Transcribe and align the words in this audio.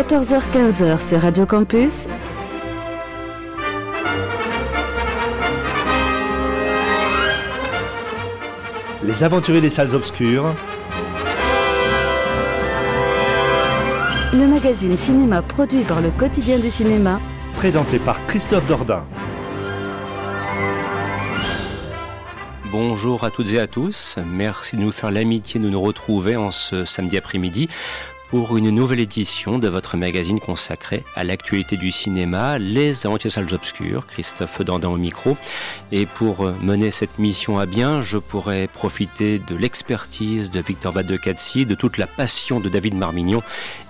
14h-15h 0.00 1.08
sur 1.10 1.20
Radio 1.20 1.44
Campus. 1.44 2.08
Les 9.02 9.22
aventuriers 9.22 9.60
des 9.60 9.68
salles 9.68 9.94
obscures. 9.94 10.54
Le 14.32 14.46
magazine 14.46 14.96
cinéma 14.96 15.42
produit 15.42 15.82
par 15.82 16.00
le 16.00 16.10
quotidien 16.10 16.58
du 16.58 16.70
cinéma. 16.70 17.20
Présenté 17.52 17.98
par 17.98 18.26
Christophe 18.26 18.64
Dordain. 18.66 19.04
Bonjour 22.72 23.24
à 23.24 23.32
toutes 23.32 23.52
et 23.52 23.58
à 23.58 23.66
tous. 23.66 24.16
Merci 24.24 24.76
de 24.76 24.82
nous 24.82 24.92
faire 24.92 25.10
l'amitié 25.10 25.58
de 25.58 25.68
nous 25.68 25.80
retrouver 25.80 26.36
en 26.36 26.52
ce 26.52 26.84
samedi 26.84 27.18
après-midi 27.18 27.68
pour 28.30 28.56
une 28.56 28.70
nouvelle 28.70 29.00
édition 29.00 29.58
de 29.58 29.68
votre 29.68 29.96
magazine 29.96 30.38
consacré 30.38 31.04
à 31.16 31.24
l'actualité 31.24 31.76
du 31.76 31.90
cinéma, 31.90 32.58
Les 32.58 33.04
Aventures 33.04 33.36
Obscures, 33.52 34.06
Christophe 34.06 34.62
Dandin 34.62 34.88
au 34.88 34.96
micro. 34.96 35.36
Et 35.90 36.06
pour 36.06 36.52
mener 36.62 36.92
cette 36.92 37.18
mission 37.18 37.58
à 37.58 37.66
bien, 37.66 38.00
je 38.00 38.18
pourrais 38.18 38.68
profiter 38.68 39.40
de 39.40 39.56
l'expertise 39.56 40.50
de 40.50 40.60
Victor 40.60 40.92
Bad 40.92 41.06
de 41.06 41.74
toute 41.74 41.98
la 41.98 42.06
passion 42.06 42.60
de 42.60 42.68
David 42.68 42.94
Marmignon 42.94 43.42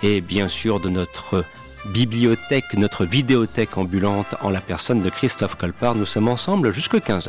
et 0.02 0.22
bien 0.22 0.48
sûr 0.48 0.80
de 0.80 0.88
notre 0.88 1.44
bibliothèque, 1.92 2.74
notre 2.74 3.04
vidéothèque 3.04 3.76
ambulante 3.76 4.34
en 4.40 4.48
la 4.48 4.62
personne 4.62 5.02
de 5.02 5.10
Christophe 5.10 5.56
Colpart. 5.56 5.94
Nous 5.94 6.06
sommes 6.06 6.28
ensemble 6.28 6.72
jusqu'à 6.72 7.00
15 7.00 7.28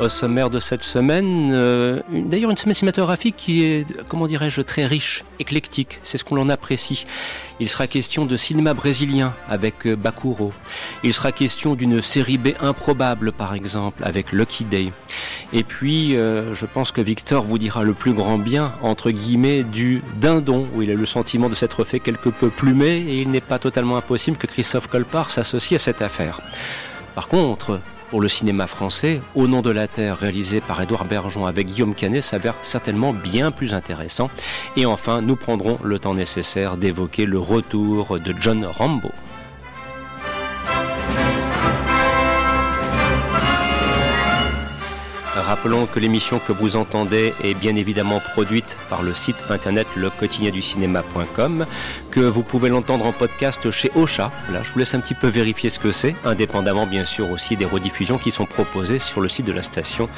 au 0.00 0.08
sommaire 0.08 0.50
de 0.50 0.58
cette 0.58 0.82
semaine. 0.82 1.50
Euh, 1.52 2.00
d'ailleurs, 2.10 2.50
une 2.50 2.56
semaine 2.56 2.74
cinématographique 2.74 3.36
qui 3.36 3.64
est, 3.64 3.86
comment 4.08 4.26
dirais-je, 4.26 4.62
très 4.62 4.86
riche, 4.86 5.24
éclectique. 5.38 6.00
C'est 6.02 6.18
ce 6.18 6.24
qu'on 6.24 6.38
en 6.38 6.48
apprécie. 6.48 7.06
Il 7.60 7.68
sera 7.68 7.86
question 7.86 8.24
de 8.24 8.36
cinéma 8.36 8.74
brésilien 8.74 9.34
avec 9.48 9.86
euh, 9.86 9.96
Bakuro. 9.96 10.52
Il 11.04 11.14
sera 11.14 11.32
question 11.32 11.74
d'une 11.74 12.02
série 12.02 12.38
B 12.38 12.48
improbable, 12.60 13.32
par 13.32 13.54
exemple, 13.54 14.02
avec 14.04 14.32
Lucky 14.32 14.64
Day. 14.64 14.92
Et 15.52 15.64
puis, 15.64 16.16
euh, 16.16 16.54
je 16.54 16.66
pense 16.66 16.92
que 16.92 17.00
Victor 17.00 17.44
vous 17.44 17.58
dira 17.58 17.84
le 17.84 17.92
plus 17.92 18.12
grand 18.12 18.38
bien, 18.38 18.72
entre 18.82 19.10
guillemets, 19.10 19.62
du 19.62 20.02
dindon, 20.16 20.68
où 20.74 20.82
il 20.82 20.90
a 20.90 20.94
le 20.94 21.06
sentiment 21.06 21.48
de 21.48 21.54
s'être 21.54 21.84
fait 21.84 22.00
quelque 22.00 22.30
peu 22.30 22.48
plumé, 22.48 22.98
et 22.98 23.20
il 23.20 23.30
n'est 23.30 23.40
pas 23.40 23.58
totalement 23.58 23.96
impossible 23.96 24.36
que 24.36 24.46
Christophe 24.46 24.88
Colpart 24.88 25.30
s'associe 25.30 25.80
à 25.80 25.82
cette 25.82 26.02
affaire. 26.02 26.40
Par 27.14 27.28
contre, 27.28 27.80
pour 28.12 28.20
le 28.20 28.28
cinéma 28.28 28.66
français, 28.66 29.22
Au 29.34 29.48
nom 29.48 29.62
de 29.62 29.70
la 29.70 29.88
Terre, 29.88 30.18
réalisé 30.18 30.60
par 30.60 30.82
Édouard 30.82 31.06
Bergeon 31.06 31.46
avec 31.46 31.68
Guillaume 31.68 31.94
Canet, 31.94 32.22
s'avère 32.22 32.54
certainement 32.60 33.14
bien 33.14 33.50
plus 33.50 33.72
intéressant. 33.72 34.28
Et 34.76 34.84
enfin, 34.84 35.22
nous 35.22 35.34
prendrons 35.34 35.78
le 35.82 35.98
temps 35.98 36.12
nécessaire 36.12 36.76
d'évoquer 36.76 37.24
le 37.24 37.38
retour 37.38 38.20
de 38.20 38.34
John 38.38 38.66
Rambo. 38.66 39.08
Rappelons 45.52 45.84
que 45.84 46.00
l'émission 46.00 46.38
que 46.38 46.50
vous 46.50 46.76
entendez 46.76 47.34
est 47.44 47.52
bien 47.52 47.76
évidemment 47.76 48.20
produite 48.20 48.78
par 48.88 49.02
le 49.02 49.12
site 49.12 49.36
internet 49.50 49.86
lequotidienducinéma.com, 49.96 51.66
que 52.10 52.20
vous 52.20 52.42
pouvez 52.42 52.70
l'entendre 52.70 53.04
en 53.04 53.12
podcast 53.12 53.70
chez 53.70 53.90
Ocha. 53.94 54.32
Là, 54.50 54.62
je 54.62 54.72
vous 54.72 54.78
laisse 54.78 54.94
un 54.94 55.00
petit 55.00 55.12
peu 55.12 55.28
vérifier 55.28 55.68
ce 55.68 55.78
que 55.78 55.92
c'est, 55.92 56.14
indépendamment 56.24 56.86
bien 56.86 57.04
sûr 57.04 57.30
aussi 57.30 57.58
des 57.58 57.66
rediffusions 57.66 58.16
qui 58.16 58.30
sont 58.30 58.46
proposées 58.46 58.98
sur 58.98 59.20
le 59.20 59.28
site 59.28 59.44
de 59.44 59.52
la 59.52 59.60
station 59.60 60.08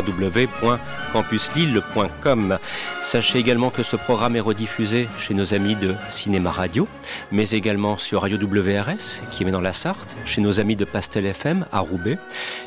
www.campuslille.com. 0.00 2.58
Sachez 3.02 3.38
également 3.38 3.70
que 3.70 3.82
ce 3.82 3.96
programme 3.96 4.36
est 4.36 4.40
rediffusé 4.40 5.08
chez 5.18 5.34
nos 5.34 5.54
amis 5.54 5.76
de 5.76 5.94
Cinéma 6.10 6.50
Radio, 6.50 6.86
mais 7.32 7.48
également 7.50 7.96
sur 7.96 8.22
Radio 8.22 8.38
WRS, 8.38 9.22
qui 9.30 9.44
est 9.44 9.50
dans 9.50 9.60
la 9.60 9.72
Sarthe, 9.72 10.16
chez 10.24 10.40
nos 10.40 10.60
amis 10.60 10.76
de 10.76 10.84
Pastel 10.84 11.26
FM 11.26 11.66
à 11.72 11.80
Roubaix, 11.80 12.18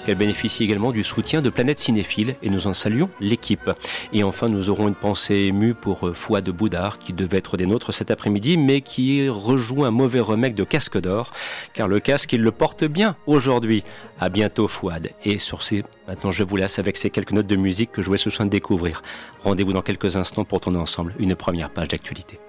qu'elle 0.05 0.17
bénéficie 0.17 0.63
également 0.63 0.91
du 0.91 1.03
soutien 1.03 1.41
de 1.41 1.49
Planète 1.49 1.79
Cinéphile, 1.79 2.35
et 2.41 2.49
nous 2.49 2.67
en 2.67 2.73
saluons 2.73 3.09
l'équipe. 3.19 3.69
Et 4.13 4.23
enfin, 4.23 4.47
nous 4.47 4.69
aurons 4.69 4.87
une 4.87 4.95
pensée 4.95 5.35
émue 5.35 5.73
pour 5.73 6.07
euh, 6.07 6.13
Fouad 6.13 6.43
de 6.43 6.51
Boudard, 6.51 6.97
qui 6.97 7.13
devait 7.13 7.37
être 7.37 7.57
des 7.57 7.65
nôtres 7.65 7.93
cet 7.93 8.11
après-midi, 8.11 8.57
mais 8.57 8.81
qui 8.81 9.27
rejoue 9.29 9.85
un 9.85 9.91
mauvais 9.91 10.19
remake 10.19 10.55
de 10.55 10.63
Casque 10.63 10.99
d'Or, 10.99 11.31
car 11.73 11.87
le 11.87 11.99
casque, 11.99 12.33
il 12.33 12.41
le 12.41 12.51
porte 12.51 12.83
bien 12.83 13.15
aujourd'hui. 13.25 13.83
À 14.21 14.29
bientôt, 14.29 14.67
Fouad. 14.67 15.09
Et 15.25 15.39
sur 15.39 15.63
ces, 15.63 15.83
maintenant, 16.07 16.29
je 16.29 16.43
vous 16.43 16.55
laisse 16.55 16.77
avec 16.77 16.95
ces 16.95 17.09
quelques 17.09 17.31
notes 17.31 17.47
de 17.47 17.55
musique 17.55 17.91
que 17.91 18.03
je 18.03 18.11
vais 18.11 18.19
ce 18.19 18.29
soin 18.29 18.45
de 18.45 18.51
découvrir. 18.51 19.01
Rendez-vous 19.41 19.73
dans 19.73 19.81
quelques 19.81 20.15
instants 20.15 20.45
pour 20.45 20.61
tourner 20.61 20.77
ensemble 20.77 21.15
une 21.17 21.33
première 21.33 21.71
page 21.71 21.87
d'actualité. 21.87 22.39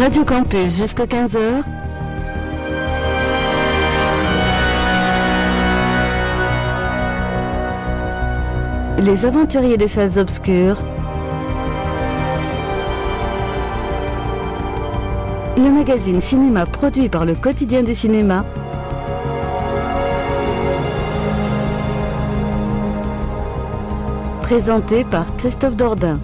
Radio 0.00 0.24
Campus 0.24 0.78
jusqu'à 0.78 1.04
15h. 1.04 1.62
Les 8.96 9.26
aventuriers 9.26 9.76
des 9.76 9.88
salles 9.88 10.18
obscures. 10.18 10.82
Le 15.58 15.70
magazine 15.70 16.22
cinéma 16.22 16.64
produit 16.64 17.10
par 17.10 17.26
le 17.26 17.34
quotidien 17.34 17.82
du 17.82 17.94
cinéma. 17.94 18.46
Présenté 24.40 25.04
par 25.04 25.26
Christophe 25.36 25.76
Dordain. 25.76 26.20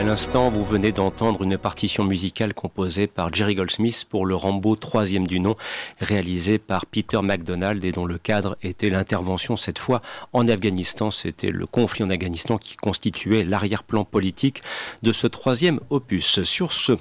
À 0.00 0.02
l'instant, 0.02 0.48
vous 0.48 0.64
venez 0.64 0.92
d'entendre 0.92 1.42
une 1.42 1.58
partition 1.58 2.04
musicale 2.04 2.54
composée 2.54 3.06
par 3.06 3.34
Jerry 3.34 3.54
Goldsmith 3.54 4.06
pour 4.08 4.24
le 4.24 4.34
Rambo 4.34 4.74
troisième 4.74 5.26
du 5.26 5.40
nom, 5.40 5.56
réalisé 6.00 6.56
par 6.58 6.86
Peter 6.86 7.20
MacDonald 7.20 7.84
et 7.84 7.92
dont 7.92 8.06
le 8.06 8.16
cadre 8.16 8.56
était 8.62 8.88
l'intervention 8.88 9.56
cette 9.56 9.78
fois 9.78 10.00
en 10.32 10.48
Afghanistan. 10.48 11.10
C'était 11.10 11.50
le 11.50 11.66
conflit 11.66 12.02
en 12.02 12.08
Afghanistan 12.08 12.56
qui 12.56 12.76
constituait 12.76 13.44
l'arrière-plan 13.44 14.04
politique 14.04 14.62
de 15.02 15.12
ce 15.12 15.26
troisième 15.26 15.80
opus. 15.90 16.42
Sur 16.44 16.72
ce, 16.72 16.92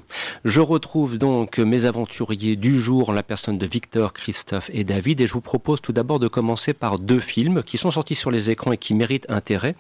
je 0.44 0.60
retrouve 0.60 1.18
donc 1.18 1.57
mes 1.57 1.86
aventuriers 1.86 2.57
du 2.57 2.81
jour 2.81 3.10
en 3.10 3.13
la 3.13 3.24
personne 3.24 3.57
de 3.57 3.66
Victor, 3.66 4.12
Christophe 4.12 4.69
et 4.74 4.84
David 4.84 5.22
et 5.22 5.28
je 5.28 5.34
vous 5.34 5.42
propose 5.42 5.80
tout 5.80 5.94
d'abord 5.94 6.19
de 6.19 6.28
commencer 6.28 6.74
par 6.74 7.00
deux 7.00 7.22
films 7.22 7.63
qui 7.63 7.78
sont 7.78 7.92
sortis 7.92 8.16
sur 8.16 8.30
les 8.30 8.52
écrans 8.52 8.74
et 8.74 8.78
qui 8.78 8.94
méritent 8.94 9.30
intérêt. 9.30 9.75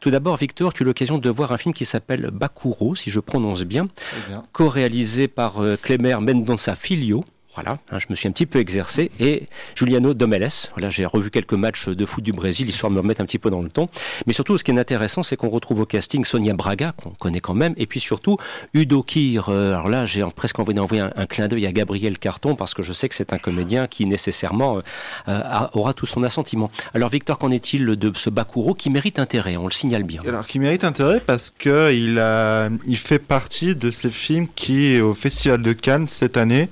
Tout 0.00 0.10
d'abord, 0.10 0.36
Victor, 0.36 0.74
tu 0.74 0.82
as 0.82 0.86
l'occasion 0.86 1.18
de 1.18 1.30
voir 1.30 1.52
un 1.52 1.58
film 1.58 1.72
qui 1.72 1.84
s'appelle 1.84 2.32
Bakuro, 2.56 2.94
si 2.94 3.10
je 3.10 3.20
prononce 3.20 3.62
bien, 3.64 3.86
bien. 4.28 4.42
co-réalisé 4.52 5.28
par 5.28 5.62
euh, 5.62 5.76
Clémer 5.76 6.16
Mendonça 6.20 6.74
Filho. 6.74 7.22
Voilà, 7.56 7.78
hein, 7.90 7.98
je 7.98 8.06
me 8.10 8.14
suis 8.14 8.28
un 8.28 8.32
petit 8.32 8.44
peu 8.44 8.58
exercé. 8.58 9.10
Et 9.18 9.46
Juliano 9.74 10.12
Domeles, 10.12 10.68
voilà, 10.74 10.90
j'ai 10.90 11.06
revu 11.06 11.30
quelques 11.30 11.54
matchs 11.54 11.88
de 11.88 12.04
foot 12.04 12.22
du 12.22 12.32
Brésil, 12.32 12.68
histoire 12.68 12.90
de 12.90 12.96
me 12.96 13.00
remettre 13.00 13.22
un 13.22 13.24
petit 13.24 13.38
peu 13.38 13.48
dans 13.48 13.62
le 13.62 13.70
ton. 13.70 13.88
Mais 14.26 14.34
surtout, 14.34 14.58
ce 14.58 14.64
qui 14.64 14.72
est 14.72 14.78
intéressant, 14.78 15.22
c'est 15.22 15.36
qu'on 15.36 15.48
retrouve 15.48 15.80
au 15.80 15.86
casting 15.86 16.24
Sonia 16.26 16.52
Braga, 16.52 16.92
qu'on 17.02 17.10
connaît 17.10 17.40
quand 17.40 17.54
même, 17.54 17.72
et 17.78 17.86
puis 17.86 17.98
surtout 17.98 18.36
Udo 18.74 19.02
Kier. 19.02 19.40
Euh, 19.48 19.72
alors 19.72 19.88
là, 19.88 20.04
j'ai 20.04 20.22
presque 20.36 20.58
envie 20.58 20.74
d'envoyer 20.74 21.04
un, 21.16 21.26
clin 21.26 21.48
d'œil 21.48 21.66
à 21.66 21.72
Gabriel 21.72 22.18
Carton, 22.18 22.56
parce 22.56 22.74
que 22.74 22.82
je 22.82 22.92
sais 22.92 23.08
que 23.08 23.14
c'est 23.14 23.32
un 23.32 23.38
comédien 23.38 23.86
qui 23.86 24.04
nécessairement 24.04 24.82
euh, 25.28 25.40
aura 25.72 25.94
tout 25.94 26.06
son 26.06 26.22
assentiment. 26.24 26.70
Alors 26.92 27.08
Victor, 27.08 27.38
qu'en 27.38 27.50
est-il 27.50 27.86
de 27.86 28.12
ce 28.14 28.28
Bakuro 28.28 28.74
qui 28.74 28.90
mérite 28.90 29.18
intérêt? 29.18 29.56
On 29.56 29.64
le 29.64 29.72
signale 29.72 30.02
bien. 30.02 30.20
Alors, 30.26 30.46
qui 30.46 30.58
mérite 30.58 30.84
intérêt 30.84 31.20
parce 31.20 31.50
que 31.56 31.90
il 31.94 32.18
a, 32.18 32.68
il 32.86 32.98
fait 32.98 33.18
partie 33.18 33.74
de 33.74 33.90
ces 33.90 34.10
films 34.10 34.46
qui, 34.54 35.00
au 35.00 35.14
Festival 35.14 35.62
de 35.62 35.72
Cannes 35.72 36.06
cette 36.06 36.36
année, 36.36 36.68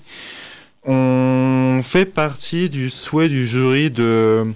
on 0.87 1.81
fait 1.83 2.05
partie 2.05 2.69
du 2.69 2.91
souhait 2.91 3.29
du 3.29 3.47
jury 3.47 3.91
de, 3.91 4.47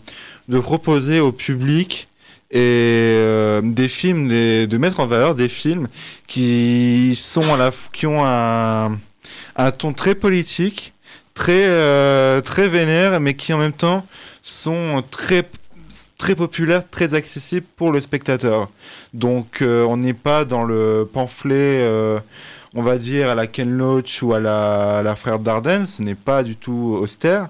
de 0.49 0.59
proposer 0.59 1.21
au 1.21 1.33
public 1.33 2.09
et 2.51 2.59
euh, 2.61 3.61
des 3.63 3.89
films, 3.89 4.29
de 4.29 4.79
mettre 4.79 5.01
en 5.01 5.07
valeur 5.07 5.35
des 5.35 5.49
films 5.49 5.89
qui 6.27 7.15
sont 7.15 7.45
qui 7.93 8.07
ont 8.07 8.25
un, 8.25 8.99
un 9.57 9.71
ton 9.71 9.93
très 9.93 10.15
politique, 10.15 10.95
très 11.35 11.67
euh, 11.67 12.41
très 12.41 12.69
vénère, 12.69 13.21
mais 13.21 13.35
qui 13.35 13.53
en 13.53 13.59
même 13.59 13.73
temps 13.73 14.07
sont 14.43 15.05
très 15.11 15.49
très 16.17 16.35
populaires, 16.35 16.89
très 16.89 17.15
accessibles 17.15 17.67
pour 17.77 17.93
le 17.93 18.01
spectateur. 18.01 18.71
Donc 19.13 19.61
euh, 19.61 19.85
on 19.85 19.99
n'est 19.99 20.15
pas 20.15 20.45
dans 20.45 20.65
le 20.65 21.09
pamphlet 21.13 21.81
on 22.79 22.83
va 22.83 22.97
dire, 22.97 23.29
à 23.29 23.35
la 23.35 23.49
Ken 23.49 23.69
Loach 23.69 24.23
ou 24.23 24.35
à 24.35 24.39
la, 24.39 25.17
Frère 25.17 25.41
Dardenne, 25.41 25.85
ce 25.85 26.01
n'est 26.01 26.15
pas 26.15 26.45
du 26.45 26.55
tout 26.55 26.97
austère. 27.01 27.49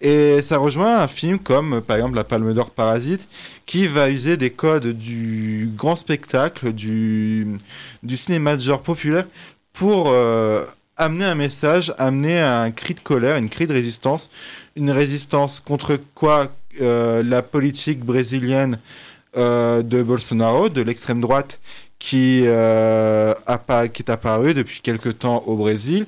Et 0.00 0.40
ça 0.42 0.58
rejoint 0.58 1.00
un 1.00 1.08
film 1.08 1.40
comme, 1.40 1.80
par 1.80 1.96
exemple, 1.96 2.14
La 2.14 2.22
Palme 2.22 2.54
d'Or 2.54 2.70
Parasite, 2.70 3.28
qui 3.66 3.88
va 3.88 4.08
user 4.08 4.36
des 4.36 4.50
codes 4.50 4.86
du 4.86 5.68
grand 5.76 5.96
spectacle, 5.96 6.72
du, 6.72 7.48
du 8.04 8.16
cinéma 8.16 8.54
de 8.54 8.60
genre 8.60 8.80
populaire, 8.80 9.26
pour 9.72 10.10
euh, 10.12 10.64
amener 10.96 11.24
un 11.24 11.34
message, 11.34 11.92
amener 11.98 12.38
un 12.38 12.70
cri 12.70 12.94
de 12.94 13.00
colère, 13.00 13.36
une 13.38 13.48
cri 13.48 13.66
de 13.66 13.72
résistance, 13.72 14.30
une 14.76 14.92
résistance 14.92 15.58
contre 15.58 15.98
quoi 16.14 16.46
euh, 16.80 17.24
la 17.24 17.42
politique 17.42 18.04
brésilienne 18.04 18.78
euh, 19.36 19.82
de 19.82 20.00
Bolsonaro, 20.00 20.68
de 20.68 20.80
l'extrême 20.80 21.20
droite, 21.20 21.60
qui, 22.00 22.42
euh, 22.46 23.34
qui 23.92 24.02
est 24.02 24.10
apparu 24.10 24.54
depuis 24.54 24.80
quelque 24.80 25.10
temps 25.10 25.44
au 25.46 25.54
Brésil. 25.54 26.06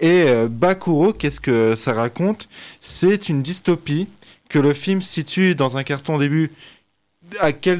Et 0.00 0.24
euh, 0.26 0.48
Bakuro, 0.50 1.12
qu'est-ce 1.12 1.40
que 1.40 1.76
ça 1.76 1.92
raconte? 1.92 2.48
C'est 2.80 3.28
une 3.28 3.42
dystopie 3.42 4.08
que 4.48 4.58
le 4.58 4.72
film 4.72 5.00
situe 5.00 5.54
dans 5.54 5.76
un 5.76 5.84
carton 5.84 6.18
début 6.18 6.50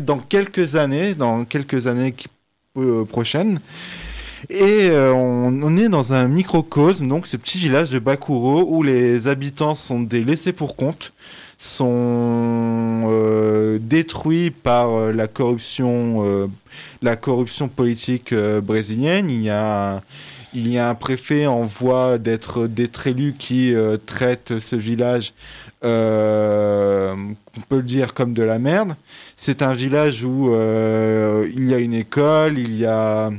dans 0.02 0.18
quelques 0.18 0.76
années, 0.76 1.14
dans 1.14 1.44
quelques 1.44 1.87
années 1.87 2.14
euh, 2.76 3.04
prochaines. 3.04 3.61
Et 4.50 4.90
on, 4.90 5.62
on, 5.62 5.76
est 5.78 5.88
dans 5.88 6.12
un 6.12 6.28
microcosme, 6.28 7.09
donc 7.09 7.26
ce 7.26 7.38
petit 7.38 7.56
village 7.56 7.90
de 7.90 7.99
Bakuro, 7.99 8.66
où 8.68 8.83
les 8.83 9.26
habitants 9.26 9.75
sont 9.75 10.00
des 10.00 10.23
laissés 10.23 10.52
pour 10.52 10.76
compte, 10.76 11.14
sont 11.64 13.06
euh, 13.09 13.78
détruits 13.80 14.50
par 14.50 14.90
euh, 14.90 15.12
la 15.12 15.28
corruption, 15.28 16.23
euh, 16.25 16.47
la 17.00 17.16
corruption 17.16 17.68
politique 17.68 18.35
brésilienne. 18.35 19.30
Il 19.30 19.42
y 19.42 19.50
a 19.50 20.02
il 20.56 20.71
y 20.71 20.78
a 20.78 20.88
un 20.88 20.94
préfet 20.94 21.47
en 21.47 21.62
voie 21.62 22.18
d'être 22.18 22.68
élu 23.09 23.35
qui 23.37 23.75
traite 24.06 24.61
ce 24.61 24.76
village, 24.76 25.33
on 25.83 27.26
peut 27.68 27.78
le 27.78 27.83
dire 27.83 28.14
comme 28.14 28.35
de 28.35 28.44
la 28.44 28.61
merde. 28.61 28.94
C'est 29.37 29.62
un 29.62 29.73
village 29.73 30.23
où 30.23 30.54
il 30.54 31.68
y 31.68 31.75
a 31.75 31.78
une 31.80 31.94
école, 31.94 32.56
il 32.56 32.76
y 32.76 32.87
a 32.87 33.33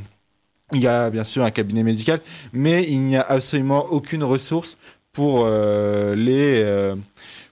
il 0.73 0.81
y 0.81 0.87
a 0.87 1.09
bien 1.09 1.23
sûr 1.23 1.45
un 1.45 1.51
cabinet 1.51 1.83
médical, 1.83 2.19
mais 2.51 2.83
il 2.83 2.99
n'y 2.99 3.15
a 3.15 3.21
absolument 3.21 3.85
aucune 3.91 4.25
ressource 4.25 4.77
pour 5.13 5.47
les 5.47 6.95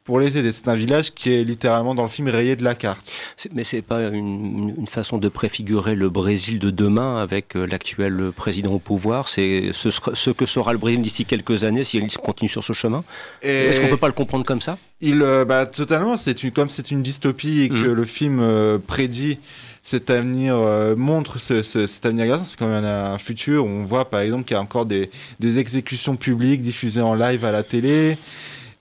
pour 0.04 0.20
les 0.20 0.38
aider. 0.38 0.52
C'est 0.52 0.68
un 0.68 0.76
village 0.76 1.14
qui 1.14 1.34
est 1.34 1.44
littéralement 1.44 1.96
dans 1.96 2.04
le 2.04 2.10
film 2.10 2.28
rayé 2.28 2.56
de 2.56 2.64
la 2.64 2.76
carte. 2.76 3.12
Mais 3.54 3.64
c'est 3.64 3.82
pas 3.82 4.02
une, 4.02 4.74
une, 4.78 4.88
façon 4.88 5.18
de 5.18 5.30
préfigurer 5.30 5.96
le 5.96 6.10
Brésil 6.10 6.60
de 6.60 6.70
demain 6.70 7.18
avec 7.18 7.56
euh, 7.56 7.66
l'actuel 7.66 8.32
président 8.36 8.74
au 8.74 8.80
pouvoir. 8.80 9.28
C'est 9.28 9.72
ce, 9.72 9.90
ce, 9.92 10.30
que 10.30 10.46
sera 10.46 10.74
le 10.74 10.80
Brésil 10.80 11.02
d'ici 11.02 11.26
quelques 11.26 11.64
années 11.64 11.84
s'il 11.84 12.08
continue 12.18 12.50
sur 12.50 12.64
ce 12.64 12.74
chemin. 12.74 13.04
Est-ce 13.42 13.80
qu'on 13.80 13.88
peut 13.88 13.98
pas 13.98 14.08
le 14.08 14.14
comprendre 14.14 14.46
comme 14.46 14.62
ça? 14.62 14.78
Il, 15.02 15.22
euh, 15.22 15.46
bah, 15.46 15.66
totalement. 15.66 16.18
C'est 16.18 16.44
une, 16.44 16.52
comme 16.52 16.68
c'est 16.68 16.92
une 16.92 17.04
dystopie 17.04 17.62
et 17.62 17.70
que 17.70 17.76
mmh. 17.76 17.94
le 17.94 18.06
film 18.06 18.40
euh, 18.42 18.78
prédit 18.80 19.40
cet 19.86 20.10
avenir 20.10 20.56
euh, 20.56 20.96
montre 20.96 21.40
ce, 21.40 21.62
ce, 21.62 21.88
cet 21.88 22.06
avenir 22.06 22.26
glaçant. 22.26 22.46
C'est 22.46 22.58
quand 22.58 22.70
même 22.70 22.86
un, 22.86 23.14
un, 23.14 23.18
futur. 23.18 23.66
On 23.66 23.84
voit 23.84 24.10
par 24.10 24.22
exemple 24.22 24.46
qu'il 24.46 24.56
y 24.56 24.58
a 24.58 24.62
encore 24.62 24.86
des, 24.86 25.10
des 25.40 25.60
exécutions 25.60 26.16
publiques 26.16 26.62
diffusées 26.62 27.02
en 27.02 27.16
live 27.16 27.44
à 27.44 27.52
la 27.52 27.64
télé. 27.64 28.18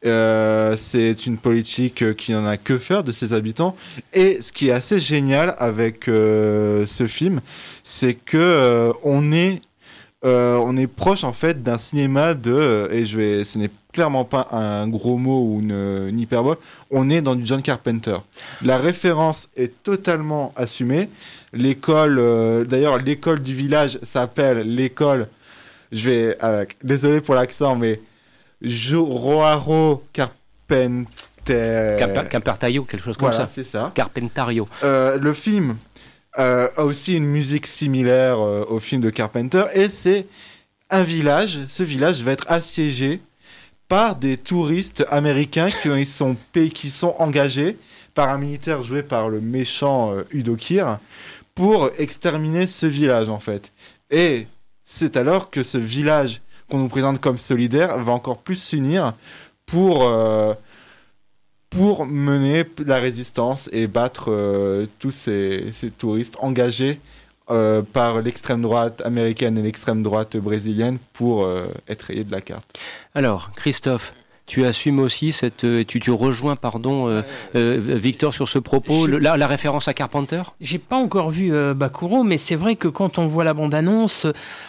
Euh, 0.05 0.77
c'est 0.77 1.27
une 1.27 1.39
politique 1.39 2.17
qui 2.17 2.33
n'en 2.33 2.45
a 2.45 2.57
que 2.57 2.79
faire 2.79 3.05
de 3.05 3.13
ses 3.13 3.33
habitants. 3.33 3.77
Et 4.13 4.43
ce 4.43 4.53
qui 4.53 4.69
est 4.69 4.73
assez 4.73 5.01
génial 5.01 5.55
avec 5.59 6.09
euh, 6.09 6.87
ce 6.87 7.07
film, 7.07 7.41
c'est 7.85 8.15
que 8.15 8.37
euh, 8.37 8.93
on 9.05 9.33
est 9.33 9.61
euh, 10.25 10.55
on 10.55 10.77
est 10.77 10.87
proche 10.87 11.25
en 11.25 11.33
fait 11.33 11.65
d'un 11.65 11.79
cinéma 11.79 12.35
de 12.35 12.89
et 12.93 13.05
je 13.05 13.17
vais 13.17 13.45
ce 13.45 13.59
n'est 13.59 13.71
clairement 13.93 14.25
pas 14.25 14.47
un 14.53 14.87
gros 14.87 15.19
mot 15.19 15.43
ou 15.43 15.61
une, 15.61 15.73
une, 16.09 16.21
hyperbole 16.21 16.59
on 16.93 17.11
est 17.11 17.23
dans 17.23 17.35
du 17.35 17.45
John 17.45 17.61
Carpenter 17.61 18.19
la 18.63 18.79
référence 18.79 19.49
est 19.57 19.83
totalement 19.83 20.53
assumée 20.55 21.09
l'école 21.53 22.21
euh, 22.21 22.65
d'ailleurs 22.65 22.99
l'école 22.99 23.43
du 23.43 23.53
village 23.53 23.99
s'appelle 24.05 24.59
l'école 24.61 25.27
je 25.91 26.09
vais 26.09 26.39
désolé 26.85 27.21
pour 27.21 27.35
l'accent 27.35 27.75
mais 27.75 28.01
Joroaro 28.63 30.05
Carpenter. 30.13 31.07
Carpentario, 32.31 32.85
quelque 32.85 33.05
chose 33.05 33.17
comme 33.17 33.29
voilà, 33.29 33.47
ça. 33.47 33.53
c'est 33.53 33.65
ça. 33.65 33.91
Carpentario. 33.95 34.69
Euh, 34.85 35.19
le 35.19 35.33
film 35.33 35.77
euh, 36.39 36.69
a 36.77 36.85
aussi 36.85 37.17
une 37.17 37.27
musique 37.27 37.67
similaire 37.67 38.39
euh, 38.41 38.65
au 38.69 38.79
film 38.79 39.01
de 39.01 39.11
Carpenter 39.11 39.65
et 39.75 39.89
c'est 39.89 40.27
un 40.91 41.03
village. 41.03 41.61
Ce 41.69 41.83
village 41.83 42.23
va 42.23 42.33
être 42.33 42.47
assiégé 42.49 43.21
par 43.89 44.17
des 44.17 44.39
touristes 44.39 45.05
américains 45.11 45.69
qui 45.71 46.07
sont, 46.07 46.37
qui 46.53 46.91
sont 46.91 47.15
engagés 47.19 47.77
par 48.15 48.29
un 48.29 48.39
militaire 48.39 48.83
joué 48.83 49.03
par 49.03 49.29
le 49.29 49.41
méchant 49.41 50.15
Udo 50.31 50.57
Kier 50.57 50.85
pour 51.55 51.91
exterminer 51.99 52.67
ce 52.67 52.87
village 52.87 53.29
en 53.29 53.39
fait. 53.39 53.73
Et 54.11 54.47
c'est 54.85 55.17
alors 55.17 55.51
que 55.51 55.63
ce 55.63 55.79
village 55.79 56.41
qu'on 56.73 56.79
nous 56.79 56.89
présente 56.89 57.21
comme 57.21 57.37
solidaire 57.37 57.99
va 57.99 58.13
encore 58.13 58.39
plus 58.39 58.57
s'unir 58.57 59.13
pour, 59.67 60.09
euh, 60.09 60.55
pour 61.69 62.07
mener 62.07 62.65
la 62.87 62.99
résistance 62.99 63.69
et 63.73 63.87
battre 63.87 64.33
euh, 64.33 64.87
tous 64.99 65.11
ces, 65.11 65.71
ces, 65.73 65.91
touristes 65.91 66.39
engagés 66.41 66.99
euh, 67.51 67.83
par 67.83 68.23
l'extrême 68.23 68.63
droite 68.63 69.03
américaine 69.05 69.59
et 69.59 69.63
l'extrême 69.63 70.03
droite 70.03 70.39
brésilienne 70.39 70.97
pour 71.13 71.47
être 71.89 72.03
rayé 72.05 72.25
de 72.25 72.33
la 72.33 72.41
carte. 72.41 72.79
Alors, 73.15 73.53
Christophe, 73.55 74.15
tu 74.53 74.67
assumes 74.67 74.99
aussi 74.99 75.33
cette, 75.33 75.65
euh, 75.65 75.83
tu, 75.83 75.99
tu 75.99 76.11
rejoins 76.11 76.57
pardon 76.57 77.09
euh, 77.09 77.23
euh, 77.57 77.81
Victor 77.83 78.35
sur 78.35 78.49
ce 78.49 78.59
propos, 78.59 79.07
Je- 79.07 79.13
le- 79.13 79.19
la, 79.19 79.39
la 79.39 79.47
référence 79.47 79.89
à 79.89 79.95
Carpenter? 79.95 80.43
J'ai 80.61 80.77
pas 80.79 80.97
encore 80.97 81.31
vu 81.31 81.55
euh, 81.55 81.73
Bakuro, 81.73 82.23
mais 82.23 82.37
c'est 82.37 82.55
vrai 82.55 82.77
que 82.77 82.87
quand 82.87 83.17
on 83.19 83.29
voit 83.29 83.45
la 83.45 83.55
bande-annonce, 83.55 84.27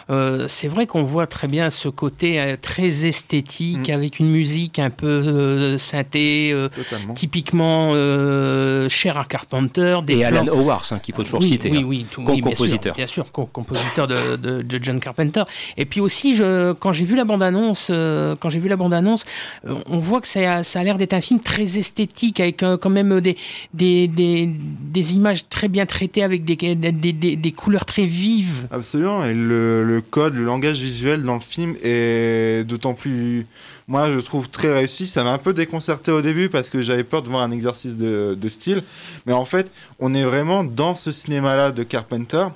euh, 0.08 0.46
c'est 0.48 0.68
vrai 0.68 0.86
qu'on 0.86 1.02
voit 1.04 1.26
très 1.26 1.48
bien 1.48 1.68
ce 1.68 1.90
côté 1.90 2.40
euh, 2.40 2.56
très 2.60 3.04
esthétique, 3.06 3.90
Mm. 3.90 3.92
avec 3.92 4.20
une 4.20 4.30
musique 4.30 4.78
un 4.78 4.88
peu 4.88 5.06
euh, 5.06 5.76
synthé, 5.76 6.50
euh, 6.52 6.70
Totalement. 6.70 7.12
typiquement 7.12 7.90
euh, 7.92 8.88
cher 8.88 9.18
à 9.18 9.24
Carpenter. 9.26 9.98
Des 10.06 10.14
Et 10.14 10.16
plans- 10.26 10.26
Alan 10.40 10.46
Howard, 10.48 10.84
hein, 10.92 10.98
qu'il 10.98 11.14
faut 11.14 11.24
toujours 11.24 11.40
oui, 11.40 11.48
citer. 11.48 11.70
Oui, 11.70 11.78
hein. 11.78 11.84
oui, 11.86 12.06
tout- 12.10 12.20
oui, 12.22 12.26
bien 12.26 12.34
sûr, 12.36 12.44
compositeur. 12.50 12.94
Bien 12.94 13.06
sûr, 13.06 13.30
co- 13.32 13.44
compositeur 13.46 14.06
de, 14.08 14.36
de- 14.36 14.62
de 14.62 14.78
John 14.82 14.98
Carpenter. 14.98 15.42
Et 15.76 15.84
puis 15.84 16.00
aussi, 16.00 16.36
je, 16.36 16.72
quand 16.72 16.92
j'ai 16.94 17.04
vu 17.04 17.16
la 17.16 17.24
bande-annonce, 17.24 17.88
euh, 17.90 18.34
quand 18.40 18.48
j'ai 18.48 18.60
vu 18.60 18.68
la 18.70 18.76
bande-annonce, 18.76 19.24
euh, 19.68 19.73
on 19.86 19.98
voit 19.98 20.20
que 20.20 20.28
ça 20.28 20.56
a, 20.56 20.62
ça 20.62 20.80
a 20.80 20.84
l'air 20.84 20.98
d'être 20.98 21.12
un 21.12 21.20
film 21.20 21.40
très 21.40 21.78
esthétique, 21.78 22.40
avec 22.40 22.62
euh, 22.62 22.76
quand 22.76 22.90
même 22.90 23.20
des, 23.20 23.36
des, 23.72 24.08
des, 24.08 24.48
des 24.48 25.14
images 25.14 25.48
très 25.48 25.68
bien 25.68 25.86
traitées, 25.86 26.22
avec 26.22 26.44
des, 26.44 26.56
des, 26.56 27.52
couleurs 27.52 27.84
très 27.84 28.06
vives. 28.06 28.66
Absolument, 28.70 29.24
et 29.24 29.34
le, 29.34 30.02
code, 30.10 30.34
le 30.34 30.44
langage 30.44 30.80
visuel 30.80 31.22
dans 31.22 31.34
le 31.34 31.40
film 31.40 31.76
est 31.82 32.66
d'autant 32.66 32.94
plus, 32.94 33.46
moi 33.88 34.10
je 34.10 34.20
trouve 34.20 34.48
très 34.48 34.72
réussi. 34.72 35.06
Ça 35.06 35.24
m'a 35.24 35.32
un 35.32 35.38
peu 35.38 35.52
déconcerté 35.52 36.10
au 36.10 36.20
début 36.20 36.48
parce 36.48 36.70
que 36.70 36.80
j'avais 36.80 37.04
peur 37.04 37.22
de 37.22 37.28
voir 37.28 37.42
un 37.42 37.50
exercice 37.50 37.96
de, 37.96 38.36
de 38.40 38.48
style, 38.48 38.82
mais 39.26 39.32
en 39.32 39.44
fait 39.44 39.70
on 39.98 40.14
est 40.14 40.24
vraiment 40.24 40.64
dans 40.64 40.94
ce 40.94 41.12
cinéma-là 41.12 41.72
de 41.72 41.82
Carpenter, 41.82 42.46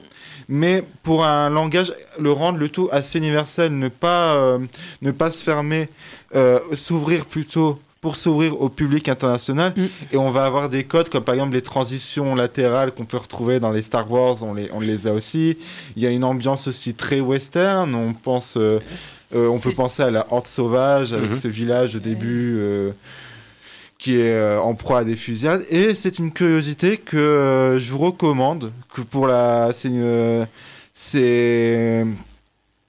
mais 0.49 0.83
pour 1.03 1.25
un 1.25 1.51
langage, 1.51 1.93
le 2.19 2.33
rendre 2.33 2.59
le 2.59 2.69
tout 2.69 2.89
assez 2.91 3.19
universel, 3.19 3.77
ne 3.77 3.89
pas, 3.89 4.35
euh, 4.35 4.59
ne 5.03 5.11
pas 5.11 5.31
se 5.31 5.43
fermer, 5.43 5.89
euh, 6.35 6.61
s'ouvrir 6.75 7.25
plutôt 7.27 7.79
pour 8.01 8.17
s'ouvrir 8.17 8.61
au 8.63 8.69
public 8.69 9.09
international. 9.09 9.73
Mm. 9.77 9.87
et 10.13 10.17
on 10.17 10.31
va 10.31 10.45
avoir 10.45 10.69
des 10.69 10.85
codes 10.85 11.09
comme 11.09 11.25
par 11.25 11.35
exemple 11.35 11.55
les 11.55 11.63
transitions 11.63 12.37
latérales 12.37 12.93
qu'on 12.93 13.05
peut 13.05 13.17
retrouver 13.17 13.59
dans 13.59 13.71
les 13.73 13.83
Star 13.83 14.09
Wars 14.11 14.41
on 14.43 14.55
les, 14.55 14.71
on 14.73 14.79
les 14.81 15.09
a 15.09 15.13
aussi. 15.13 15.57
Il 15.97 16.03
y 16.03 16.07
a 16.07 16.11
une 16.11 16.23
ambiance 16.23 16.69
aussi 16.69 16.95
très 16.95 17.19
western. 17.21 17.93
On 17.97 18.13
pense 18.13 18.57
euh, 18.57 18.79
euh, 19.35 19.49
on 19.49 19.59
peut 19.59 19.73
penser 19.73 20.03
à 20.05 20.11
la 20.13 20.27
horde 20.31 20.47
sauvage 20.47 21.13
avec 21.13 21.31
Mhm. 21.31 21.37
ce 21.37 21.49
village 21.49 21.97
au 21.97 21.99
début 21.99 22.57
euh, 22.59 22.93
qui 23.99 24.17
est 24.21 24.57
en 24.59 24.75
proie 24.77 25.01
à 25.01 25.05
des 25.05 25.17
fusillades. 25.17 25.65
Et 25.69 25.93
c'est 25.97 26.21
une 26.21 26.31
curiosité 26.31 26.99
que 26.99 27.79
je 27.81 27.91
vous 27.91 27.99
recommande 27.99 28.71
que 28.95 29.01
pour 29.01 29.27
la 29.27 29.73
c'est 30.95 32.07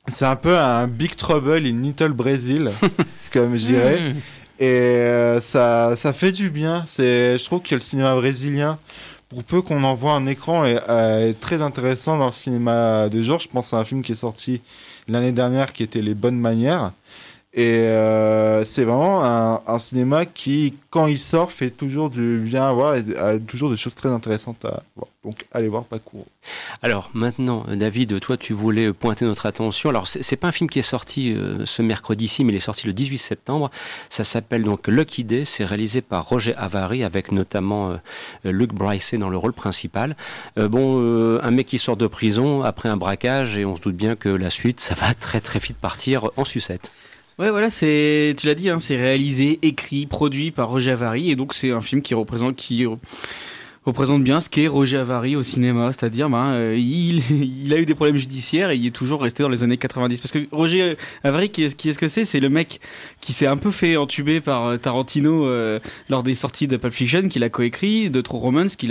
c'est 0.10 0.26
un 0.26 0.36
peu 0.36 0.58
un 0.58 0.88
Big 0.88 1.16
Trouble 1.16 1.66
in 1.66 1.82
Little 1.82 2.10
Brazil 2.14 2.72
comme 3.34 3.54
je 3.58 3.66
dirais 3.66 4.00
Mm. 4.14 4.18
et 4.60 4.66
euh, 4.68 5.42
ça, 5.42 5.96
ça 5.96 6.14
fait 6.14 6.32
du 6.32 6.50
bien. 6.50 6.84
C'est, 6.88 7.38
je 7.38 7.46
trouve 7.46 7.62
que 7.62 7.76
le 7.76 7.82
cinéma 7.82 8.16
brésilien, 8.16 8.78
pour 9.30 9.44
peu 9.44 9.62
qu'on 9.62 9.84
en 9.84 9.94
voit 9.94 10.14
un 10.14 10.26
écran, 10.26 10.66
est, 10.66 10.80
euh, 10.90 11.30
est 11.30 11.40
très 11.40 11.62
intéressant 11.62 12.18
dans 12.18 12.28
le 12.28 12.32
cinéma 12.32 13.10
de 13.10 13.22
genre. 13.22 13.40
Je 13.40 13.48
pense 13.48 13.74
à 13.74 13.78
un 13.78 13.86
film 13.86 14.02
qui 14.04 14.14
est 14.14 14.16
sorti 14.16 14.62
l'année 15.08 15.32
dernière 15.32 15.72
qui 15.74 15.84
était 15.84 16.02
Les 16.02 16.16
Bonnes 16.16 16.40
Manières. 16.40 16.92
Et 17.54 17.80
euh, 17.88 18.64
c'est 18.64 18.84
vraiment 18.84 19.24
un, 19.24 19.80
cinéma 19.80 20.26
qui, 20.26 20.76
quand 20.92 21.08
il 21.08 21.18
sort, 21.18 21.52
fait 21.52 21.72
toujours 21.72 22.10
du 22.10 22.38
bien 22.38 22.68
à 22.70 22.72
voir 22.72 22.96
et 22.96 23.04
a 23.18 23.40
toujours 23.40 23.72
des 23.72 23.78
choses 23.78 23.96
très 23.96 24.10
intéressantes 24.10 24.66
à 24.66 24.84
voir. 24.96 25.08
Donc, 25.26 25.46
allez 25.52 25.68
voir 25.68 25.84
Pakuro. 25.84 26.26
Alors 26.82 27.12
maintenant, 27.14 27.66
euh, 27.68 27.76
David, 27.76 28.22
toi, 28.22 28.38
tu 28.38 28.54
voulais 28.54 28.94
pointer 28.94 29.26
notre 29.26 29.48
attention. 29.48 29.90
Alors, 29.90 30.08
c'est 30.08 30.38
pas 30.38 30.48
un 30.48 30.52
film 30.54 30.70
qui 30.70 30.80
est 30.80 30.84
sorti 30.84 31.34
euh, 31.34 31.66
ce 31.66 31.82
mercredi-ci, 31.82 32.46
mais 32.46 32.54
il 32.54 32.56
est 32.56 32.60
sorti 32.60 32.88
le 32.88 32.94
18 32.94 33.18
septembre. 33.18 33.70
Ça 34.10 34.24
s'appelle 34.24 34.64
donc 34.64 34.88
Lucky 34.88 35.26
Day. 35.26 35.44
C'est 35.44 35.66
réalisé 35.66 36.02
par 36.02 36.30
Roger 36.30 36.56
Avary, 36.56 37.04
avec 37.04 37.34
notamment 37.34 37.92
euh, 37.92 37.98
Luc 38.46 38.74
Bryce 38.74 39.14
dans 39.16 39.30
le 39.30 39.38
rôle 39.38 39.54
principal. 39.54 40.16
Bon, 40.56 41.00
un 41.42 41.52
mec 41.52 41.68
qui 41.68 41.80
sort 41.80 41.98
de 41.98 42.08
prison 42.08 42.64
après 42.64 42.90
un 42.90 42.98
braquage, 42.98 43.58
et 43.58 43.66
on 43.66 43.76
se 43.76 43.82
doute 43.82 43.96
bien 43.96 44.16
que 44.16 44.30
la 44.30 44.50
suite, 44.50 44.80
ça 44.80 44.96
va 44.96 45.14
très 45.14 45.42
très 45.42 45.60
vite 45.60 45.78
partir 45.78 46.30
en 46.38 46.46
sucette. 46.46 46.92
Ouais, 47.40 47.52
voilà, 47.52 47.70
c'est, 47.70 48.36
tu 48.38 48.48
l'as 48.48 48.54
dit, 48.54 48.70
hein, 48.70 48.80
c'est 48.80 48.98
réalisé, 48.98 49.60
écrit, 49.62 50.06
produit 50.08 50.52
par 50.52 50.68
Roger 50.68 50.92
Avary, 50.92 51.32
et 51.32 51.38
donc 51.38 51.54
c'est 51.54 51.72
un 51.72 51.80
film 51.80 52.02
qui 52.02 52.14
représente, 52.14 52.58
qui 52.58 52.86
représente 53.90 54.24
bien 54.24 54.40
ce 54.40 54.50
qu'est 54.50 54.68
Roger 54.68 54.98
Avary 54.98 55.36
au 55.36 55.44
cinéma, 55.44 55.92
c'est-à-dire, 55.92 56.30
ben, 56.30 56.46
euh, 56.52 56.78
il, 56.80 57.74
a 57.74 57.78
eu 57.78 57.86
des 57.86 57.96
problèmes 57.96 58.18
judiciaires 58.18 58.70
et 58.70 58.78
il 58.78 58.86
est 58.86 58.92
toujours 58.92 59.22
resté 59.22 59.44
dans 59.44 59.50
les 59.50 59.64
années 59.64 59.78
90. 59.78 60.22
Parce 60.22 60.32
que 60.32 60.40
Roger 60.52 60.96
Avary, 61.24 61.50
qui 61.50 61.64
est, 61.64 61.76
qui 61.76 61.90
est-ce 61.90 62.00
que 62.00 62.08
c'est? 62.08 62.26
C'est 62.26 62.40
le 62.40 62.50
mec 62.50 62.80
qui 63.20 63.34
s'est 63.34 63.48
un 63.48 63.58
peu 63.58 63.72
fait 63.72 63.98
entuber 63.98 64.42
par 64.42 64.66
euh, 64.66 64.78
Tarantino 64.78 65.46
euh, 65.46 65.80
lors 66.10 66.24
des 66.24 66.34
sorties 66.34 66.68
de 66.68 66.78
Pulp 66.78 66.94
Fiction, 66.94 67.28
qu'il 67.28 67.44
a 67.44 67.50
coécrit, 67.50 68.10
de 68.10 68.22
True 68.22 68.38
Romance, 68.38 68.76
qu'il 68.76 68.90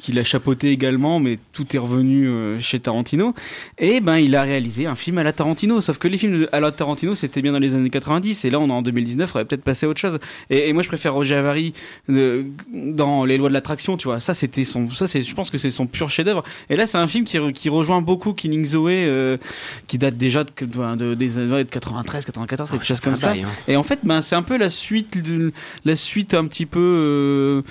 qu'il 0.00 0.18
a 0.18 0.24
chapeauté 0.24 0.70
également, 0.70 1.20
mais 1.20 1.38
tout 1.52 1.76
est 1.76 1.78
revenu 1.78 2.60
chez 2.60 2.80
Tarantino. 2.80 3.34
Et 3.78 4.00
ben, 4.00 4.16
il 4.16 4.34
a 4.34 4.42
réalisé 4.42 4.86
un 4.86 4.94
film 4.94 5.18
à 5.18 5.22
la 5.22 5.32
Tarantino. 5.32 5.80
Sauf 5.80 5.98
que 5.98 6.08
les 6.08 6.18
films 6.18 6.46
à 6.52 6.60
la 6.60 6.72
Tarantino, 6.72 7.14
c'était 7.14 7.42
bien 7.42 7.52
dans 7.52 7.58
les 7.58 7.74
années 7.74 7.90
90. 7.90 8.44
Et 8.44 8.50
là, 8.50 8.60
on 8.60 8.68
est 8.68 8.72
en 8.72 8.82
2019, 8.82 9.30
il 9.30 9.36
aurait 9.36 9.44
peut-être 9.44 9.62
passé 9.62 9.86
à 9.86 9.88
autre 9.88 10.00
chose. 10.00 10.18
Et, 10.50 10.68
et 10.68 10.72
moi, 10.72 10.82
je 10.82 10.88
préfère 10.88 11.14
Roger 11.14 11.36
Avary 11.36 11.74
dans 12.08 13.24
Les 13.24 13.36
Lois 13.36 13.48
de 13.48 13.54
l'attraction, 13.54 13.96
tu 14.04 14.08
vois. 14.08 14.20
Ça, 14.20 14.34
c'était 14.34 14.64
son, 14.66 14.90
ça, 14.90 15.06
c'est, 15.06 15.22
je 15.22 15.34
pense 15.34 15.48
que 15.48 15.56
c'est 15.56 15.70
son 15.70 15.86
pur 15.86 16.10
chef-d'œuvre. 16.10 16.44
Et 16.68 16.76
là, 16.76 16.86
c'est 16.86 16.98
un 16.98 17.06
film 17.06 17.24
qui, 17.24 17.38
re- 17.38 17.52
qui 17.54 17.70
rejoint 17.70 18.02
beaucoup 18.02 18.34
Killing 18.34 18.66
Zoe, 18.66 18.88
euh, 18.90 19.38
qui 19.86 19.96
date 19.96 20.18
déjà 20.18 20.44
de, 20.44 20.50
de- 20.66 20.96
de- 20.96 21.14
des 21.14 21.38
années 21.38 21.64
de 21.64 21.70
93, 21.70 22.26
94, 22.26 22.70
quelque 22.70 22.84
chose 22.84 23.00
comme 23.00 23.16
ça. 23.16 23.30
Hein. 23.32 23.48
Et 23.66 23.76
en 23.76 23.82
fait, 23.82 24.00
ben, 24.04 24.20
c'est 24.20 24.36
un 24.36 24.42
peu 24.42 24.58
la 24.58 24.68
suite, 24.68 25.22
de, 25.22 25.52
la 25.86 25.96
suite 25.96 26.34
un 26.34 26.46
petit 26.46 26.66
peu. 26.66 26.80
euh, 26.80 27.62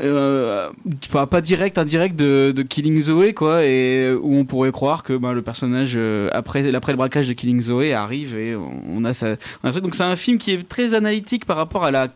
euh, 0.00 0.68
pas, 1.10 1.26
pas 1.26 1.40
direct, 1.40 1.78
indirect 1.78 2.14
de, 2.14 2.52
de 2.54 2.62
Killing 2.62 3.00
Zoe, 3.00 3.32
quoi, 3.34 3.64
et 3.64 4.12
où 4.12 4.36
on 4.36 4.44
pourrait 4.44 4.70
croire 4.72 5.02
que 5.02 5.16
ben, 5.16 5.32
le 5.32 5.40
personnage, 5.40 5.92
euh, 5.96 6.28
après, 6.32 6.74
après 6.74 6.92
le 6.92 6.98
braquage 6.98 7.26
de 7.28 7.32
Killing 7.32 7.62
Zoe, 7.62 7.92
arrive 7.94 8.36
et 8.36 8.54
on 8.54 9.02
a 9.04 9.14
ça. 9.14 9.36
on 9.64 9.68
a. 9.68 9.80
Donc 9.80 9.94
c'est 9.94 10.02
un 10.02 10.16
film 10.16 10.36
qui 10.36 10.50
est 10.52 10.68
très 10.68 10.92
analytique 10.92 11.46
par 11.46 11.56
rapport 11.56 11.84
à 11.84 11.90
la 11.90 12.08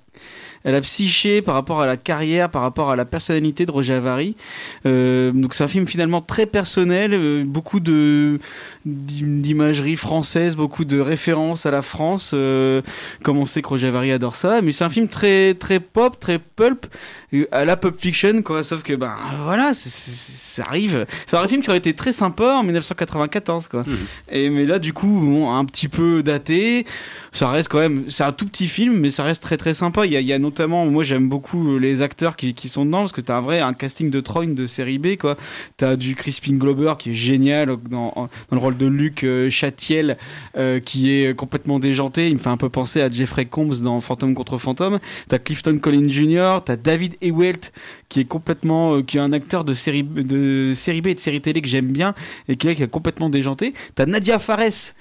à 0.66 0.72
la 0.72 0.80
psyché, 0.80 1.42
par 1.42 1.54
rapport 1.54 1.80
à 1.80 1.86
la 1.86 1.96
carrière, 1.96 2.50
par 2.50 2.62
rapport 2.62 2.90
à 2.90 2.96
la 2.96 3.04
personnalité 3.04 3.64
de 3.66 3.70
Roger 3.70 3.94
Avary. 3.94 4.36
Euh, 4.84 5.30
donc 5.30 5.54
c'est 5.54 5.62
un 5.62 5.68
film 5.68 5.86
finalement 5.86 6.20
très 6.20 6.44
personnel, 6.44 7.14
euh, 7.14 7.44
beaucoup 7.46 7.78
de 7.78 8.40
d'imagerie 8.86 9.96
française, 9.96 10.54
beaucoup 10.56 10.84
de 10.84 11.00
références 11.00 11.66
à 11.66 11.70
la 11.72 11.82
France, 11.82 12.30
euh, 12.34 12.82
comme 13.24 13.36
on 13.36 13.44
sait 13.44 13.60
que 13.60 13.68
Roger 13.68 13.88
Avary 13.88 14.12
adore 14.12 14.36
ça. 14.36 14.60
Mais 14.62 14.70
c'est 14.72 14.84
un 14.84 14.88
film 14.88 15.08
très 15.08 15.54
très 15.54 15.80
pop, 15.80 16.18
très 16.20 16.38
pulp, 16.38 16.86
euh, 17.34 17.46
à 17.50 17.64
la 17.64 17.76
pop 17.76 17.94
fiction, 17.98 18.42
quoi. 18.42 18.62
Sauf 18.62 18.82
que 18.84 18.94
ben 18.94 19.12
voilà, 19.44 19.74
c'est- 19.74 19.90
c'est- 19.90 20.62
ça 20.62 20.68
arrive. 20.68 21.04
C'est 21.26 21.36
un 21.36 21.48
film 21.48 21.62
qui 21.62 21.68
aurait 21.68 21.78
été 21.78 21.94
très 21.94 22.12
sympa 22.12 22.54
en 22.54 22.62
1994, 22.62 23.66
quoi. 23.68 23.82
Mhm. 23.86 23.96
Et 24.30 24.48
mais 24.50 24.66
là, 24.66 24.78
du 24.78 24.92
coup, 24.92 25.20
bon, 25.20 25.52
un 25.52 25.64
petit 25.64 25.88
peu 25.88 26.22
daté. 26.22 26.86
Ça 27.32 27.50
reste 27.50 27.68
quand 27.68 27.80
même, 27.80 28.04
c'est 28.08 28.24
un 28.24 28.32
tout 28.32 28.46
petit 28.46 28.66
film, 28.68 28.96
mais 28.98 29.10
ça 29.10 29.22
reste 29.24 29.42
très 29.42 29.56
très 29.56 29.74
sympa. 29.74 30.06
Il 30.06 30.12
y 30.12 30.16
a, 30.16 30.20
il 30.20 30.26
y 30.26 30.32
a 30.32 30.38
notamment, 30.38 30.86
moi 30.86 31.02
j'aime 31.02 31.28
beaucoup 31.28 31.78
les 31.78 32.00
acteurs 32.02 32.36
qui, 32.36 32.54
qui 32.54 32.68
sont 32.70 32.86
dedans 32.86 33.00
parce 33.00 33.12
que 33.12 33.20
t'as 33.20 33.36
un 33.36 33.40
vrai 33.40 33.60
un 33.60 33.74
casting 33.74 34.08
de 34.10 34.20
Troy 34.20 34.46
de 34.46 34.66
série 34.66 34.98
B 34.98 35.16
quoi. 35.18 35.36
T'as 35.76 35.96
du 35.96 36.14
Crispin 36.14 36.54
Glober 36.54 36.94
qui 36.98 37.10
est 37.10 37.14
génial 37.14 37.76
dans, 37.90 38.12
dans 38.14 38.28
le 38.52 38.58
rôle 38.58 38.75
de 38.76 38.86
Luc 38.86 39.24
euh, 39.24 39.50
Châtiel 39.50 40.16
euh, 40.56 40.80
qui 40.80 41.10
est 41.10 41.34
complètement 41.34 41.78
déjanté. 41.78 42.28
Il 42.28 42.34
me 42.34 42.38
fait 42.38 42.48
un 42.48 42.56
peu 42.56 42.68
penser 42.68 43.00
à 43.00 43.10
Jeffrey 43.10 43.46
Combs 43.46 43.82
dans 43.82 44.00
Fantôme 44.00 44.34
contre 44.34 44.58
Fantôme. 44.58 44.98
T'as 45.28 45.38
Clifton 45.38 45.78
Collins 45.78 46.08
Jr. 46.08 46.58
T'as 46.64 46.76
David 46.76 47.16
Ewelt 47.20 47.72
qui 48.08 48.20
est 48.20 48.24
complètement, 48.24 48.96
euh, 48.96 49.02
qui 49.02 49.18
est 49.18 49.20
un 49.20 49.32
acteur 49.32 49.64
de 49.64 49.72
série 49.74 50.02
de 50.02 50.72
série 50.74 51.00
B 51.00 51.08
et 51.08 51.14
de 51.14 51.20
série 51.20 51.40
télé 51.40 51.60
que 51.60 51.68
j'aime 51.68 51.90
bien 51.90 52.14
et 52.48 52.56
qui 52.56 52.68
est, 52.68 52.74
qui 52.74 52.82
est 52.82 52.88
complètement 52.88 53.30
déjanté. 53.30 53.74
T'as 53.94 54.06
Nadia 54.06 54.38
Fares 54.38 54.94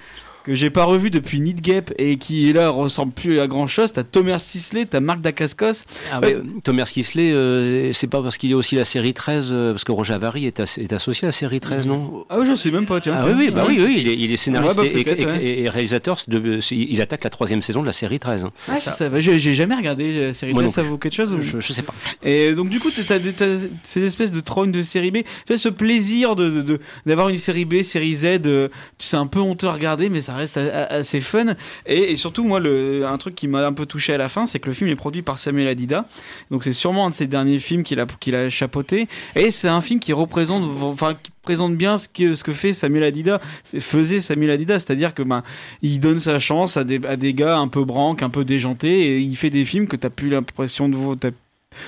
que 0.46 0.54
j'ai 0.54 0.70
pas 0.70 0.84
revu 0.84 1.10
depuis 1.10 1.42
Need 1.42 1.60
Gap 1.62 1.92
et 1.98 2.18
qui 2.18 2.54
là 2.54 2.70
ressemble 2.70 3.12
plus 3.12 3.40
à 3.40 3.48
grand 3.48 3.66
chose. 3.66 3.92
T'as 3.92 4.04
Thomas 4.04 4.38
Sisley, 4.38 4.86
t'as 4.86 5.00
Marc 5.00 5.20
Dacascos. 5.22 5.84
Ah 6.12 6.20
ouais, 6.20 6.38
Thomas 6.64 6.84
Kisley, 6.86 7.32
euh, 7.32 7.92
c'est 7.94 8.06
pas 8.08 8.22
parce 8.22 8.38
qu'il 8.38 8.52
y 8.52 8.54
a 8.54 8.58
aussi 8.58 8.75
la 8.75 8.86
série 8.86 9.16
13, 9.16 9.50
euh, 9.52 9.72
parce 9.72 9.84
que 9.84 9.92
Roger 9.92 10.14
Avary 10.14 10.46
est, 10.46 10.60
as- 10.60 10.78
est 10.78 10.94
associé 10.94 11.25
à 11.25 11.30
la 11.30 11.32
série 11.32 11.60
13, 11.60 11.88
non? 11.88 12.25
Ah, 12.30 12.40
je 12.46 12.56
sais 12.56 12.70
même 12.70 12.86
pas, 12.86 13.00
tiens. 13.00 13.18
Ah 13.20 13.25
oui, 13.25 13.34
oui, 13.36 13.50
bah 13.52 13.66
oui, 13.68 13.80
oui, 13.84 13.96
il 14.00 14.08
est, 14.08 14.14
il 14.18 14.32
est 14.32 14.38
scénariste 14.38 14.78
Ouais, 14.80 14.88
bah, 14.90 15.00
et- 15.00 15.04
peut-être, 15.04 15.22
et, 15.22 15.25
ouais. 15.25 15.44
et- 15.44 15.64
et 15.64 15.70
réalisateur. 15.70 16.18
De, 16.28 16.60
il 16.72 17.02
attaque 17.02 17.24
la 17.24 17.30
troisième 17.32 17.62
saison 17.64 17.82
de 17.82 17.88
la 17.88 17.94
série 17.94 18.20
13. 18.20 18.44
hein. 18.46 18.52
Ah, 18.68 18.75
je 18.84 18.90
savais, 18.92 19.22
j'ai 19.22 19.40
j'ai 19.40 19.56
jamais 19.56 19.75
regardé 19.75 20.28
la 20.28 20.34
série 20.34 20.54
Moi 20.54 20.62
13, 20.62 20.70
non 20.78 20.84
ça 20.84 20.88
vaut 20.88 20.98
quelque 21.00 21.14
chose 21.16 21.34
ou- 21.34 21.42
Je, 21.42 21.60
je 21.60 21.74
sais 21.74 21.82
pas. 21.82 21.94
Et 22.24 22.54
donc 22.54 22.70
du 22.70 22.80
coup, 22.80 22.90
t'as, 22.92 23.20
t'as 23.20 23.46
ces 23.84 24.04
espèces 24.04 24.32
de 24.32 24.40
trônes 24.42 24.72
de 24.72 24.82
série 24.84 25.10
B. 25.12 25.18
Tu 25.18 25.24
sais, 25.48 25.58
ce 25.58 25.70
plaisir 25.70 26.36
de, 26.36 26.50
de- 26.50 26.62
de- 26.62 26.80
d'avoir 27.08 27.30
une 27.30 27.38
série 27.38 27.66
B, 27.66 27.82
série 27.82 28.14
Z, 28.14 28.25
euh, 28.46 28.68
tu 29.00 29.08
sais, 29.08 29.18
un 29.18 29.25
peu 29.28 29.40
honteux 29.40 29.68
à 29.68 29.74
regarder, 29.74 30.10
mais 30.10 30.22
ça 30.22 30.35
reste 30.36 30.58
assez 30.58 31.22
fun. 31.22 31.56
Et, 31.86 32.15
surtout, 32.15 32.44
moi, 32.44 32.60
un 32.60 33.18
truc 33.18 33.36
qui 33.36 33.48
m'a 33.48 33.65
un 33.65 33.74
peu 33.74 33.86
touché 33.86 34.13
à 34.13 34.18
la 34.18 34.30
fin, 34.30 34.46
c'est 34.46 34.60
que 34.60 34.68
le 34.68 34.74
film 34.74 34.89
est 34.89 34.96
produit 34.96 35.22
par 35.22 35.38
Samuel 35.38 35.68
Adida. 35.68 36.06
Donc 36.51 36.63
c'est 36.63 36.74
sûrement 36.74 37.08
un 37.08 37.10
de 37.10 37.15
ses 37.15 37.27
derniers 37.27 37.60
films 37.60 37.84
qu'il 37.84 38.00
a, 38.00 38.06
qu'il 38.20 38.36
a 38.36 38.50
chapeauté. 38.50 39.08
Et 39.36 39.51
c'est 39.51 39.68
un 39.68 39.82
film 39.82 40.00
qui 40.00 40.13
représente, 40.13 40.63
enfin, 40.82 41.15
qui 41.22 41.32
présente 41.42 41.75
bien 41.75 41.98
ce 41.98 42.10
que, 42.10 42.34
ce 42.34 42.44
que 42.44 42.51
fait 42.51 42.74
Samuel 42.74 43.04
Adida, 43.04 43.39
faisait 43.80 44.22
Samuel 44.22 44.51
Adida, 44.51 44.80
c'est-à-dire 44.80 45.13
que 45.13 45.24
ben, 45.24 45.44
il 45.82 46.00
donne 46.00 46.20
sa 46.20 46.39
chance 46.39 46.77
à 46.77 46.84
des, 46.84 47.00
à 47.06 47.15
des 47.15 47.34
gars 47.34 47.58
un 47.58 47.68
peu 47.68 47.86
branques, 47.86 48.24
un 48.24 48.30
peu 48.30 48.44
déjantés, 48.44 49.15
et 49.15 49.18
il 49.20 49.36
fait 49.36 49.50
des 49.50 49.65
films 49.65 49.88
que 49.88 49.96
tu 49.96 50.08
as 50.08 50.10
plus 50.10 50.30
l'impression 50.30 50.89
de 50.89 50.96
voir 50.96 51.15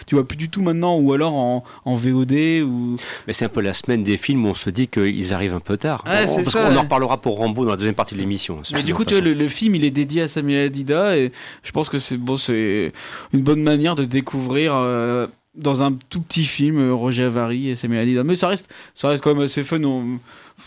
tu 0.05 0.15
vois 0.15 0.27
plus 0.27 0.37
du 0.37 0.49
tout 0.49 0.61
maintenant, 0.61 0.97
ou 0.97 1.13
alors 1.13 1.33
en, 1.33 1.63
en 1.85 1.95
VOD. 1.95 2.33
Ou... 2.63 2.95
Mais 3.27 3.33
c'est 3.33 3.45
un 3.45 3.49
peu 3.49 3.61
la 3.61 3.73
semaine 3.73 4.03
des 4.03 4.17
films 4.17 4.45
où 4.45 4.49
on 4.49 4.53
se 4.53 4.69
dit 4.69 4.87
qu'ils 4.87 5.33
arrivent 5.33 5.55
un 5.55 5.59
peu 5.59 5.77
tard. 5.77 6.03
on, 6.05 6.43
parce 6.43 6.55
en 6.55 6.81
reparlera 6.81 7.17
pour 7.17 7.37
Rambo 7.37 7.65
dans 7.65 7.71
la 7.71 7.77
deuxième 7.77 7.95
partie 7.95 8.15
de 8.15 8.19
l'émission. 8.19 8.61
Mais 8.73 8.83
du 8.83 8.93
coup, 8.93 9.05
tu 9.05 9.13
vois, 9.13 9.23
le, 9.23 9.47
film, 9.47 9.75
il 9.75 9.83
est 9.83 9.91
dédié 9.91 10.23
à 10.23 10.27
Samuel 10.27 10.67
Adida, 10.67 11.17
et 11.17 11.31
je 11.63 11.71
pense 11.71 11.89
que 11.89 11.99
c'est 11.99 12.17
bon, 12.17 12.37
c'est 12.37 12.91
une 13.33 13.41
bonne 13.41 13.61
manière 13.61 13.95
de 13.95 14.03
découvrir. 14.03 14.73
Euh, 14.75 15.27
dans 15.57 15.81
un 15.81 15.93
tout 16.09 16.21
petit 16.21 16.45
film, 16.45 16.77
euh, 16.79 16.93
Roger 16.93 17.23
Avary 17.23 17.69
et 17.69 17.75
Samuel 17.75 18.01
Adida. 18.01 18.23
Mais 18.23 18.35
ça 18.35 18.47
reste, 18.47 18.71
ça 18.93 19.09
reste 19.09 19.23
quand 19.23 19.33
même 19.33 19.43
assez 19.43 19.63
fun. 19.63 19.79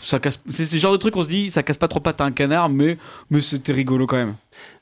ça 0.01 0.19
casse, 0.19 0.41
c'est 0.49 0.65
ce 0.65 0.77
genre 0.77 0.91
de 0.91 0.97
truc, 0.97 1.15
on 1.15 1.23
se 1.23 1.29
dit, 1.29 1.49
ça 1.49 1.63
casse 1.63 1.77
pas 1.77 1.87
trop 1.87 1.99
pattes 1.99 2.21
à 2.21 2.25
un 2.25 2.31
canard, 2.31 2.69
mais, 2.69 2.97
mais 3.29 3.41
c'était 3.41 3.73
rigolo 3.73 4.05
quand 4.05 4.17
même. 4.17 4.35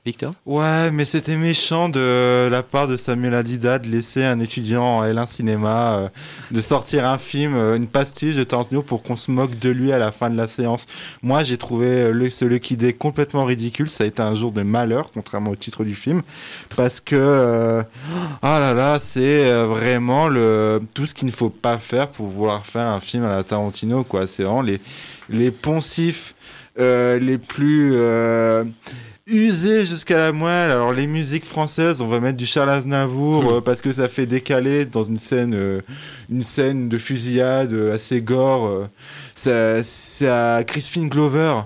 Victor? 0.06 0.34
Ouais, 0.46 0.92
mais 0.92 1.04
c'était 1.04 1.36
méchant 1.36 1.90
de 1.90 2.48
la 2.50 2.64
part 2.64 2.88
de 2.88 2.96
Samuel 2.96 3.34
Adida 3.34 3.80
de 3.80 3.90
laisser 3.90 4.24
un 4.24 4.40
étudiant 4.40 4.84
en 4.84 5.04
L1 5.04 5.28
cinéma 5.28 5.94
euh, 5.94 6.10
de 6.52 6.62
sortir 6.62 7.06
un 7.06 7.18
film, 7.18 7.54
euh, 7.54 7.76
une 7.76 7.88
pastiche 7.88 8.38
de 8.38 8.46
Tarantino 8.46 8.82
pour 8.82 9.04
qu'on 9.04 9.18
se 9.18 9.30
moque 9.30 9.60
de 9.60 9.70
lui 9.70 9.92
à 9.92 10.00
la 10.00 10.14
fin 10.14 10.30
de 10.30 10.38
la 10.38 10.48
séance. 10.48 10.86
Moi, 11.22 11.44
j'ai 11.44 11.58
trouvé 11.58 11.88
euh, 11.88 12.30
ce 12.30 12.46
Lucky 12.46 12.78
Day 12.78 12.94
complètement 12.94 13.44
ridicule. 13.44 13.90
Ça 13.90 14.06
a 14.06 14.08
été 14.08 14.22
un 14.22 14.36
jour 14.36 14.54
de 14.54 14.62
malheur, 14.62 15.12
contrairement 15.14 15.52
au 15.52 15.58
titre 15.58 15.84
du 15.84 15.96
film, 15.96 16.22
parce 16.78 17.02
que 17.02 17.84
ah 18.42 18.60
là 18.60 18.74
là, 18.74 19.00
c'est 19.02 19.52
vraiment 19.64 20.30
le 20.30 20.82
tout 20.94 21.08
ce 21.08 21.14
qu'il 21.14 21.28
ne 21.28 21.32
faut 21.32 21.50
pas 21.50 21.78
faire 21.78 22.08
pour 22.08 22.28
vouloir 22.28 22.66
faire 22.66 22.88
un 22.88 23.02
film 23.02 23.26
à 23.26 23.30
la 23.36 23.44
Tarantino. 23.44 24.06
C'est 24.28 24.44
vraiment 24.44 24.62
les 24.62 24.80
les 25.30 25.52
poncifs 25.52 26.36
les 26.78 27.38
plus 27.38 27.98
usé 29.30 29.86
jusqu'à 29.86 30.18
la 30.18 30.32
moelle. 30.32 30.72
Alors 30.72 30.94
les 30.94 31.08
musiques 31.08 31.46
françaises, 31.46 32.02
on 32.02 32.08
va 32.08 32.20
mettre 32.20 32.38
du 32.38 32.46
Charles 32.46 32.70
Aznavour 32.70 33.44
hmm. 33.44 33.48
euh, 33.48 33.62
parce 33.62 33.82
que 33.82 33.92
ça 33.92 34.08
fait 34.08 34.26
décaler 34.26 34.86
dans 34.86 35.04
une 35.04 35.18
scène, 35.18 35.54
euh, 35.56 35.82
une 36.30 36.44
scène 36.44 36.90
de 36.90 36.98
fusillade 36.98 37.74
euh, 37.74 37.94
assez 37.94 38.22
gore. 38.22 38.88
c'est 39.36 40.28
à 40.28 40.64
Crispin 40.66 41.08
Glover. 41.08 41.62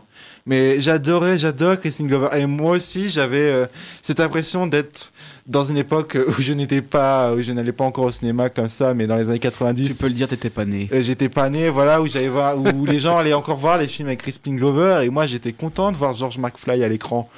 Mais 0.46 0.82
j'adorais, 0.82 1.40
j'adore 1.40 1.80
Crispin 1.80 2.06
Glover. 2.06 2.28
Et 2.38 2.46
moi 2.46 2.76
aussi, 2.76 3.10
j'avais 3.10 3.66
cette 4.02 4.20
impression 4.20 4.68
d'être 4.68 5.13
dans 5.46 5.66
une 5.66 5.78
époque 5.78 6.18
où 6.28 6.42
je 6.42 6.54
n'étais 6.54 6.82
pas, 6.82 7.34
où 7.34 7.42
je 7.42 7.52
n'allais 7.52 7.72
pas 7.72 7.84
encore 7.84 8.06
au 8.06 8.12
cinéma 8.12 8.50
comme 8.50 8.70
ça, 8.70 8.94
mais 8.94 9.08
dans 9.08 9.18
les 9.18 9.30
années 9.30 9.40
90. 9.40 9.88
Tu 9.88 9.96
peux 9.96 10.08
le 10.08 10.14
dire, 10.14 10.28
t'étais 10.28 10.50
pas 10.50 10.66
né. 10.66 10.90
J'étais 10.92 11.30
pas 11.30 11.50
né, 11.50 11.70
voilà, 11.70 12.02
où 12.02 12.08
j'allais 12.08 12.30
voir, 12.30 12.58
où 12.58 12.86
les 12.86 13.00
gens 13.00 13.18
allaient 13.18 13.34
encore 13.34 13.58
voir 13.58 13.78
les 13.78 13.88
films 13.88 14.08
avec 14.08 14.20
Crispin 14.20 14.56
Glover, 14.56 15.02
et 15.04 15.10
moi 15.10 15.26
j'étais 15.26 15.52
content 15.52 15.92
de 15.92 15.98
voir 15.98 16.16
George 16.16 16.38
McFly 16.38 16.84
à 16.84 16.88
l'écran 16.88 17.30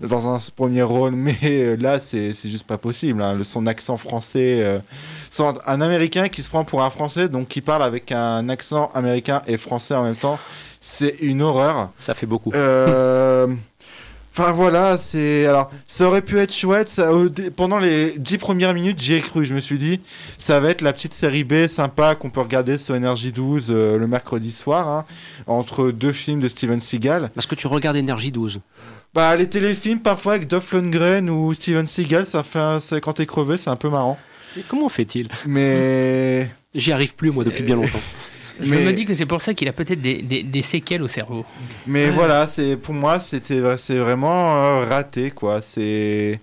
dans 0.00 0.34
un 0.34 0.38
premier 0.56 0.82
rôle, 0.82 1.12
mais 1.12 1.36
euh, 1.44 1.76
là 1.76 2.00
c'est 2.00 2.32
juste 2.32 2.66
pas 2.66 2.78
possible. 2.78 3.22
Hein. 3.22 3.38
Son 3.44 3.66
accent 3.66 3.96
français, 3.96 4.60
euh, 4.60 4.78
un 5.66 5.80
Américain 5.80 6.28
qui 6.28 6.42
se 6.42 6.48
prend 6.48 6.64
pour 6.64 6.82
un 6.82 6.90
Français, 6.90 7.28
donc 7.28 7.48
qui 7.48 7.60
parle 7.60 7.82
avec 7.82 8.12
un 8.12 8.48
accent 8.48 8.90
américain 8.94 9.42
et 9.46 9.56
français 9.56 9.94
en 9.94 10.04
même 10.04 10.16
temps, 10.16 10.38
c'est 10.80 11.16
une 11.20 11.42
horreur. 11.42 11.90
Ça 11.98 12.14
fait 12.14 12.26
beaucoup. 12.26 12.52
Euh, 12.54 13.46
Enfin 14.40 14.52
voilà, 14.52 14.96
c'est 14.96 15.44
alors 15.44 15.70
ça 15.86 16.06
aurait 16.06 16.22
pu 16.22 16.38
être 16.38 16.54
chouette. 16.54 16.88
Ça, 16.88 17.10
pendant 17.56 17.78
les 17.78 18.18
dix 18.18 18.38
premières 18.38 18.72
minutes, 18.72 18.98
j'y 18.98 19.12
ai 19.12 19.20
cru. 19.20 19.44
Je 19.44 19.52
me 19.52 19.60
suis 19.60 19.76
dit, 19.76 20.00
ça 20.38 20.60
va 20.60 20.70
être 20.70 20.80
la 20.80 20.94
petite 20.94 21.12
série 21.12 21.44
B 21.44 21.66
sympa 21.66 22.14
qu'on 22.14 22.30
peut 22.30 22.40
regarder 22.40 22.78
sur 22.78 22.94
Energy 22.94 23.32
12 23.32 23.66
euh, 23.68 23.98
le 23.98 24.06
mercredi 24.06 24.50
soir, 24.50 24.88
hein, 24.88 25.04
entre 25.46 25.90
deux 25.90 26.12
films 26.12 26.40
de 26.40 26.48
Steven 26.48 26.80
Seagal. 26.80 27.30
Parce 27.34 27.46
que 27.46 27.54
tu 27.54 27.66
regardes 27.66 27.98
Energy 27.98 28.32
12 28.32 28.60
Bah 29.12 29.36
les 29.36 29.46
téléfilms 29.46 30.00
parfois 30.00 30.32
avec 30.36 30.48
Duff 30.48 30.72
Lundgren 30.72 31.28
ou 31.28 31.52
Steven 31.52 31.86
Seagal, 31.86 32.24
ça 32.24 32.42
fait 32.42 32.60
un... 32.60 32.78
quand 33.02 33.12
t'es 33.12 33.26
crevé, 33.26 33.58
c'est 33.58 33.68
un 33.68 33.76
peu 33.76 33.90
marrant. 33.90 34.18
Et 34.58 34.62
comment 34.66 34.88
fait-il? 34.88 35.28
Mais 35.44 36.48
j'y 36.74 36.92
arrive 36.92 37.14
plus 37.14 37.30
moi 37.30 37.44
depuis 37.44 37.62
bien 37.62 37.76
longtemps. 37.82 38.00
Je 38.62 38.74
me 38.74 38.92
dis 38.92 39.04
que 39.04 39.14
c'est 39.14 39.26
pour 39.26 39.40
ça 39.40 39.54
qu'il 39.54 39.68
a 39.68 39.72
peut-être 39.72 40.00
des, 40.00 40.22
des, 40.22 40.62
séquelles 40.62 41.02
au 41.02 41.08
cerveau. 41.08 41.44
Mais 41.86 42.10
voilà, 42.10 42.46
c'est 42.46 42.76
pour 42.76 42.94
moi, 42.94 43.20
c'était 43.20 43.60
c'est 43.78 43.98
vraiment 43.98 44.54
euh, 44.54 44.84
raté, 44.84 45.30
quoi. 45.30 45.62
C'est. 45.62 46.40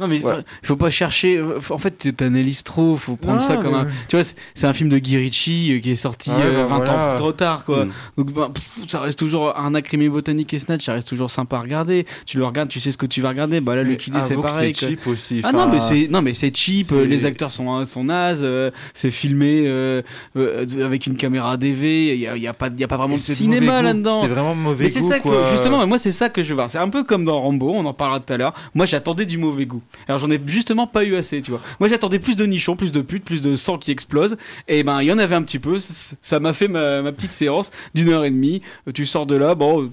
Non, 0.00 0.06
mais 0.06 0.16
il 0.18 0.44
faut 0.62 0.76
pas 0.76 0.90
chercher. 0.90 1.36
Euh, 1.36 1.58
en 1.70 1.78
fait, 1.78 2.12
tu 2.16 2.24
analyses 2.24 2.62
trop. 2.62 2.96
faut 2.96 3.16
prendre 3.16 3.42
ça 3.42 3.56
comme 3.56 3.74
un. 3.74 3.86
Tu 4.08 4.16
vois, 4.16 4.24
c'est 4.54 4.66
un 4.66 4.72
film 4.72 4.88
de 4.88 4.98
Guy 4.98 5.16
Ritchie 5.16 5.72
euh, 5.72 5.80
qui 5.80 5.90
est 5.90 5.96
sorti 5.96 6.30
20 6.30 6.68
bah 6.68 7.14
ans 7.14 7.18
trop 7.18 7.32
tard, 7.32 7.64
quoi. 7.64 7.84
Mm. 7.84 7.90
Donc, 8.16 8.32
bah, 8.32 8.50
ça 8.86 9.00
reste 9.00 9.18
toujours 9.18 9.58
un 9.58 9.74
acrimé 9.74 10.08
botanique 10.08 10.54
et 10.54 10.58
Snatch, 10.58 10.84
ça 10.84 10.92
reste 10.92 11.08
toujours 11.08 11.30
sympa 11.30 11.56
à 11.56 11.60
regarder. 11.60 12.06
Tu 12.26 12.38
le 12.38 12.44
regardes, 12.44 12.68
tu 12.68 12.80
sais 12.80 12.90
ce 12.90 12.98
que 12.98 13.06
tu 13.06 13.20
vas 13.20 13.30
regarder. 13.30 13.60
Bah 13.60 13.74
là, 13.74 13.82
le 13.82 13.94
QD, 13.94 14.14
c'est 14.22 14.36
pareil. 14.36 14.74
C'est 14.74 14.88
cheap 14.88 15.06
aussi. 15.06 15.40
Ah 15.44 15.52
non, 15.52 15.68
mais 15.68 15.80
c'est 15.80 16.08
non, 16.08 16.22
mais 16.22 16.34
c'est 16.34 16.54
cheap. 16.56 16.90
Les 16.90 17.24
acteurs 17.24 17.50
sont 17.50 17.84
sont 17.84 18.04
nazes. 18.04 18.46
c'est 18.94 19.10
filmé 19.10 19.66
avec 20.34 21.06
une 21.06 21.16
caméra 21.16 21.56
DV. 21.56 22.14
Il 22.14 22.20
y 22.20 22.26
a, 22.26 22.36
y 22.36 22.46
a, 22.46 22.54
pas, 22.54 22.68
y 22.76 22.84
a 22.84 22.88
pas 22.88 22.96
vraiment 22.96 23.16
de 23.16 23.20
cinéma 23.20 23.82
là-dedans. 23.82 24.22
C'est 24.22 24.28
vraiment 24.28 24.54
mauvais 24.54 24.84
mais 24.84 24.90
goût. 24.90 24.94
c'est 24.94 25.06
ça 25.06 25.20
que 25.20 25.28
justement, 25.50 25.86
moi, 25.86 25.98
c'est 25.98 26.12
ça 26.12 26.28
que 26.28 26.42
je 26.42 26.48
veux 26.50 26.54
voir. 26.54 26.70
C'est 26.70 26.78
un 26.78 26.88
peu 26.88 27.04
comme 27.04 27.24
dans 27.24 27.40
Rambo. 27.40 27.72
On 27.74 27.84
en 27.84 27.94
parlera 27.94 28.20
tout 28.20 28.32
à 28.32 28.36
l'heure. 28.36 28.54
Moi, 28.74 28.86
j'attendais 28.86 29.26
du 29.26 29.38
mauvais 29.38 29.66
goût. 29.66 29.82
Alors 30.06 30.18
j'en 30.18 30.30
ai 30.30 30.40
justement 30.46 30.86
pas 30.86 31.04
eu 31.04 31.16
assez, 31.16 31.42
tu 31.42 31.50
vois. 31.50 31.60
Moi 31.80 31.88
j'attendais 31.88 32.18
plus 32.18 32.36
de 32.36 32.44
nichons, 32.46 32.76
plus 32.76 32.92
de 32.92 33.00
putes, 33.00 33.24
plus 33.24 33.42
de 33.42 33.56
sang 33.56 33.78
qui 33.78 33.90
explose. 33.90 34.36
Et 34.68 34.82
ben 34.82 35.00
il 35.00 35.06
y 35.06 35.12
en 35.12 35.18
avait 35.18 35.34
un 35.34 35.42
petit 35.42 35.58
peu. 35.58 35.78
Ça 35.78 36.40
m'a 36.40 36.52
fait 36.52 36.68
ma, 36.68 37.12
petite 37.12 37.32
séance 37.32 37.70
d'une 37.94 38.08
heure 38.10 38.24
et 38.24 38.30
demie. 38.30 38.62
Tu 38.94 39.06
sors 39.06 39.26
de 39.26 39.36
là, 39.36 39.54
bon, 39.54 39.90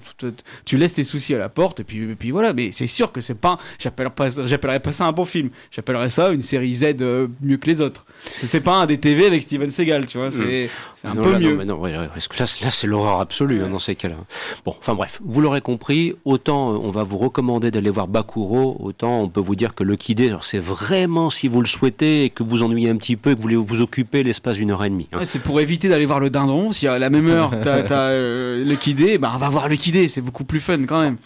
tu 0.64 0.76
laisses 0.76 0.94
tes 0.94 1.04
soucis 1.04 1.34
à 1.34 1.38
la 1.38 1.48
porte 1.48 1.80
et 1.80 1.84
puis, 1.84 2.14
puis 2.14 2.30
voilà. 2.30 2.52
Mais 2.52 2.72
c'est 2.72 2.86
sûr 2.86 3.12
que 3.12 3.20
c'est 3.20 3.34
pas, 3.34 3.58
j'appellerais 3.78 4.10
pas, 4.10 4.80
pas 4.80 4.92
ça 4.92 5.06
un 5.06 5.12
bon 5.12 5.24
film. 5.24 5.50
J'appellerais 5.70 6.10
ça 6.10 6.30
une 6.30 6.40
série 6.40 6.74
Z 6.74 6.96
euh, 7.00 7.28
mieux 7.42 7.56
que 7.56 7.66
les 7.66 7.80
autres. 7.80 8.04
C'est 8.34 8.60
pas 8.60 8.74
un 8.74 8.86
des 8.86 8.98
TV 8.98 9.26
avec 9.26 9.42
Steven 9.42 9.70
Seagal, 9.70 10.06
tu 10.06 10.18
vois. 10.18 10.30
C'est 10.30 10.68
un 11.04 11.16
peu 11.16 11.38
mieux. 11.38 11.64
Non, 11.64 11.84
là, 11.84 12.08
là 12.08 12.70
c'est 12.70 12.86
l'horreur 12.86 13.20
absolue 13.20 13.62
hein, 13.62 13.70
dans 13.70 13.78
ces 13.78 13.94
cas-là. 13.94 14.16
Bon, 14.64 14.74
enfin 14.78 14.94
bref, 14.94 15.20
vous 15.24 15.40
l'aurez 15.40 15.60
compris. 15.60 16.14
Autant 16.24 16.72
euh, 16.72 16.78
on 16.82 16.90
va 16.90 17.02
vous 17.02 17.18
recommander 17.18 17.70
d'aller 17.70 17.90
voir 17.90 18.08
Bakuro, 18.08 18.76
autant 18.80 19.22
on 19.22 19.28
peut 19.28 19.40
vous 19.40 19.56
dire 19.56 19.74
que 19.74 19.84
le 19.86 19.96
Kidé, 19.96 20.36
c'est 20.42 20.58
vraiment 20.58 21.30
si 21.30 21.48
vous 21.48 21.60
le 21.60 21.66
souhaitez 21.66 22.24
et 22.24 22.30
que 22.30 22.42
vous 22.42 22.62
ennuyez 22.62 22.90
un 22.90 22.96
petit 22.96 23.16
peu 23.16 23.30
et 23.30 23.32
que 23.32 23.36
vous 23.36 23.42
voulez 23.42 23.56
vous 23.56 23.82
occuper 23.82 24.22
l'espace 24.22 24.56
d'une 24.56 24.72
heure 24.72 24.84
et 24.84 24.90
demie. 24.90 25.08
Hein. 25.12 25.20
c'est 25.22 25.42
pour 25.42 25.60
éviter 25.60 25.88
d'aller 25.88 26.06
voir 26.06 26.20
le 26.20 26.28
dindon. 26.28 26.72
Si 26.72 26.88
à 26.88 26.98
la 26.98 27.08
même 27.08 27.28
heure 27.28 27.52
t'as 27.62 27.76
as, 27.90 28.10
euh, 28.10 28.64
le 28.64 28.76
Kidé, 28.76 29.16
bah 29.18 29.32
on 29.34 29.38
va 29.38 29.48
voir 29.48 29.68
le 29.68 29.76
Kidé. 29.76 30.08
C'est 30.08 30.20
beaucoup 30.20 30.44
plus 30.44 30.60
fun 30.60 30.84
quand 30.84 31.00
même. 31.00 31.16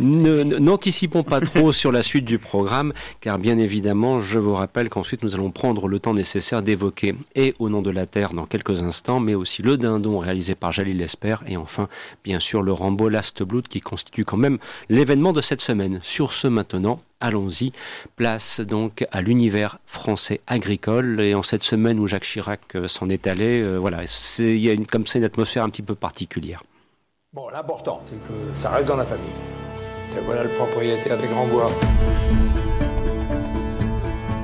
N'anticipons 0.00 1.22
pas 1.22 1.40
trop 1.40 1.72
sur 1.72 1.92
la 1.92 2.02
suite 2.02 2.24
du 2.24 2.38
programme, 2.38 2.92
car 3.20 3.38
bien 3.38 3.56
évidemment, 3.56 4.20
je 4.20 4.38
vous 4.38 4.54
rappelle 4.54 4.88
qu'ensuite 4.88 5.22
nous 5.22 5.34
allons 5.34 5.50
prendre 5.50 5.86
le 5.86 5.98
temps 5.98 6.14
nécessaire 6.14 6.62
d'évoquer 6.62 7.14
et 7.34 7.54
Au 7.60 7.68
nom 7.68 7.82
de 7.82 7.90
la 7.90 8.06
Terre 8.06 8.32
dans 8.32 8.46
quelques 8.46 8.82
instants, 8.82 9.20
mais 9.20 9.34
aussi 9.34 9.62
Le 9.62 9.76
Dindon 9.76 10.18
réalisé 10.18 10.54
par 10.54 10.72
Jalil 10.72 10.98
Lesper, 10.98 11.36
et 11.46 11.56
enfin, 11.56 11.88
bien 12.24 12.40
sûr, 12.40 12.62
le 12.62 12.72
Rambo 12.72 13.08
Last 13.08 13.42
Blood 13.42 13.68
qui 13.68 13.80
constitue 13.80 14.24
quand 14.24 14.36
même 14.36 14.58
l'événement 14.88 15.32
de 15.32 15.40
cette 15.40 15.60
semaine. 15.60 16.00
Sur 16.02 16.32
ce 16.32 16.48
maintenant, 16.48 17.00
allons-y. 17.22 17.72
Place 18.16 18.60
donc 18.60 19.06
à 19.10 19.22
l'univers 19.22 19.78
français 19.86 20.40
agricole. 20.46 21.20
Et 21.20 21.34
en 21.34 21.42
cette 21.42 21.62
semaine 21.62 21.98
où 21.98 22.06
Jacques 22.06 22.24
Chirac 22.24 22.60
euh, 22.74 22.88
s'en 22.88 23.08
est 23.08 23.26
allé, 23.26 23.62
euh, 23.62 23.78
voilà, 23.78 24.02
il 24.38 24.58
y 24.58 24.68
a 24.68 24.72
une, 24.72 24.86
comme 24.86 25.06
ça 25.06 25.18
une 25.18 25.24
atmosphère 25.24 25.64
un 25.64 25.70
petit 25.70 25.82
peu 25.82 25.94
particulière. 25.94 26.62
Bon, 27.32 27.48
l'important, 27.48 28.00
c'est 28.04 28.22
que 28.28 28.60
ça 28.60 28.70
reste 28.70 28.88
dans 28.88 28.96
la 28.96 29.06
famille. 29.06 29.24
Et 30.14 30.20
voilà 30.26 30.44
le 30.44 30.50
propriétaire 30.50 31.18
des 31.18 31.26
Grands 31.28 31.46
Bois. 31.46 31.70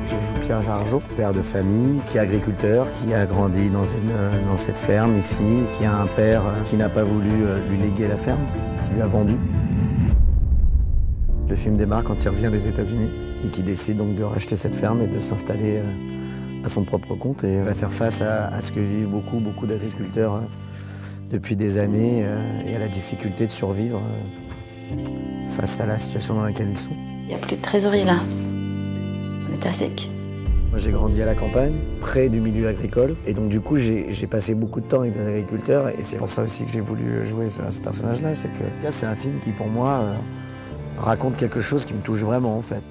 J'ai 0.07 0.17
vu 0.17 0.41
Pierre 0.41 0.63
Jargeau, 0.63 1.03
père 1.15 1.35
de 1.35 1.43
famille, 1.43 2.01
qui 2.07 2.17
est 2.17 2.21
agriculteur, 2.21 2.91
qui 2.93 3.13
a 3.13 3.27
grandi 3.27 3.69
dans, 3.69 3.85
une, 3.85 4.47
dans 4.47 4.57
cette 4.57 4.79
ferme 4.79 5.19
ici, 5.19 5.65
qui 5.75 5.85
a 5.85 5.95
un 5.95 6.07
père 6.07 6.43
qui 6.65 6.77
n'a 6.77 6.89
pas 6.89 7.03
voulu 7.03 7.45
euh, 7.45 7.59
lui 7.69 7.77
léguer 7.77 8.09
la 8.09 8.17
ferme, 8.17 8.47
qui 8.85 8.93
lui 8.93 9.03
a 9.03 9.07
vendu. 9.07 9.37
Le 11.49 11.55
film 11.55 11.77
démarre 11.77 12.05
quand 12.05 12.23
il 12.23 12.29
revient 12.29 12.51
des 12.53 12.69
États-Unis 12.69 13.09
et 13.45 13.49
qui 13.49 13.63
décide 13.63 13.97
donc 13.97 14.15
de 14.15 14.23
racheter 14.23 14.55
cette 14.55 14.75
ferme 14.75 15.01
et 15.01 15.07
de 15.07 15.19
s'installer 15.19 15.79
euh, 15.79 16.65
à 16.65 16.69
son 16.69 16.85
propre 16.85 17.15
compte 17.15 17.43
et 17.43 17.63
va 17.63 17.73
faire 17.73 17.93
face 17.93 18.21
à, 18.21 18.61
ce 18.61 18.71
que 18.71 18.81
vivent 18.81 19.09
beaucoup, 19.09 19.39
beaucoup 19.39 19.67
d'agriculteurs 19.67 20.35
euh, 20.35 20.41
depuis 21.31 21.57
des 21.57 21.79
années 21.79 22.23
euh, 22.23 22.63
et 22.67 22.77
à 22.77 22.79
la 22.79 22.89
difficulté 22.89 23.47
de 23.47 23.51
survivre 23.51 24.03
face 25.49 25.81
à 25.81 25.87
la 25.87 25.99
situation 25.99 26.35
dans 26.35 26.45
laquelle 26.45 26.69
ils 26.69 26.77
sont. 26.77 26.93
Il 27.23 27.29
n'y 27.29 27.35
a 27.35 27.39
plus 27.39 27.57
de 27.57 27.63
trésorerie 27.63 28.05
là. 28.05 28.17
On 29.49 29.55
est 29.55 29.67
à 29.67 29.73
sec. 29.73 30.11
Moi, 30.69 30.77
j'ai 30.77 30.91
grandi 30.91 31.23
à 31.23 31.25
la 31.25 31.35
campagne, 31.35 31.77
près 32.01 32.29
du 32.29 32.41
milieu 32.41 32.69
agricole. 32.69 33.17
Et 33.27 33.33
donc, 33.33 33.49
du 33.49 33.61
coup, 33.61 33.77
j'ai 33.77 34.11
j'ai 34.11 34.27
passé 34.27 34.55
beaucoup 34.55 34.83
de 34.83 34.87
temps 34.87 35.01
avec 35.01 35.15
des 35.15 35.27
agriculteurs. 35.27 35.89
Et 35.89 36.03
c'est 36.03 36.19
pour 36.19 36.29
ça 36.29 36.43
aussi 36.43 36.67
que 36.67 36.71
j'ai 36.71 36.83
voulu 36.83 37.25
jouer 37.25 37.49
ce, 37.49 37.63
ce 37.71 37.81
personnage-là. 37.81 38.35
C'est 38.35 38.49
que 38.49 38.65
là, 38.83 38.91
c'est 38.91 39.07
un 39.07 39.15
film 39.15 39.39
qui, 39.41 39.51
pour 39.53 39.69
moi, 39.69 40.01
euh, 40.03 40.15
raconte 41.01 41.37
quelque 41.37 41.61
chose 41.61 41.85
qui 41.85 41.95
me 41.95 42.01
touche 42.01 42.21
vraiment, 42.21 42.57
en 42.57 42.63
fait. 42.63 42.83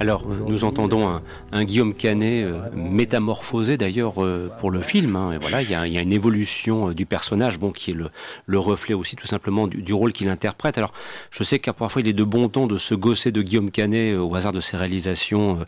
Alors, 0.00 0.24
nous 0.46 0.64
entendons 0.64 1.08
un, 1.08 1.22
un 1.50 1.64
Guillaume 1.64 1.92
Canet 1.92 2.44
euh, 2.44 2.60
métamorphosé 2.74 3.76
d'ailleurs 3.76 4.22
euh, 4.24 4.48
pour 4.60 4.70
le 4.70 4.80
film. 4.80 5.16
hein. 5.16 5.32
Et 5.32 5.38
voilà, 5.38 5.60
il 5.62 5.68
y, 5.68 5.72
y 5.72 5.98
a 5.98 6.02
une 6.02 6.12
évolution 6.12 6.90
euh, 6.90 6.94
du 6.94 7.04
personnage, 7.04 7.58
bon, 7.58 7.72
qui 7.72 7.90
est 7.90 7.94
le, 7.94 8.08
le 8.46 8.58
reflet 8.60 8.94
aussi 8.94 9.16
tout 9.16 9.26
simplement 9.26 9.66
du, 9.66 9.82
du 9.82 9.92
rôle 9.92 10.12
qu'il 10.12 10.28
interprète. 10.28 10.78
Alors, 10.78 10.92
je 11.32 11.42
sais 11.42 11.58
qu'à 11.58 11.72
parfois 11.72 12.00
il 12.02 12.06
est 12.08 12.12
de 12.12 12.22
bon 12.22 12.48
ton 12.48 12.68
de 12.68 12.78
se 12.78 12.94
gosser 12.94 13.32
de 13.32 13.42
Guillaume 13.42 13.72
Canet 13.72 14.14
euh, 14.14 14.20
au 14.20 14.32
hasard 14.36 14.52
de 14.52 14.60
ses 14.60 14.76
réalisations, 14.76 15.58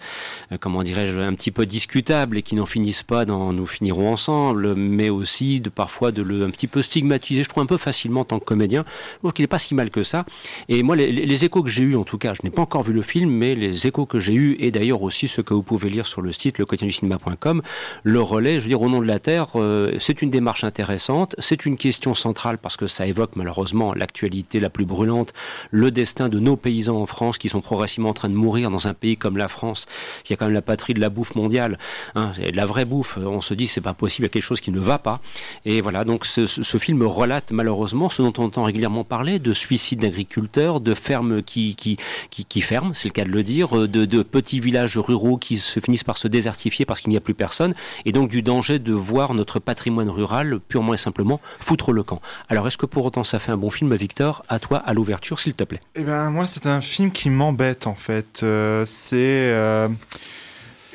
euh, 0.53 0.57
comment 0.61 0.85
dirais-je, 0.85 1.19
un 1.19 1.35
petit 1.35 1.51
peu 1.51 1.67
discutables 1.67 2.39
et 2.39 2.43
qui 2.43 2.55
n'en 2.55 2.67
finissent 2.67 3.03
pas 3.03 3.25
dans 3.25 3.53
Nous 3.53 3.67
finirons 3.67 4.13
ensemble, 4.13 4.77
mais 4.77 5.11
aussi 5.11 5.59
de 5.61 5.71
parfois 5.71 6.13
de 6.13 6.23
le 6.23 6.45
un 6.45 6.51
petit 6.51 6.69
peu 6.69 6.83
stigmatiser. 6.83 7.43
Je 7.43 7.49
trouve 7.49 7.65
un 7.65 7.67
peu 7.67 7.79
facilement 7.79 8.21
en 8.21 8.25
tant 8.25 8.39
que 8.39 8.45
comédien. 8.45 8.85
Je 9.15 9.19
trouve 9.19 9.33
qu'il 9.33 9.43
n'est 9.43 9.49
pas 9.49 9.59
si 9.59 9.75
mal 9.75 9.91
que 9.91 10.05
ça. 10.05 10.25
Et 10.69 10.85
moi, 10.85 10.95
les, 10.95 11.11
les- 11.11 11.27
les 11.27 11.45
échos 11.45 11.65
que 11.65 11.69
j'ai 11.69 11.83
eus, 11.83 11.97
en 11.97 12.05
tout 12.05 12.19
cas, 12.19 12.33
je 12.35 12.43
n'ai 12.45 12.51
pas 12.51 12.63
encore 12.63 12.85
vu 12.85 12.93
le 12.93 13.03
film, 13.03 13.29
mais 13.31 13.57
les 13.57 13.89
échos 13.89 14.07
que 14.07 14.20
j'ai 14.21 14.35
eus, 14.35 14.57
et 14.61 14.71
d'ailleurs 14.71 15.03
aussi 15.03 15.29
ceux 15.29 15.43
que 15.43 15.55
vous 15.55 15.63
pouvez 15.63 15.91
lire 15.91 16.07
sur 16.07 16.23
le 16.23 16.33
site 16.33 16.59
lequotidienducinéma.com, 16.59 17.63
le 18.03 18.21
relais, 18.21 18.55
je 18.57 18.61
veux 18.65 18.69
dire, 18.69 18.83
au 18.83 18.89
nom 18.89 19.01
de 19.01 19.07
la 19.07 19.19
Terre, 19.19 19.49
euh, 19.57 19.93
c'est 19.99 20.23
une 20.23 20.31
démarche 20.31 20.65
intéressante, 20.65 21.35
c'est 21.39 21.67
une 21.67 21.77
question 21.77 22.15
centrale 22.15 22.59
parce 22.59 22.77
que 22.77 22.87
ça 22.87 23.07
évoque 23.07 23.37
malheureusement 23.37 23.95
l'actualité 23.95 24.61
la 24.61 24.71
plus 24.71 24.85
brûlante, 24.85 25.33
le 25.71 25.91
destin 25.91 26.29
de 26.29 26.39
nos 26.39 26.57
paysans 26.57 27.01
en 27.01 27.07
France 27.07 27.39
qui 27.39 27.49
sont 27.49 27.61
progressivement 27.61 28.11
en 28.11 28.15
train 28.15 28.29
de 28.29 28.35
mourir 28.35 28.71
dans 28.71 28.87
un 28.89 28.95
pays 28.95 29.17
comme 29.17 29.37
la 29.37 29.49
France, 29.49 29.87
qui 30.25 30.33
a 30.33 30.37
quand 30.37 30.47
même 30.47 30.55
la 30.55 30.63
patrie 30.63 30.95
de 30.95 31.01
la 31.01 31.09
bouffe 31.11 31.35
mondiale, 31.35 31.79
hein, 32.15 32.33
la 32.53 32.67
vraie 32.67 32.85
bouffe. 32.85 33.17
On 33.19 33.41
se 33.41 33.55
dit 33.55 33.67
c'est 33.67 33.81
pas 33.81 33.95
possible, 33.95 34.25
il 34.25 34.29
y 34.29 34.31
a 34.31 34.33
quelque 34.33 34.43
chose 34.43 34.61
qui 34.61 34.71
ne 34.71 34.81
va 34.81 34.99
pas. 34.99 35.21
Et 35.65 35.81
voilà, 35.81 36.05
donc 36.05 36.27
ce, 36.27 36.47
ce- 36.47 36.63
ce 36.63 36.79
film 36.79 37.03
relate 37.03 37.53
malheureusement 37.53 38.09
ce 38.09 38.23
dont 38.23 38.33
on 38.39 38.45
entend 38.45 38.65
régulièrement 38.65 39.05
parler, 39.05 39.39
de 39.39 39.53
suicides 39.53 40.01
d'agriculteurs, 40.01 40.81
de 40.81 40.95
fermes 40.95 41.43
qui, 41.43 41.75
qui, 41.77 41.97
qui, 42.31 42.45
qui 42.45 42.61
ferment, 42.61 42.93
c'est 42.95 43.09
le 43.09 43.13
cas 43.13 43.25
de 43.25 43.31
le 43.31 43.43
dire, 43.43 43.77
euh, 43.77 43.89
de, 43.89 44.05
de 44.11 44.23
petits 44.23 44.61
villages 44.61 44.99
ruraux 44.99 45.39
qui 45.39 45.57
se 45.57 45.81
finissent 45.81 46.05
par 46.05 46.19
se 46.19 46.29
désertifier 46.29 46.85
parce 46.85 47.01
qu'il 47.01 47.11
n'y 47.11 47.17
a 47.17 47.21
plus 47.21 47.33
personne, 47.35 47.75
et 48.05 48.13
donc 48.13 48.29
du 48.29 48.43
danger 48.43 48.79
de 48.79 48.93
voir 48.93 49.33
notre 49.33 49.59
patrimoine 49.61 50.11
rural 50.11 50.61
purement 50.69 50.93
et 50.93 50.99
simplement 50.99 51.41
foutre 51.61 51.93
le 51.93 52.03
camp. 52.03 52.21
Alors 52.51 52.67
est-ce 52.67 52.77
que 52.77 52.87
pour 52.87 53.07
autant 53.07 53.25
ça 53.25 53.39
fait 53.39 53.53
un 53.53 53.57
bon 53.57 53.71
film, 53.71 53.95
Victor? 53.95 54.45
À 54.49 54.59
toi, 54.59 54.79
à 54.79 54.93
l'ouverture, 54.93 55.39
s'il 55.41 55.55
te 55.55 55.65
plaît. 55.65 55.81
Eh 55.95 56.03
ben 56.03 56.29
moi 56.31 56.47
c'est 56.47 56.67
un 56.67 56.81
film 56.83 57.11
qui 57.13 57.31
m'embête 57.31 57.87
en 57.87 57.95
fait. 57.95 58.43
Euh, 58.43 58.85
c'est 58.87 59.17
euh, 59.53 59.89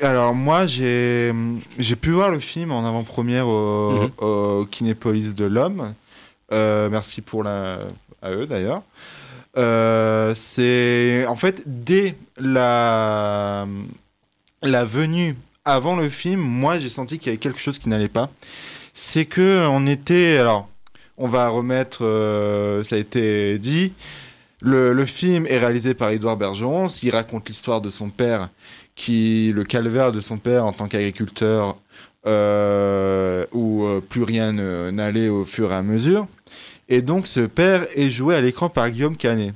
alors 0.02 0.34
moi 0.34 0.66
j'ai 0.66 1.32
j'ai 1.78 1.96
pu 1.96 2.10
voir 2.10 2.30
le 2.30 2.40
film 2.40 2.70
en 2.70 2.86
avant-première 2.86 3.48
au, 3.48 3.92
Mhm. 3.92 4.10
au 4.20 4.66
Kinépolis 4.70 5.34
de 5.34 5.46
l'homme. 5.46 5.94
Euh, 6.52 6.88
merci 6.90 7.22
pour 7.22 7.42
la 7.42 7.78
à 8.22 8.30
eux 8.32 8.46
d'ailleurs. 8.46 8.82
Euh, 9.56 10.34
c'est 10.34 11.24
en 11.26 11.36
fait 11.36 11.62
dès 11.66 12.14
la 12.36 13.66
la 14.62 14.84
venue 14.84 15.36
avant 15.64 15.96
le 15.96 16.08
film, 16.10 16.40
moi 16.40 16.78
j'ai 16.78 16.90
senti 16.90 17.18
qu'il 17.18 17.28
y 17.28 17.30
avait 17.30 17.38
quelque 17.38 17.60
chose 17.60 17.78
qui 17.78 17.88
n'allait 17.88 18.08
pas. 18.08 18.30
C'est 18.92 19.24
que 19.24 19.66
on 19.68 19.86
était 19.86 20.38
alors 20.38 20.68
on 21.18 21.28
va 21.28 21.48
remettre 21.48 22.04
euh, 22.04 22.84
ça 22.84 22.96
a 22.96 22.98
été 22.98 23.58
dit 23.58 23.92
le, 24.60 25.06
film 25.06 25.46
est 25.46 25.58
réalisé 25.58 25.94
par 25.94 26.10
Édouard 26.10 26.36
Bergeron. 26.36 26.88
Il 27.02 27.10
raconte 27.10 27.48
l'histoire 27.48 27.80
de 27.80 27.90
son 27.90 28.08
père, 28.08 28.48
qui 28.96 29.52
le 29.54 29.64
calvaire 29.64 30.12
de 30.12 30.20
son 30.20 30.38
père 30.38 30.64
en 30.64 30.72
tant 30.72 30.88
qu'agriculteur, 30.88 31.76
euh, 32.26 33.44
où 33.52 33.86
plus 34.08 34.22
rien 34.22 34.52
n'allait 34.92 35.28
au 35.28 35.44
fur 35.44 35.72
et 35.72 35.76
à 35.76 35.82
mesure. 35.82 36.26
Et 36.88 37.02
donc, 37.02 37.26
ce 37.26 37.40
père 37.40 37.86
est 37.94 38.10
joué 38.10 38.34
à 38.34 38.40
l'écran 38.40 38.68
par 38.68 38.90
Guillaume 38.90 39.16
Canet. 39.16 39.54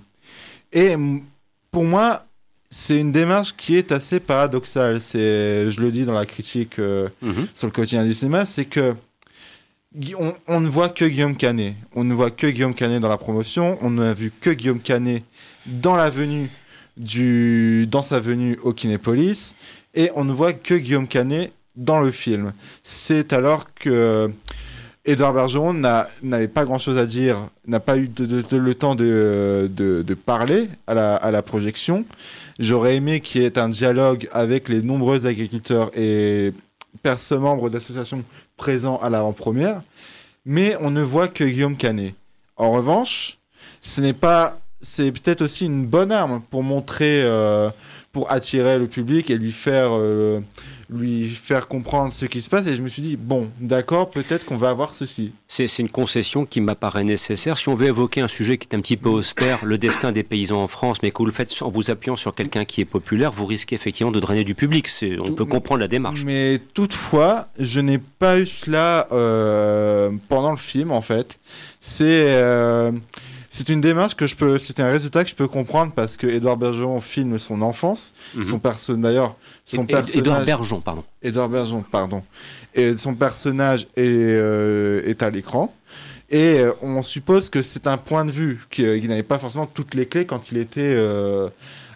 Et 0.72 0.96
pour 1.70 1.84
moi, 1.84 2.24
c'est 2.70 2.98
une 2.98 3.12
démarche 3.12 3.54
qui 3.56 3.76
est 3.76 3.92
assez 3.92 4.20
paradoxale. 4.20 5.00
C'est, 5.00 5.70
je 5.70 5.80
le 5.80 5.90
dis 5.90 6.04
dans 6.04 6.12
la 6.12 6.26
critique 6.26 6.78
euh, 6.78 7.08
Mhm. 7.22 7.46
sur 7.54 7.66
le 7.66 7.72
quotidien 7.72 8.04
du 8.04 8.14
cinéma, 8.14 8.46
c'est 8.46 8.64
que 8.64 8.94
Gui- 9.96 10.14
on, 10.18 10.34
on 10.46 10.60
ne 10.60 10.68
voit 10.68 10.88
que 10.88 11.04
Guillaume 11.04 11.36
Canet. 11.36 11.74
On 11.96 12.04
ne 12.04 12.14
voit 12.14 12.30
que 12.30 12.46
Guillaume 12.46 12.74
Canet 12.74 13.00
dans 13.00 13.08
la 13.08 13.18
promotion. 13.18 13.76
On 13.82 13.90
n'a 13.90 14.14
vu 14.14 14.32
que 14.40 14.50
Guillaume 14.50 14.80
Canet 14.80 15.24
dans 15.66 15.96
la 15.96 16.10
venue 16.10 16.48
du, 16.96 17.86
dans 17.88 18.02
sa 18.02 18.20
venue 18.20 18.56
au 18.62 18.72
Kinépolis. 18.72 19.54
Et 19.94 20.10
on 20.14 20.24
ne 20.24 20.32
voit 20.32 20.52
que 20.52 20.74
Guillaume 20.74 21.08
Canet 21.08 21.52
dans 21.74 22.00
le 22.00 22.10
film. 22.12 22.52
C'est 22.84 23.32
alors 23.32 23.72
que 23.74 24.30
Edouard 25.06 25.32
Bergeron 25.32 25.72
n'a- 25.72 26.06
n'avait 26.22 26.48
pas 26.48 26.64
grand-chose 26.64 26.98
à 26.98 27.06
dire, 27.06 27.48
n'a 27.66 27.80
pas 27.80 27.96
eu 27.96 28.10
le 28.18 28.72
temps 28.74 28.94
de, 28.94 30.14
parler 30.26 30.68
à 30.86 30.94
la, 30.94 31.16
à 31.16 31.30
la 31.30 31.42
projection. 31.42 32.04
J'aurais 32.58 32.96
aimé 32.96 33.20
qu'il 33.20 33.42
y 33.42 33.44
ait 33.44 33.58
un 33.58 33.70
dialogue 33.70 34.28
avec 34.30 34.68
les 34.68 34.82
nombreux 34.82 35.26
agriculteurs 35.26 35.90
et 35.96 36.52
personnes 37.02 37.40
membres 37.40 37.70
d'associations 37.70 38.22
présents 38.56 38.98
à 38.98 39.08
l'avant-première, 39.08 39.80
mais 40.44 40.76
on 40.80 40.90
ne 40.90 41.02
voit 41.02 41.28
que 41.28 41.44
Guillaume 41.44 41.76
Canet. 41.76 42.14
En 42.56 42.72
revanche, 42.72 43.38
ce 43.80 44.02
n'est 44.02 44.12
pas, 44.12 44.58
c'est 44.82 45.10
peut-être 45.12 45.40
aussi 45.42 45.64
une 45.64 45.86
bonne 45.86 46.12
arme 46.12 46.42
pour 46.50 46.62
montrer, 46.62 47.22
euh, 47.24 47.70
pour 48.12 48.30
attirer 48.30 48.78
le 48.78 48.86
public 48.86 49.30
et 49.30 49.38
lui 49.38 49.52
faire, 49.52 49.90
euh, 49.92 50.40
lui 50.90 51.28
faire 51.28 51.68
comprendre 51.68 52.12
ce 52.12 52.26
qui 52.26 52.40
se 52.40 52.48
passe. 52.48 52.66
Et 52.66 52.74
je 52.74 52.82
me 52.82 52.88
suis 52.88 53.02
dit 53.02 53.16
bon, 53.16 53.48
d'accord, 53.60 54.10
peut-être 54.10 54.44
qu'on 54.44 54.56
va 54.56 54.70
avoir 54.70 54.94
ceci. 54.94 55.32
C'est 55.48 55.78
une 55.78 55.88
concession 55.88 56.46
qui 56.46 56.60
m'apparaît 56.60 57.04
nécessaire. 57.04 57.58
Si 57.58 57.68
on 57.68 57.74
veut 57.74 57.88
évoquer 57.88 58.20
un 58.20 58.28
sujet 58.28 58.58
qui 58.58 58.68
est 58.68 58.76
un 58.76 58.80
petit 58.80 58.96
peu 58.96 59.08
austère, 59.08 59.64
le 59.64 59.78
destin 59.78 60.12
des 60.12 60.22
paysans 60.22 60.62
en 60.62 60.68
France, 60.68 60.98
mais 61.02 61.10
que 61.10 61.18
vous 61.18 61.26
le 61.26 61.32
faites 61.32 61.50
en 61.62 61.68
vous 61.68 61.90
appuyant 61.90 62.16
sur 62.16 62.34
quelqu'un 62.34 62.64
qui 62.64 62.80
est 62.80 62.86
populaire, 62.86 63.30
vous 63.32 63.46
risquez 63.46 63.74
effectivement 63.74 64.12
de 64.12 64.20
drainer 64.20 64.44
du 64.44 64.54
public. 64.54 64.88
On 65.20 65.32
peut 65.32 65.44
comprendre 65.44 65.80
la 65.80 65.88
démarche. 65.88 66.24
Mais 66.24 66.58
toutefois, 66.74 67.48
je 67.58 67.80
n'ai 67.80 67.98
pas 67.98 68.38
eu 68.38 68.46
cela 68.46 69.06
euh, 69.12 70.10
pendant 70.28 70.50
le 70.50 70.56
film, 70.56 70.90
en 70.90 71.00
fait. 71.00 71.40
C'est 71.80 72.24
euh, 72.28 72.92
c'est 73.52 73.68
une 73.68 73.80
démarche 73.80 74.14
que 74.14 74.26
je 74.26 74.36
peux, 74.36 74.58
c'est 74.58 74.78
un 74.80 74.90
résultat 74.90 75.24
que 75.24 75.30
je 75.30 75.34
peux 75.34 75.48
comprendre 75.48 75.92
parce 75.92 76.16
que 76.16 76.26
Édouard 76.26 76.56
Bergeron 76.56 77.00
filme 77.00 77.38
son 77.38 77.60
enfance, 77.62 78.14
Mhm. 78.36 78.44
son 78.44 78.58
personnage 78.60 79.02
d'ailleurs, 79.02 79.36
son 79.66 79.84
personnage. 79.84 80.16
Édouard 80.16 80.44
Bergeon, 80.44 80.80
pardon. 80.80 81.04
Édouard 81.20 81.48
Bergeron, 81.48 81.82
pardon. 81.82 82.22
Et 82.74 82.96
son 82.96 83.14
personnage 83.14 83.82
est, 83.96 84.02
euh, 84.06 85.02
est 85.04 85.22
à 85.22 85.30
l'écran. 85.30 85.74
Et 86.30 86.60
euh, 86.60 86.72
on 86.80 87.02
suppose 87.02 87.50
que 87.50 87.60
c'est 87.60 87.88
un 87.88 87.98
point 87.98 88.24
de 88.24 88.30
vue 88.30 88.64
qui, 88.70 88.86
euh, 88.86 89.00
n'avait 89.08 89.24
pas 89.24 89.40
forcément 89.40 89.66
toutes 89.66 89.94
les 89.94 90.06
clés 90.06 90.26
quand 90.26 90.52
il 90.52 90.58
était 90.58 90.80
euh, 90.82 91.48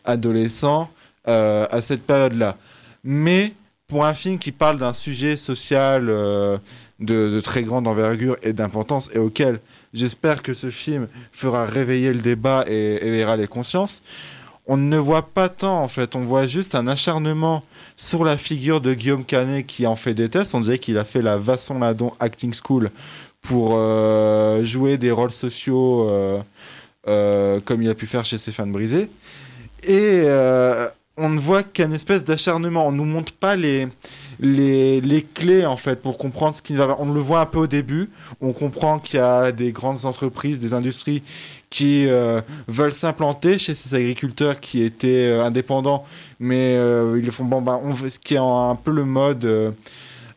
adolescent 0.04 0.90
à 1.26 1.80
cette 1.80 2.02
période-là. 2.02 2.56
Mais 3.02 3.54
pour 3.94 4.06
un 4.06 4.14
film 4.14 4.40
qui 4.40 4.50
parle 4.50 4.78
d'un 4.78 4.92
sujet 4.92 5.36
social 5.36 6.10
euh, 6.10 6.58
de, 6.98 7.40
très 7.40 7.62
grande 7.62 7.86
envergure 7.86 8.36
et 8.42 8.52
d'importance 8.52 9.08
et 9.14 9.18
auquel 9.18 9.60
j'espère 9.92 10.42
que 10.42 10.52
ce 10.52 10.68
film 10.68 11.06
fera 11.30 11.64
réveiller 11.64 12.12
le 12.12 12.18
débat 12.18 12.64
et 12.66 12.98
éveillera 13.06 13.36
les 13.36 13.46
consciences, 13.46 14.02
on 14.66 14.76
ne 14.76 14.98
voit 14.98 15.28
pas 15.28 15.48
tant 15.48 15.80
en 15.80 15.86
fait, 15.86 16.16
on 16.16 16.22
voit 16.22 16.48
juste 16.48 16.74
un 16.74 16.88
acharnement 16.88 17.62
sur 17.96 18.24
la 18.24 18.36
figure 18.36 18.80
de 18.80 18.94
Guillaume 18.94 19.24
Canet 19.24 19.64
qui 19.64 19.86
en 19.86 19.94
fait 19.94 20.12
des 20.12 20.28
tests. 20.28 20.56
On 20.56 20.60
dirait 20.60 20.80
qu'il 20.80 20.98
a 20.98 21.04
fait 21.04 21.22
la 21.22 21.38
Vasson 21.38 21.78
Ladon 21.78 22.10
Acting 22.18 22.52
School 22.52 22.90
pour 23.42 23.74
euh, 23.76 24.64
jouer 24.64 24.98
des 24.98 25.12
rôles 25.12 25.30
sociaux 25.30 26.10
euh, 27.06 27.60
comme 27.64 27.80
il 27.80 27.88
a 27.88 27.94
pu 27.94 28.08
faire 28.08 28.24
chez 28.24 28.38
Stéphane 28.38 28.72
Brisé. 28.72 29.08
Et 29.84 30.24
on 31.16 31.28
ne 31.28 31.38
voit 31.38 31.62
qu'un 31.62 31.90
espèce 31.92 32.24
d'acharnement. 32.24 32.86
On 32.86 32.92
ne 32.92 32.96
nous 32.96 33.04
montre 33.04 33.32
pas 33.32 33.56
les, 33.56 33.86
les, 34.40 35.00
les 35.00 35.22
clés 35.22 35.64
en 35.64 35.76
fait 35.76 36.02
pour 36.02 36.18
comprendre 36.18 36.54
ce 36.54 36.62
qui 36.62 36.74
va. 36.74 36.96
On 36.98 37.12
le 37.12 37.20
voit 37.20 37.40
un 37.40 37.46
peu 37.46 37.58
au 37.58 37.66
début. 37.66 38.10
On 38.40 38.52
comprend 38.52 38.98
qu'il 38.98 39.18
y 39.18 39.22
a 39.22 39.52
des 39.52 39.72
grandes 39.72 40.04
entreprises, 40.04 40.58
des 40.58 40.74
industries 40.74 41.22
qui 41.70 42.06
euh, 42.06 42.40
veulent 42.68 42.94
s'implanter 42.94 43.58
chez 43.58 43.74
ces 43.74 43.94
agriculteurs 43.96 44.60
qui 44.60 44.82
étaient 44.82 45.26
euh, 45.26 45.44
indépendants, 45.44 46.04
mais 46.38 46.76
euh, 46.76 47.20
ils 47.20 47.32
font 47.32 47.44
bon 47.44 47.62
bah 47.62 47.80
on 47.82 47.96
ce 47.96 48.18
qui 48.20 48.34
est 48.34 48.38
un, 48.38 48.76
peu 48.76 48.92
le 48.92 49.04
mode 49.04 49.74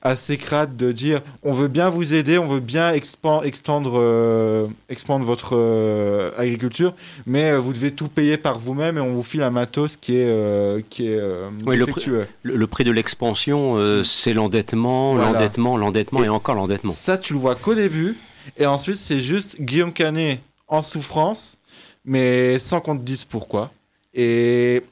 assez 0.02 0.38
crade 0.38 0.78
de 0.78 0.92
dire 0.92 1.22
on 1.44 1.54
veut 1.54 1.68
bien 1.68 1.90
vous 1.90 2.14
aider, 2.14 2.38
on 2.38 2.48
veut 2.48 2.60
bien 2.60 2.92
expan- 2.94 3.44
extendre, 3.44 3.94
euh, 4.00 4.68
expandre 4.90 5.26
votre 5.26 5.56
euh, 5.56 6.32
agriculture, 6.38 6.94
mais 7.26 7.52
euh, 7.52 7.60
vous 7.60 7.74
devez 7.74 7.92
tout 7.92 8.08
payer 8.08 8.38
par 8.38 8.60
vous-même 8.60 8.98
et 8.98 9.02
on 9.02 9.12
vous 9.14 9.24
file 9.24 9.42
un 9.44 9.50
matos 9.50 9.98
qui 9.98 10.18
est 10.18 10.90
qui 10.90 11.08
est 11.08 11.20
Oui, 11.66 11.78
le 11.78 11.86
défectueux. 11.86 12.28
Le, 12.44 12.56
le 12.56 12.68
prix 12.68 12.84
de 12.84 12.92
l'expansion, 12.92 14.02
c'est 14.04 14.34
l'endettement, 14.34 15.16
Voilà. 15.16 15.32
l'endettement, 15.32 15.78
l'endettement 15.78 16.22
et, 16.24 16.26
Et 16.26 16.30
encore 16.30 16.56
l'endettement. 16.56 16.94
Ça, 16.94 17.18
tu 17.18 17.34
le 17.34 17.40
vois 17.40 17.56
qu'au 17.56 17.76
début. 17.76 18.18
Et 18.58 18.66
ensuite, 18.66 18.98
c'est 18.98 19.20
juste 19.20 19.62
Guillaume 19.62 19.92
Canet 19.92 20.40
en 20.70 20.82
souffrance, 20.82 21.58
mais 22.06 22.60
sans 22.60 22.80
qu'on 22.80 22.98
te 22.98 23.02
dise 23.04 23.26
pourquoi. 23.26 23.70
Et 24.14 24.84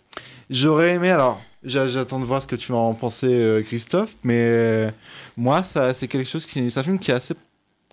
j'aurais 0.50 0.92
aimé, 0.96 1.10
alors, 1.10 1.42
J'attends 1.66 2.20
de 2.20 2.26
voir 2.26 2.42
ce 2.42 2.48
que 2.48 2.56
tu 2.56 2.72
vas 2.72 2.78
en 2.78 2.94
penser, 2.94 3.28
euh, 3.28 3.62
Christophe, 3.62 4.16
mais 4.24 4.40
euh, 4.40 4.92
moi, 5.36 5.64
ça, 5.64 5.94
c'est 5.94 6.08
quelque 6.08 6.28
chose 6.28 6.46
qui, 6.46 6.70
c'est 6.70 6.80
un 6.80 6.84
film 6.84 7.00
qui 7.00 7.12
est 7.12 7.16
assez, 7.16 7.34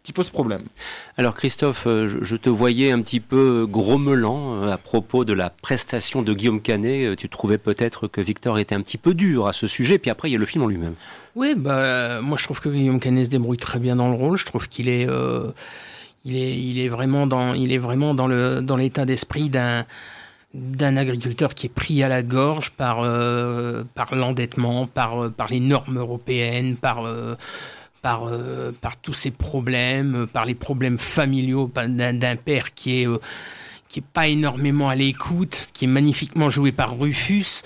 qui 0.03 0.13
pose 0.13 0.31
problème. 0.31 0.63
Alors 1.17 1.35
Christophe, 1.35 1.87
euh, 1.87 2.19
je, 2.23 2.37
te 2.37 2.51
voyais 2.51 2.91
un 2.91 3.01
petit 3.03 3.21
peu 3.21 3.67
grommelant 3.69 4.63
à 4.65 4.77
propos 4.77 5.25
de 5.25 5.33
la 5.33 5.49
prestation 5.51 6.23
de 6.23 6.35
Guillaume 6.35 6.61
Canet. 6.61 7.17
Tu 7.17 7.29
trouvais 7.29 7.59
peut-être 7.59 8.09
que 8.09 8.21
Victor 8.21 8.59
était 8.59 8.75
un 8.75 8.81
petit 8.81 8.99
peu 8.99 9.15
dur 9.15 9.47
à 9.47 9.53
ce 9.53 9.67
sujet, 9.67 9.99
puis 9.99 10.11
après 10.11 10.29
il 10.29 10.33
y 10.33 10.37
a 10.37 10.39
le 10.39 10.47
film 10.47 10.65
en 10.65 10.67
lui-même. 10.67 10.95
Oui, 11.35 11.55
bah, 11.57 12.21
moi 12.21 12.37
je 12.37 12.45
trouve 12.45 12.61
que 12.61 12.69
Guillaume 12.69 13.01
Canet 13.01 13.27
se 13.27 13.31
débrouille 13.31 13.59
très 13.59 13.79
bien 13.79 13.97
dans 13.97 14.09
le 14.09 14.17
rôle. 14.17 14.37
Je 14.37 14.45
trouve 14.45 14.69
qu'il 14.69 14.89
est, 14.89 15.09
euh, 15.09 15.51
il 16.25 16.37
est, 16.37 16.59
il 16.59 16.79
est 16.79 16.89
vraiment 16.89 17.27
dans, 17.27 17.55
il 17.55 17.73
est 17.73 17.79
vraiment 17.79 18.15
dans 18.15 18.27
le, 18.27 18.61
dans 18.61 18.77
l'état 18.77 19.05
d'esprit 19.05 19.51
d'un, 19.51 19.87
d'un 20.55 20.97
agriculteur 20.97 21.55
qui 21.55 21.67
est 21.67 21.71
pris 21.71 22.03
à 22.03 22.09
la 22.09 22.23
gorge 22.23 22.71
par, 22.71 23.01
euh, 23.01 23.85
par 23.95 24.15
l'endettement, 24.15 24.87
par, 24.87 25.25
euh, 25.25 25.29
par 25.31 25.49
les 25.49 25.61
normes 25.61 25.99
européennes, 25.99 26.77
par, 26.77 27.07
euh, 27.07 27.35
par, 28.03 28.29
par 28.81 28.97
tous 28.97 29.15
ces 29.15 29.31
problèmes, 29.31 30.27
par 30.33 30.45
les 30.45 30.57
problèmes 30.57 30.99
familiaux 30.99 31.71
d'un, 31.75 32.37
père 32.37 32.75
qui 32.75 33.03
est, 33.03 33.09
qui 33.89 34.01
est 34.01 34.05
pas 34.13 34.27
énormément 34.27 34.89
à 34.89 34.97
l'écoute, 34.97 35.69
qui 35.73 35.85
est 35.85 35.89
magnifiquement 35.89 36.51
joué 36.51 36.73
par 36.73 36.99
Rufus. 36.99 37.63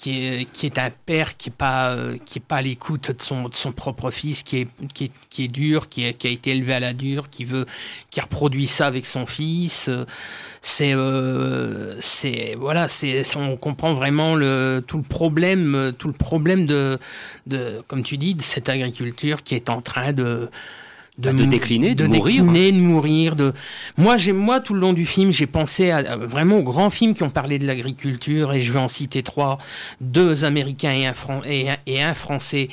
Qui 0.00 0.66
est, 0.66 0.78
un 0.78 0.90
père 0.90 1.36
qui 1.36 1.50
est 1.50 1.52
pas 1.52 1.90
euh, 1.90 2.16
pas 2.48 2.56
à 2.56 2.62
l'écoute 2.62 3.10
de 3.10 3.22
son, 3.22 3.48
de 3.48 3.54
son 3.54 3.72
propre 3.72 4.10
fils 4.10 4.42
qui 4.42 4.58
est, 4.58 4.68
qui 4.94 5.04
est 5.04 5.10
qui 5.28 5.44
est 5.44 5.48
dur 5.48 5.90
qui, 5.90 6.04
a 6.04 6.08
été 6.08 6.50
élevé 6.50 6.72
à 6.72 6.80
la 6.80 6.94
dure 6.94 7.28
qui 7.28 7.44
veut 7.44 7.66
qui 8.10 8.20
reproduit 8.20 8.66
ça 8.66 8.86
avec 8.86 9.04
son 9.04 9.26
fils. 9.26 9.90
C'est 10.62 10.94
euh, 10.94 11.96
c'est 12.00 12.54
voilà 12.58 12.88
c'est 12.88 13.22
on 13.36 13.58
comprend 13.58 13.92
vraiment 13.92 14.34
le 14.34 14.82
tout 14.86 14.96
le 14.96 15.02
problème 15.02 15.92
tout 15.98 16.08
le 16.08 16.14
problème 16.14 16.66
de 16.66 16.98
de 17.46 17.82
comme 17.86 18.02
tu 18.02 18.16
dis 18.16 18.34
de 18.34 18.42
cette 18.42 18.70
agriculture 18.70 19.42
qui 19.42 19.54
est 19.54 19.68
en 19.68 19.82
train 19.82 20.14
de 20.14 20.48
Bah, 21.22 21.32
de 21.32 21.44
mou- 21.44 21.50
décliner, 21.50 21.94
de 21.94 22.06
mourir. 22.06 22.44
décliner, 22.44 22.72
de 22.72 22.78
mourir. 22.78 23.36
De... 23.36 23.52
Moi, 23.96 24.16
j'ai, 24.16 24.32
moi, 24.32 24.60
tout 24.60 24.74
le 24.74 24.80
long 24.80 24.92
du 24.92 25.06
film, 25.06 25.32
j'ai 25.32 25.46
pensé 25.46 25.90
à, 25.90 25.98
à- 25.98 26.16
vraiment 26.16 26.56
aux 26.58 26.62
grands 26.62 26.90
films 26.90 27.14
qui 27.14 27.22
ont 27.22 27.30
parlé 27.30 27.58
de 27.58 27.66
l'agriculture, 27.66 28.52
et 28.54 28.62
je 28.62 28.72
vais 28.72 28.78
en 28.78 28.88
citer 28.88 29.22
trois, 29.22 29.58
deux 30.00 30.44
américains 30.44 30.92
et 30.92 31.06
un, 31.06 31.12
Fran- 31.14 31.42
et 31.44 31.70
un, 31.70 31.76
et 31.86 32.02
un 32.02 32.14
français. 32.14 32.68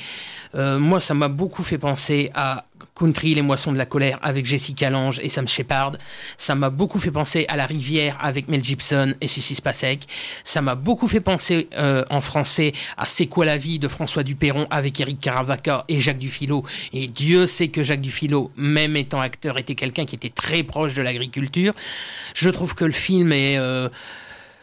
Euh, 0.54 0.78
moi, 0.78 0.98
ça 1.00 1.12
m'a 1.14 1.28
beaucoup 1.28 1.62
fait 1.62 1.78
penser 1.78 2.30
à 2.34 2.64
Country, 2.98 3.34
les 3.34 3.42
moissons 3.42 3.72
de 3.72 3.78
la 3.78 3.86
colère 3.86 4.18
avec 4.22 4.44
Jessica 4.44 4.90
Lange 4.90 5.20
et 5.22 5.28
Sam 5.28 5.46
Shepard. 5.46 5.92
Ça 6.36 6.54
m'a 6.54 6.70
beaucoup 6.70 6.98
fait 6.98 7.10
penser 7.10 7.46
à 7.48 7.56
La 7.56 7.66
rivière 7.66 8.18
avec 8.20 8.48
Mel 8.48 8.62
Gibson 8.62 9.14
et 9.20 9.28
Sissi 9.28 9.54
Spacek. 9.54 10.06
Ça 10.44 10.60
m'a 10.60 10.74
beaucoup 10.74 11.08
fait 11.08 11.20
penser 11.20 11.68
euh, 11.74 12.04
en 12.10 12.20
français 12.20 12.72
à 12.96 13.06
C'est 13.06 13.26
quoi 13.26 13.44
la 13.44 13.56
vie 13.56 13.78
de 13.78 13.88
François 13.88 14.22
Duperron 14.22 14.66
avec 14.70 14.98
Eric 15.00 15.20
Caravaca 15.20 15.84
et 15.88 16.00
Jacques 16.00 16.18
Dufilo. 16.18 16.64
Et 16.92 17.06
Dieu 17.06 17.46
sait 17.46 17.68
que 17.68 17.82
Jacques 17.82 18.00
Dufilo, 18.00 18.50
même 18.56 18.96
étant 18.96 19.20
acteur, 19.20 19.58
était 19.58 19.74
quelqu'un 19.74 20.04
qui 20.04 20.16
était 20.16 20.30
très 20.30 20.62
proche 20.62 20.94
de 20.94 21.02
l'agriculture. 21.02 21.72
Je 22.34 22.50
trouve 22.50 22.74
que 22.74 22.84
le 22.84 22.92
film 22.92 23.32
est... 23.32 23.56
euh, 23.56 23.88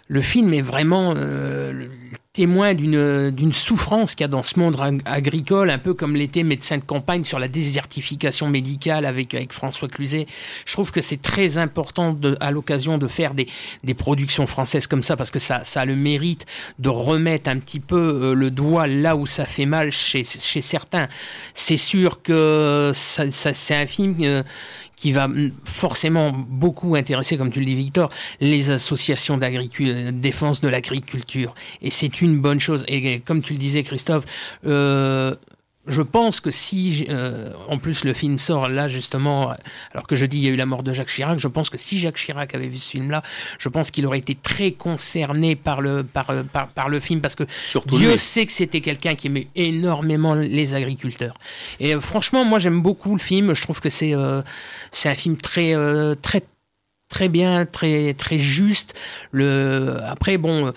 le 0.08 0.22
film 0.22 0.54
est 0.54 0.62
vraiment 0.62 1.14
euh, 1.18 1.88
témoin 2.36 2.74
d'une 2.74 3.54
souffrance 3.54 4.14
qu'il 4.14 4.26
y 4.26 4.26
a 4.26 4.28
dans 4.28 4.44
ce 4.44 4.60
monde 4.60 4.76
ag- 4.80 5.02
agricole, 5.06 5.70
un 5.70 5.78
peu 5.78 5.94
comme 5.94 6.18
l'était 6.18 6.44
médecin 6.44 6.78
de 6.78 6.84
campagne 6.84 7.24
sur 7.24 7.40
la 7.40 7.48
désertification 7.48 8.50
médicale 8.50 9.06
avec, 9.06 9.34
avec 9.34 9.54
François 9.54 9.88
Cluzet. 9.88 10.28
Je 10.66 10.74
trouve 10.74 10.92
que 10.92 11.00
c'est 11.00 11.22
très 11.22 11.58
important 11.58 12.18
à 12.42 12.52
l'occasion 12.52 12.98
de 12.98 13.08
faire 13.08 13.34
des, 13.34 13.48
des 13.86 13.94
productions 13.94 14.48
françaises 14.48 14.86
comme 14.86 15.02
ça 15.02 15.16
parce 15.16 15.32
que 15.32 15.40
ça, 15.40 15.64
ça 15.64 15.82
a 15.82 15.86
le 15.86 15.96
mérite 15.96 16.46
de 16.78 16.90
remettre 16.90 17.50
un 17.50 17.58
petit 17.58 17.80
peu 17.80 17.96
euh, 17.98 18.34
le 18.34 18.52
doigt 18.52 18.88
là 18.88 19.16
où 19.16 19.26
ça 19.26 19.46
fait 19.46 19.66
mal 19.66 19.92
chez, 19.92 20.26
chez 20.26 20.62
certains. 20.62 21.08
C'est 21.54 21.78
sûr 21.78 22.22
que 22.22 22.92
ça, 22.94 23.24
c'est 23.32 23.76
un 23.76 23.88
film 23.88 24.18
euh, 24.22 24.44
qui 24.96 25.12
va 25.12 25.28
mm, 25.28 25.52
forcément 25.66 26.32
beaucoup 26.34 26.96
intéresser, 26.96 27.38
comme 27.38 27.52
tu 27.52 27.60
le 27.60 27.66
dis 27.66 27.76
Victor, 27.76 28.10
les 28.42 28.72
associations 28.72 29.38
d'agriculture, 29.38 30.12
défense 30.12 30.62
de 30.62 30.68
l'agriculture. 30.68 31.54
Et 31.82 31.92
c'est 31.92 32.22
bonne 32.34 32.60
chose. 32.60 32.84
Et 32.88 33.20
comme 33.20 33.42
tu 33.42 33.54
le 33.54 33.60
disais 33.60 33.84
Christophe, 33.84 34.26
euh, 34.66 35.36
je 35.88 36.02
pense 36.02 36.40
que 36.40 36.52
si, 36.52 37.06
euh, 37.10 37.52
en 37.68 37.78
plus 37.78 38.04
le 38.04 38.14
film 38.14 38.40
sort 38.40 38.70
là 38.70 38.88
justement, 38.88 39.54
alors 39.94 40.08
que 40.08 40.16
je 40.16 40.26
dis 40.26 40.38
il 40.38 40.44
y 40.44 40.48
a 40.48 40.52
eu 40.52 40.56
la 40.56 40.66
mort 40.66 40.84
de 40.84 40.94
Jacques 40.94 41.10
Chirac, 41.10 41.40
je 41.40 41.48
pense 41.48 41.70
que 41.70 41.78
si 41.78 42.00
Jacques 42.00 42.18
Chirac 42.18 42.56
avait 42.56 42.68
vu 42.68 42.78
ce 42.78 42.92
film-là, 42.92 43.22
je 43.60 43.70
pense 43.70 43.92
qu'il 43.92 44.06
aurait 44.06 44.18
été 44.18 44.36
très 44.36 44.72
concerné 44.72 45.56
par 45.56 45.82
le, 45.82 46.04
par, 46.04 46.30
euh, 46.32 46.44
par, 46.44 46.70
par 46.70 46.90
le 46.90 47.00
film 47.00 47.22
parce 47.22 47.36
que 47.36 47.44
Surtout 47.50 47.98
Dieu 47.98 48.12
lui. 48.14 48.20
sait 48.20 48.46
que 48.46 48.52
c'était 48.52 48.82
quelqu'un 48.82 49.16
qui 49.16 49.28
aimait 49.28 49.48
énormément 49.56 50.34
les 50.34 50.74
agriculteurs. 50.74 51.38
Et 51.80 51.94
euh, 51.94 52.02
franchement, 52.02 52.46
moi 52.46 52.60
j'aime 52.60 52.82
beaucoup 52.82 53.14
le 53.14 53.22
film. 53.22 53.54
Je 53.54 53.62
trouve 53.62 53.80
que 53.80 53.90
c'est 53.90 54.16
euh, 54.16 54.42
c'est 54.92 55.10
un 55.10 55.16
film 55.16 55.38
très 55.38 55.76
très 56.22 56.44
très 57.10 57.30
bien, 57.30 57.66
très 57.66 58.14
très 58.14 58.38
juste. 58.38 58.94
Après 59.34 60.38
bon. 60.38 60.74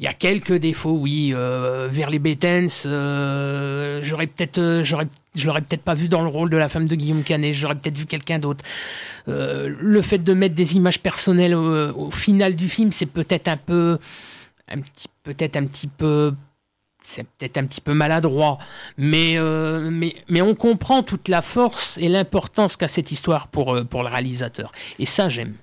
il 0.00 0.04
y 0.04 0.06
a 0.06 0.14
quelques 0.14 0.54
défauts, 0.54 0.96
oui. 0.96 1.32
Euh, 1.34 1.86
vers 1.90 2.08
les 2.08 2.18
Bettens, 2.18 2.86
euh, 2.86 4.00
j'aurais 4.02 4.26
peut-être, 4.26 4.58
euh, 4.58 4.82
je 4.82 5.46
l'aurais 5.46 5.60
peut-être 5.60 5.82
pas 5.82 5.92
vu 5.92 6.08
dans 6.08 6.22
le 6.22 6.28
rôle 6.28 6.48
de 6.48 6.56
la 6.56 6.70
femme 6.70 6.86
de 6.86 6.94
Guillaume 6.94 7.22
Canet. 7.22 7.52
J'aurais 7.52 7.74
peut-être 7.74 7.98
vu 7.98 8.06
quelqu'un 8.06 8.38
d'autre. 8.38 8.64
Le 9.26 10.00
fait 10.02 10.18
de 10.18 10.32
mettre 10.32 10.54
des 10.54 10.76
images 10.76 11.00
personnelles 11.00 11.54
au, 11.54 11.92
au 12.06 12.10
final 12.10 12.56
du 12.56 12.68
film, 12.68 12.92
c'est 12.92 13.06
peut-être 13.06 13.48
un 13.48 13.58
peu, 13.58 13.98
un 14.68 14.80
petit, 14.80 15.08
peut-être 15.22 15.56
un 15.56 15.66
petit 15.66 15.86
peu 15.86 16.32
c'est 17.02 17.24
peut-être 17.24 17.56
un 17.58 17.66
petit 17.66 17.80
peu 17.80 17.94
maladroit, 17.94 18.58
mais, 18.98 19.38
euh, 19.38 19.90
mais, 19.90 20.14
mais 20.28 20.42
on 20.42 20.54
comprend 20.54 21.02
toute 21.02 21.28
la 21.28 21.42
force 21.42 21.98
et 21.98 22.08
l'importance 22.08 22.76
qu'a 22.76 22.88
cette 22.88 23.10
histoire 23.10 23.48
pour, 23.48 23.74
euh, 23.74 23.84
pour 23.84 24.02
le 24.02 24.08
réalisateur. 24.08 24.72
Et 24.98 25.06
ça, 25.06 25.28
j'aime. 25.28 25.54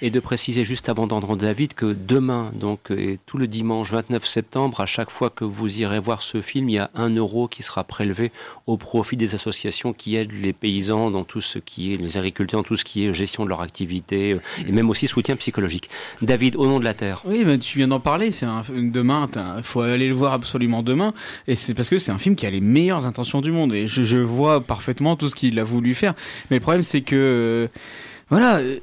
Et 0.00 0.10
de 0.10 0.20
préciser 0.20 0.64
juste 0.64 0.88
avant 0.88 1.06
d'entendre 1.06 1.36
David 1.36 1.74
que 1.74 1.92
demain, 1.92 2.50
donc 2.54 2.90
et 2.90 3.18
tout 3.26 3.38
le 3.38 3.46
dimanche 3.46 3.90
29 3.90 4.24
septembre, 4.26 4.80
à 4.80 4.86
chaque 4.86 5.10
fois 5.10 5.30
que 5.30 5.44
vous 5.44 5.80
irez 5.80 5.98
voir 5.98 6.22
ce 6.22 6.40
film, 6.40 6.68
il 6.68 6.74
y 6.74 6.78
a 6.78 6.90
un 6.94 7.10
euro 7.10 7.48
qui 7.48 7.62
sera 7.62 7.84
prélevé 7.84 8.32
au 8.66 8.76
profit 8.76 9.16
des 9.16 9.34
associations 9.34 9.92
qui 9.92 10.16
aident 10.16 10.32
les 10.32 10.52
paysans 10.52 11.10
dans 11.10 11.24
tout 11.24 11.40
ce 11.40 11.58
qui 11.58 11.92
est, 11.92 11.96
les 11.96 12.16
agriculteurs 12.16 12.60
dans 12.60 12.66
tout 12.66 12.76
ce 12.76 12.84
qui 12.84 13.04
est 13.04 13.12
gestion 13.12 13.44
de 13.44 13.48
leur 13.48 13.60
activité 13.60 14.32
euh, 14.32 14.40
et 14.66 14.72
même 14.72 14.90
aussi 14.90 15.08
soutien 15.08 15.36
psychologique. 15.36 15.90
David, 16.22 16.56
au 16.56 16.66
nom 16.66 16.78
de 16.78 16.84
la 16.84 16.94
terre. 16.94 17.22
Oui, 17.24 17.42
mais 17.44 17.58
tu 17.58 17.78
viens 17.78 17.88
d'en 17.88 18.00
parler. 18.00 18.30
C'est 18.30 18.46
un 18.46 18.62
demain. 18.70 19.28
Il 19.56 19.62
faut 19.62 19.80
aller 19.80 20.08
le 20.08 20.14
voir 20.14 20.32
absolument 20.32 20.82
demain. 20.86 21.12
Et 21.46 21.54
c'est 21.54 21.74
parce 21.74 21.90
que 21.90 21.98
c'est 21.98 22.12
un 22.12 22.18
film 22.18 22.34
qui 22.34 22.46
a 22.46 22.50
les 22.50 22.62
meilleures 22.62 23.06
intentions 23.06 23.42
du 23.42 23.52
monde. 23.52 23.74
Et 23.74 23.86
je, 23.86 24.02
je 24.02 24.16
vois 24.16 24.62
parfaitement 24.62 25.16
tout 25.16 25.28
ce 25.28 25.34
qu'il 25.34 25.58
a 25.58 25.64
voulu 25.64 25.92
faire. 25.92 26.14
Mais 26.50 26.56
le 26.56 26.62
problème, 26.62 26.82
c'est 26.82 27.02
que 27.02 27.16
euh, 27.16 27.68
voilà, 28.28 28.56
euh, 28.56 28.78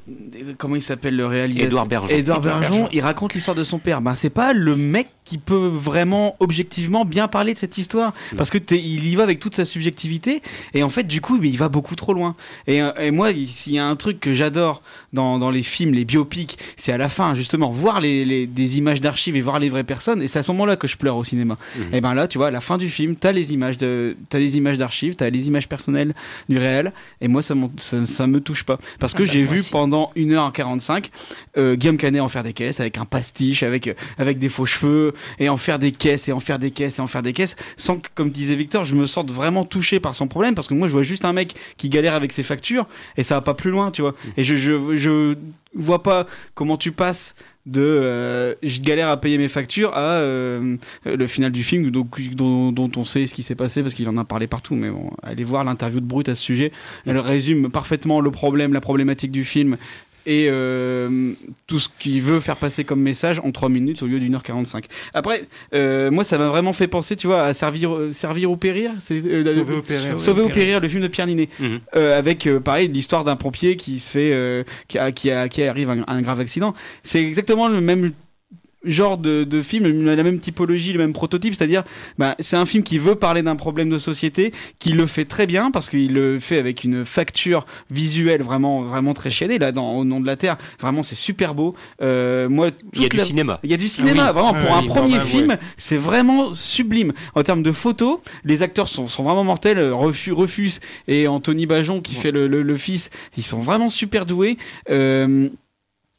comment 0.58 0.78
il 0.78 0.82
s'appelle 0.82 1.18
le 1.18 1.26
réalisateur 1.26 1.68
Édouard 1.68 1.86
Bergeon. 1.86 2.16
Édouard 2.16 2.42
Bergeon. 2.42 2.88
il 2.94 3.02
raconte 3.02 3.34
l'histoire 3.34 3.56
de 3.56 3.64
son 3.64 3.78
père. 3.78 4.00
Ben 4.00 4.16
c'est 4.16 4.30
pas 4.30 4.54
le 4.54 4.76
mec 4.78 5.10
qui 5.26 5.38
peut 5.38 5.68
vraiment 5.74 6.36
objectivement 6.40 7.06
bien 7.06 7.28
parler 7.28 7.54
de 7.54 7.60
cette 7.60 7.78
histoire 7.78 8.14
parce 8.38 8.50
que 8.50 8.58
il 8.76 9.08
y 9.08 9.16
va 9.16 9.24
avec 9.24 9.40
toute 9.40 9.56
sa 9.56 9.66
subjectivité 9.66 10.42
et 10.74 10.84
en 10.84 10.90
fait 10.90 11.04
du 11.04 11.22
coup 11.22 11.38
mais 11.40 11.50
il 11.50 11.58
va 11.58 11.70
beaucoup 11.70 11.96
trop 11.96 12.14
loin. 12.14 12.36
Et, 12.68 12.82
euh, 12.82 12.92
et 13.00 13.12
moi 13.12 13.32
il- 13.32 13.48
s'il 13.48 13.74
y 13.74 13.80
a 13.80 13.86
un 13.88 13.96
truc 13.96 14.20
que 14.20 14.34
j'adore 14.34 14.82
dans, 15.14 15.40
dans 15.40 15.50
les 15.52 15.64
films, 15.64 15.94
les 15.94 16.06
biopics, 16.06 16.58
c'est 16.76 16.92
à 16.92 16.98
la 16.98 17.10
fin 17.10 17.36
justement 17.36 17.70
voir 17.70 18.02
les, 18.02 18.26
les- 18.26 18.48
des 18.48 18.78
images 18.78 19.02
d'archives 19.02 19.36
et 19.36 19.42
voir 19.42 19.60
les 19.60 19.70
vraies 19.70 19.84
personnes 19.84 20.22
et 20.22 20.28
c'est 20.28 20.40
à 20.40 20.44
ce 20.44 20.52
moment-là 20.52 20.76
que 20.76 20.88
je 20.88 20.98
pleure 20.98 21.16
au 21.18 21.24
cinéma. 21.24 21.58
Mhm. 21.78 21.94
Et 21.94 22.02
ben 22.02 22.14
là 22.14 22.28
tu 22.28 22.38
vois 22.38 22.48
à 22.48 22.52
la 22.52 22.62
fin 22.62 22.78
du 22.78 22.90
film 22.90 23.16
t'as 23.16 23.32
les 23.32 23.54
images 23.54 23.78
de 23.78 24.18
t'as 24.30 24.40
les 24.40 24.58
images 24.58 24.78
d'archives, 24.78 25.16
t'as 25.16 25.30
les 25.30 25.48
images 25.48 25.70
personnelles 25.70 26.14
du 26.50 26.58
réel 26.58 26.92
et 27.22 27.28
moi 27.28 27.42
ça, 27.42 27.56
ça, 27.78 28.04
ça 28.06 28.28
me 28.28 28.42
touche 28.42 28.64
pas 28.64 28.78
parce 29.00 29.14
que 29.14 29.24
Ah 29.24 29.26
bah, 29.26 29.32
j'ai 29.32 29.44
vu 29.44 29.60
aussi. 29.60 29.72
pendant 29.72 30.12
1h45 30.18 31.06
euh, 31.58 31.76
Guillaume 31.76 31.98
Canet 31.98 32.22
en 32.22 32.28
faire 32.28 32.44
des 32.44 32.54
caisses 32.54 32.80
avec 32.80 32.98
un 32.98 33.06
pastiche, 33.06 33.64
avec, 33.64 33.88
euh, 33.88 33.94
avec 34.18 34.38
des 34.38 34.50
faux 34.50 34.66
cheveux, 34.66 35.13
et 35.40 35.50
en 35.50 35.58
faire 35.58 35.80
des 35.80 35.92
caisses, 35.92 36.30
et 36.30 36.32
en 36.32 36.40
faire 36.40 36.60
des 36.60 36.72
caisses, 36.72 37.00
et 37.00 37.02
en 37.02 37.08
faire 37.08 37.22
des 37.22 37.34
caisses, 37.34 37.56
sans 37.78 37.98
que, 37.98 38.08
comme 38.16 38.32
disait 38.32 38.56
Victor, 38.56 38.84
je 38.84 38.96
me 38.96 39.06
sente 39.06 39.32
vraiment 39.32 39.66
touché 39.66 40.00
par 40.00 40.16
son 40.16 40.28
problème, 40.28 40.56
parce 40.56 40.68
que 40.68 40.74
moi 40.74 40.88
je 40.88 40.94
vois 40.94 41.04
juste 41.04 41.26
un 41.26 41.34
mec 41.34 41.56
qui 41.78 41.90
galère 41.90 42.14
avec 42.14 42.32
ses 42.32 42.44
factures, 42.44 42.88
et 43.18 43.24
ça 43.24 43.36
va 43.36 43.42
pas 43.42 43.54
plus 43.54 43.72
loin, 43.72 43.92
tu 43.92 44.02
vois. 44.02 44.16
Et 44.38 44.44
je, 44.44 44.56
je, 44.56 44.96
je 44.96 45.36
vois 45.74 46.04
pas 46.04 46.26
comment 46.56 46.78
tu 46.78 46.92
passes 46.92 47.36
de 47.66 47.82
euh, 47.82 48.56
je 48.62 48.82
galère 48.82 49.08
à 49.08 49.20
payer 49.20 49.38
mes 49.38 49.48
factures 49.48 49.92
à 49.94 50.16
euh, 50.16 50.76
le 51.06 51.28
final 51.28 51.52
du 51.52 51.64
film 51.64 51.92
donc, 51.92 52.20
dont, 52.34 52.74
dont 52.74 52.92
on 52.98 53.06
sait 53.06 53.26
ce 53.26 53.34
qui 53.34 53.42
s'est 53.42 53.56
passé 53.56 53.82
parce 53.82 53.94
qu'il 53.94 54.08
en 54.10 54.18
a 54.18 54.26
parlé 54.26 54.48
partout 54.48 54.76
mais 54.76 54.90
bon 54.90 55.12
allez 55.24 55.46
voir 55.46 55.64
l'interview 55.64 56.02
de 56.02 56.06
Brut 56.06 56.28
à 56.28 56.36
ce 56.36 56.44
sujet. 56.44 56.72
Elle 57.06 57.18
résume 57.18 57.72
parfaitement 57.72 58.20
le 58.20 58.32
problème 58.32 58.74
la 58.74 58.82
problématique 58.82 59.32
du 59.32 59.46
film 59.46 59.78
et 60.26 60.48
euh, 60.50 61.32
tout 61.68 61.80
ce 61.80 61.90
qu'il 62.00 62.22
veut 62.22 62.40
faire 62.40 62.56
passer 62.58 62.84
comme 62.84 63.02
message 63.02 63.40
en 63.44 63.52
3 63.52 63.70
minutes 63.70 64.04
au 64.04 64.08
lieu 64.08 64.20
d'une 64.20 64.36
heure 64.36 64.44
45. 64.44 64.86
Après, 65.14 65.44
euh, 65.74 66.12
moi, 66.12 66.24
ça 66.24 66.38
m'a 66.38 66.48
vraiment 66.48 66.74
fait 66.74 66.88
penser, 66.88 67.16
tu 67.16 67.28
vois, 67.28 67.44
à 67.44 67.54
Servir, 67.54 67.94
euh, 67.96 68.12
servir 68.12 68.52
ou 68.52 68.58
périr. 68.58 68.92
C'est, 69.00 69.26
euh, 69.26 69.44
Sauver 69.56 69.76
ou 69.78 69.82
périr, 69.82 70.20
Sauver 70.20 70.42
ouais. 70.44 70.48
ou 70.48 70.52
périr, 70.54 70.80
le 70.80 70.88
film 70.88 71.02
de 71.02 71.08
Pierre 71.08 71.28
Ninet. 71.28 71.50
Mhm. 71.60 71.80
Euh, 71.96 72.18
avec, 72.18 72.48
euh, 72.48 72.60
pareil, 72.60 72.88
l'histoire 72.88 73.24
d'un 73.24 73.36
pompier 73.36 73.76
qui 73.76 74.00
se 74.00 74.10
fait, 74.12 74.32
euh, 74.34 74.64
qui, 74.88 74.98
a- 74.98 75.12
qui, 75.12 75.30
a- 75.32 75.48
qui 75.50 75.64
arrive 75.64 75.90
à 75.90 75.94
un, 75.94 76.02
à 76.02 76.14
un 76.14 76.22
grave 76.22 76.40
accident. 76.40 76.74
C'est 77.04 77.24
exactement 77.24 77.68
le 77.68 77.82
même 77.82 78.12
genre 78.84 79.18
de, 79.18 79.44
de 79.44 79.62
film, 79.62 80.06
la 80.06 80.22
même 80.24 80.40
typologie, 80.40 80.94
le 80.94 81.00
même 81.00 81.14
prototype, 81.14 81.54
c'est-à-dire 81.54 81.84
bah, 82.18 82.36
c'est 82.40 82.56
un 82.58 82.66
film 82.66 82.84
qui 82.84 82.98
veut 82.98 83.16
parler 83.16 83.42
d'un 83.42 83.56
problème 83.56 83.90
de 83.90 83.98
société, 83.98 84.54
qui 84.80 84.92
le 84.92 85.06
fait 85.06 85.26
très 85.26 85.48
bien 85.48 85.72
parce 85.72 85.90
qu'il 85.90 86.14
le 86.14 86.40
fait 86.40 86.58
avec 86.58 86.84
une 86.84 87.06
facture 87.06 87.66
visuelle 87.90 88.42
vraiment 88.44 88.82
vraiment 88.82 89.14
très 89.14 89.30
chiadée 89.30 89.58
là 89.60 89.72
dans 89.72 89.94
Au 89.94 90.04
nom 90.06 90.20
de 90.20 90.26
la 90.26 90.36
terre, 90.36 90.58
vraiment 90.80 91.04
c'est 91.04 91.16
super 91.16 91.54
beau. 91.56 91.76
Euh, 92.02 92.50
moi, 92.50 92.70
Il 92.94 93.02
y 93.02 93.06
a 93.06 93.10
du 93.10 93.20
cinéma. 93.20 93.60
il 93.64 93.72
y 93.72 93.74
a 93.74 93.78
du 93.78 93.88
cinéma, 93.88 94.26
Ah 94.26 94.34
oui. 94.34 94.34
vraiment, 94.34 94.54
Ah 94.56 94.62
pour 94.64 94.72
oui, 94.78 94.84
un 94.84 94.88
premier 94.88 95.18
même, 95.18 95.26
film, 95.28 95.50
ouais. 95.50 95.60
c'est 95.78 95.98
vraiment 95.98 96.54
sublime. 96.54 97.14
En 97.36 97.44
termes 97.44 97.64
de 97.64 97.72
photos, 97.72 98.20
les 98.44 98.64
acteurs 98.64 98.88
sont, 98.88 99.08
sont 99.08 99.24
vraiment 99.24 99.44
mortels. 99.44 99.80
Refus, 99.92 100.32
Refus 100.32 100.72
et 101.08 101.28
Anthony 101.28 101.66
Bajon, 101.66 102.02
qui 102.02 102.16
fait 102.16 102.32
le, 102.32 102.48
le- 102.48 102.64
le 102.64 102.76
fils, 102.78 103.10
ils 103.38 103.44
sont 103.44 103.60
vraiment 103.60 103.90
super 103.90 104.26
doués. 104.26 104.58
Euh, 104.90 105.50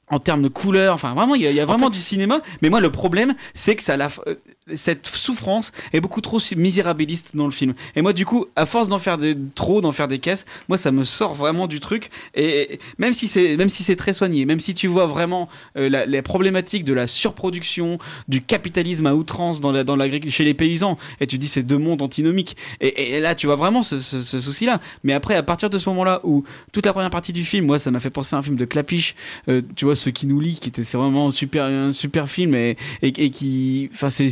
en 0.08 0.18
termes 0.18 0.42
de 0.42 0.48
couleurs, 0.48 0.94
enfin 0.94 1.14
vraiment, 1.14 1.34
il 1.34 1.42
y 1.42 1.46
a, 1.46 1.50
il 1.50 1.56
y 1.56 1.60
a 1.60 1.64
vraiment 1.66 1.90
du 1.90 1.98
cinéma. 1.98 2.40
Mais 2.62 2.70
moi, 2.70 2.80
le 2.80 2.90
problème, 2.90 3.34
c'est 3.54 3.74
que 3.76 3.82
ça, 3.82 3.96
la, 3.96 4.08
euh, 4.26 4.34
cette 4.74 5.06
souffrance 5.06 5.72
est 5.92 6.00
beaucoup 6.00 6.20
trop 6.20 6.38
misérabiliste 6.56 7.36
dans 7.36 7.44
le 7.44 7.50
film. 7.50 7.74
Et 7.96 8.02
moi, 8.02 8.12
du 8.12 8.24
coup, 8.24 8.46
à 8.56 8.64
force 8.66 8.88
d'en 8.88 8.98
faire 8.98 9.18
des, 9.18 9.36
trop, 9.54 9.80
d'en 9.80 9.92
faire 9.92 10.08
des 10.08 10.18
caisses, 10.18 10.46
moi, 10.68 10.78
ça 10.78 10.90
me 10.90 11.04
sort 11.04 11.34
vraiment 11.34 11.66
du 11.66 11.80
truc. 11.80 12.10
Et, 12.34 12.78
même 12.98 13.12
si 13.12 13.28
c'est, 13.28 13.56
même 13.56 13.68
si 13.68 13.82
c'est 13.82 13.96
très 13.96 14.12
soigné, 14.12 14.46
même 14.46 14.60
si 14.60 14.72
tu 14.74 14.86
vois 14.86 15.06
vraiment 15.06 15.48
euh, 15.76 16.06
les 16.06 16.22
problématiques 16.22 16.84
de 16.84 16.94
la 16.94 17.06
surproduction, 17.06 17.98
du 18.28 18.40
capitalisme 18.42 19.06
à 19.06 19.14
outrance 19.14 19.60
dans 19.60 19.72
la, 19.72 19.84
dans 19.84 19.98
chez 20.28 20.44
les 20.44 20.54
paysans, 20.54 20.98
et 21.20 21.26
tu 21.26 21.38
dis 21.38 21.48
c'est 21.48 21.62
deux 21.62 21.78
mondes 21.78 22.02
antinomiques. 22.02 22.56
Et, 22.80 23.20
là, 23.20 23.34
tu 23.34 23.46
vois 23.46 23.56
vraiment 23.56 23.82
ce, 23.82 23.98
ce- 23.98 24.22
ce 24.22 24.40
souci-là. 24.40 24.80
Mais 25.02 25.12
après, 25.12 25.34
à 25.34 25.42
partir 25.42 25.70
de 25.70 25.78
ce 25.78 25.88
moment-là 25.90 26.20
où 26.24 26.44
toute 26.72 26.86
la 26.86 26.92
première 26.92 27.10
partie 27.10 27.32
du 27.32 27.44
film, 27.44 27.66
moi, 27.66 27.78
ça 27.78 27.90
m'a 27.90 28.00
fait 28.00 28.10
penser 28.10 28.34
à 28.34 28.38
un 28.38 28.42
film 28.42 28.56
de 28.56 28.64
Clapiche, 28.64 29.14
euh, 29.48 29.60
tu 29.76 29.84
vois, 29.84 29.96
ce 29.96 30.10
qui 30.10 30.26
nous 30.26 30.40
lie, 30.40 30.58
qui 30.60 30.68
était 30.68 30.82
c'est 30.84 30.96
vraiment 30.98 31.28
un 31.28 31.30
super, 31.30 31.64
un 31.64 31.92
super 31.92 32.28
film 32.28 32.54
et, 32.54 32.76
et, 33.02 33.08
et 33.08 33.30
qui, 33.30 33.88
enfin, 33.92 34.08
c'est 34.10 34.30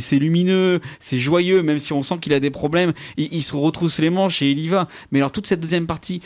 c'est 0.99 1.17
joyeux, 1.17 1.63
même 1.63 1.79
si 1.79 1.93
on 1.93 2.03
sent 2.03 2.19
qu'il 2.21 2.33
a 2.33 2.39
des 2.39 2.51
problèmes. 2.51 2.93
Il, 3.17 3.33
il 3.33 3.41
se 3.41 3.55
retrousse 3.55 3.99
les 3.99 4.09
manches 4.09 4.41
et 4.41 4.51
il 4.51 4.59
y 4.59 4.67
va. 4.67 4.87
Mais 5.11 5.19
alors 5.19 5.31
toute 5.31 5.47
cette 5.47 5.59
deuxième 5.59 5.87
partie 5.87 6.21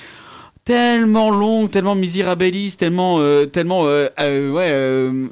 tellement 0.67 1.31
longue, 1.31 1.71
tellement 1.71 1.95
misérabiliste, 1.95 2.77
tellement, 2.77 3.19
euh, 3.21 3.45
tellement, 3.45 3.85
euh, 3.85 4.09
euh, 4.19 4.51
ouais, 4.51 5.29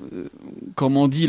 comment 0.76 1.04
on 1.04 1.08
dit 1.08 1.28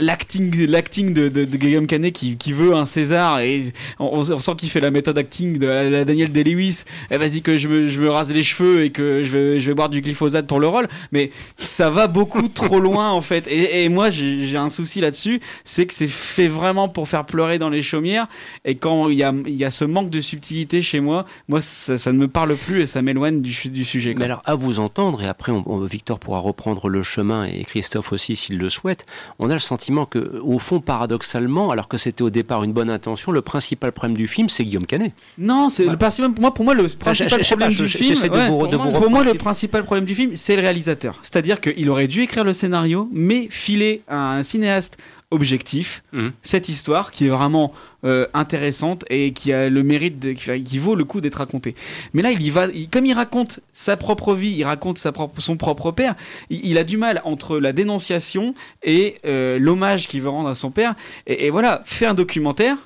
l'acting, 0.00 0.66
l'acting 0.66 1.14
de, 1.14 1.28
de, 1.28 1.44
de 1.44 1.56
Guillaume 1.56 1.86
Canet 1.86 2.12
qui, 2.14 2.36
qui 2.36 2.52
veut 2.52 2.74
un 2.74 2.84
César 2.86 3.40
et 3.40 3.72
on, 3.98 4.18
on 4.18 4.38
sent 4.38 4.52
qu'il 4.56 4.70
fait 4.70 4.80
la 4.80 4.90
méthode 4.90 5.18
acting 5.18 5.58
de 5.58 5.66
la, 5.66 5.88
la 5.90 6.04
Daniel 6.04 6.30
Day-Lewis. 6.32 6.84
Eh, 7.10 7.16
vas-y 7.16 7.42
que 7.42 7.56
je 7.56 7.68
me, 7.68 7.86
je 7.86 8.00
me 8.00 8.10
rase 8.10 8.32
les 8.32 8.42
cheveux 8.42 8.84
et 8.84 8.90
que 8.90 9.22
je 9.24 9.30
vais, 9.30 9.60
je 9.60 9.66
vais 9.68 9.74
boire 9.74 9.88
du 9.88 10.00
glyphosate 10.00 10.46
pour 10.46 10.60
le 10.60 10.66
rôle, 10.68 10.88
mais 11.12 11.30
ça 11.56 11.90
va 11.90 12.06
beaucoup 12.06 12.48
trop 12.48 12.80
loin 12.80 13.10
en 13.10 13.20
fait. 13.20 13.46
Et, 13.48 13.84
et 13.84 13.88
moi 13.88 14.10
j'ai 14.10 14.56
un 14.56 14.70
souci 14.70 15.00
là-dessus, 15.00 15.40
c'est 15.64 15.86
que 15.86 15.94
c'est 15.94 16.08
fait 16.08 16.48
vraiment 16.48 16.88
pour 16.88 17.08
faire 17.08 17.24
pleurer 17.26 17.58
dans 17.58 17.70
les 17.70 17.82
chaumières. 17.82 18.26
Et 18.64 18.74
quand 18.76 19.08
il 19.08 19.16
y 19.16 19.22
a, 19.22 19.32
il 19.46 19.54
y 19.54 19.64
a 19.64 19.70
ce 19.70 19.84
manque 19.84 20.10
de 20.10 20.20
subtilité 20.20 20.82
chez 20.82 21.00
moi, 21.00 21.26
moi 21.48 21.60
ça, 21.60 21.98
ça 21.98 22.12
ne 22.12 22.18
me 22.18 22.28
parle 22.28 22.56
plus 22.56 22.82
et 22.82 22.86
ça 22.86 23.02
m'éloigne 23.02 23.40
du, 23.42 23.56
du 23.70 23.84
sujet. 23.84 24.12
quoi. 24.12 24.18
Mais 24.20 24.24
alors, 24.24 24.42
à 24.44 24.54
vous 24.54 24.80
entendre, 24.80 25.22
et 25.22 25.28
après, 25.28 25.52
on- 25.52 25.62
on- 25.66 25.80
Victor 25.90 26.18
pourra 26.18 26.38
reprendre 26.38 26.88
le 26.88 27.02
chemin, 27.02 27.44
et 27.44 27.64
Christophe 27.64 28.12
aussi, 28.12 28.36
s'il 28.40 28.58
le 28.58 28.68
souhaite, 28.68 29.06
on 29.38 29.50
a 29.50 29.52
le 29.52 29.58
sentiment 29.58 30.06
que, 30.06 30.40
au 30.42 30.58
fond, 30.58 30.80
paradoxalement, 30.80 31.70
alors 31.70 31.88
que 31.88 31.96
c'était 31.96 32.22
au 32.22 32.30
départ 32.30 32.64
une 32.64 32.72
bonne 32.72 32.90
intention, 32.90 33.32
le 33.32 33.42
principal 33.42 33.92
problème 33.92 34.16
du 34.16 34.26
film, 34.26 34.48
c'est 34.48 34.64
Guillaume 34.64 34.86
Canet. 34.86 35.12
Non, 35.38 35.68
c'est 35.68 35.84
le 35.84 35.96
principal. 35.96 36.32
Moi, 36.40 36.52
pour 36.52 36.64
moi, 36.64 36.74
le 36.74 36.88
principal 36.88 37.40
problème 37.40 37.72
du 37.72 37.88
film, 37.88 38.16
pour 38.18 39.10
moi, 39.10 39.24
le 39.24 39.34
principal 39.34 39.84
problème 39.84 40.04
du 40.04 40.14
film, 40.14 40.34
c'est 40.34 40.56
le 40.56 40.62
réalisateur. 40.62 41.18
C'est-à-dire 41.22 41.60
qu'il 41.60 41.88
aurait 41.90 42.08
dû 42.08 42.22
écrire 42.22 42.44
le 42.44 42.52
scénario, 42.52 43.08
mais 43.12 43.48
filer 43.50 44.02
à 44.08 44.36
un 44.36 44.42
cinéaste 44.42 44.98
objectif 45.32 46.02
Mhm. 46.12 46.32
cette 46.42 46.68
histoire 46.68 47.10
qui 47.10 47.26
est 47.26 47.28
vraiment 47.28 47.72
euh, 48.04 48.26
intéressante 48.32 49.04
et 49.10 49.32
qui 49.34 49.52
a 49.52 49.68
le 49.68 49.82
mérite, 49.82 50.18
de- 50.18 50.32
qui, 50.32 50.62
qui 50.64 50.78
vaut 50.78 50.94
le 50.94 51.04
coup 51.04 51.20
d'être 51.20 51.34
racontée. 51.36 51.74
Mais 52.14 52.22
là, 52.22 52.30
il 52.32 52.42
y 52.42 52.48
va, 52.50 52.66
il- 52.72 52.88
comme 52.88 53.04
il 53.04 53.12
raconte 53.12 53.60
sa 53.72 53.96
propre 53.98 54.34
vie, 54.34 54.52
il 54.56 54.64
raconte 54.64 54.98
sa 54.98 55.12
propre, 55.12 55.40
son 55.42 55.56
propre 55.58 55.90
père. 55.92 56.14
Il, 56.48 56.64
il 56.64 56.78
a 56.78 56.84
du 56.84 56.96
mal 56.96 57.20
entre 57.24 57.58
la 57.58 57.72
dénonciation 57.74 58.54
et 58.82 59.16
euh, 59.26 59.58
l'hommage 59.58 60.08
qu'il 60.08 60.22
veut 60.22 60.30
rendre 60.30 60.48
à 60.48 60.54
son 60.54 60.70
père. 60.70 60.94
Et, 61.26 61.46
et 61.46 61.50
voilà, 61.50 61.82
fait 61.84 62.06
un 62.06 62.14
documentaire. 62.14 62.76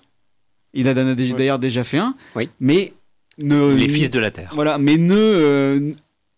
Il 0.73 0.89
a 0.89 0.95
d'ailleurs 0.95 1.61
déjà 1.61 1.85
fait 1.85 1.99
un. 1.99 2.17
Oui. 2.35 2.49
Mais 2.59 2.93
ne, 3.39 3.73
Les 3.75 3.89
fils 3.89 4.11
de 4.11 4.19
la 4.19 4.33
Terre. 4.33 4.51
voilà, 4.53 4.79
mais 4.79 4.97
ne, 4.97 5.15
euh, 5.15 5.93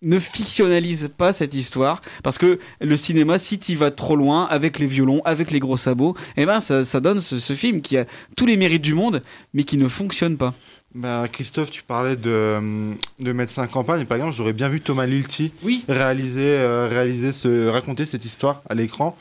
ne 0.06 0.18
fictionnalise 0.18 1.10
pas 1.18 1.34
cette 1.34 1.54
histoire 1.54 2.00
parce 2.22 2.38
que 2.38 2.58
le 2.80 2.96
cinéma, 2.96 3.36
si 3.38 3.58
tu 3.58 3.74
vas 3.76 3.90
trop 3.90 4.16
loin 4.16 4.44
avec 4.46 4.78
les 4.78 4.86
violons, 4.86 5.20
avec 5.26 5.50
les 5.50 5.58
gros 5.58 5.76
sabots, 5.76 6.14
eh 6.38 6.46
ben 6.46 6.60
ça, 6.60 6.84
ça 6.84 7.00
donne 7.00 7.20
ce, 7.20 7.38
ce 7.38 7.52
film 7.52 7.82
qui 7.82 7.98
a 7.98 8.06
tous 8.36 8.46
les 8.46 8.56
mérites 8.56 8.82
du 8.82 8.94
monde, 8.94 9.22
mais 9.52 9.64
qui 9.64 9.76
ne 9.76 9.88
fonctionne 9.88 10.38
pas. 10.38 10.54
Bah, 10.94 11.26
Christophe, 11.30 11.70
tu 11.70 11.82
parlais 11.82 12.16
de, 12.16 12.58
de 13.20 13.32
médecin 13.32 13.66
campagne. 13.66 14.06
Par 14.06 14.16
exemple, 14.16 14.34
j'aurais 14.34 14.54
bien 14.54 14.70
vu 14.70 14.80
Thomas 14.80 15.04
Lilti 15.04 15.52
Oui. 15.62 15.84
réaliser, 15.90 16.40
euh, 16.46 16.88
réaliser 16.88 17.34
ce, 17.34 17.66
raconter 17.66 18.06
cette 18.06 18.24
histoire 18.24 18.62
à 18.70 18.74
l'écran. 18.74 19.14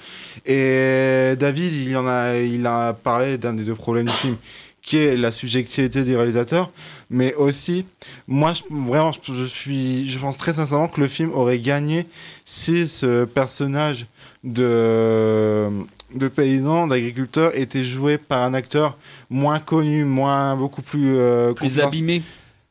Et 0.46 1.34
David, 1.38 1.74
il 1.74 1.98
en 1.98 2.08
a, 2.08 2.38
il 2.38 2.66
a 2.66 2.94
parlé 2.94 3.38
d'un 3.38 3.54
des 3.54 3.64
deux 3.64 3.76
problèmes 3.76 4.06
du 4.06 4.14
film, 4.14 4.38
qui 4.86 4.98
est 4.98 5.18
la 5.18 5.32
subjectivité 5.32 6.04
du 6.04 6.16
réalisateur, 6.16 6.70
mais 7.10 7.34
aussi, 7.34 7.86
moi, 8.28 8.54
je, 8.54 8.62
vraiment, 8.70 9.12
je, 9.12 9.34
je 9.34 9.46
suis, 9.46 10.08
je 10.08 10.20
pense 10.20 10.38
très 10.38 10.54
sincèrement 10.54 10.88
que 10.88 11.02
le 11.02 11.08
film 11.08 11.32
aurait 11.34 11.58
gagné 11.60 12.06
si 12.46 12.88
ce 12.88 13.26
personnage 13.26 14.06
de 14.44 15.70
de 16.14 16.28
paysan, 16.30 16.88
d'agriculteur 16.88 17.52
était 17.58 17.84
joué 17.84 18.18
par 18.18 18.44
un 18.44 18.54
acteur 18.54 18.96
moins 19.30 19.60
connu, 19.60 20.06
moins 20.06 20.56
beaucoup 20.56 20.82
plus 20.82 21.16
euh, 21.18 21.52
Plus 21.54 21.80
abîmé. 21.80 22.22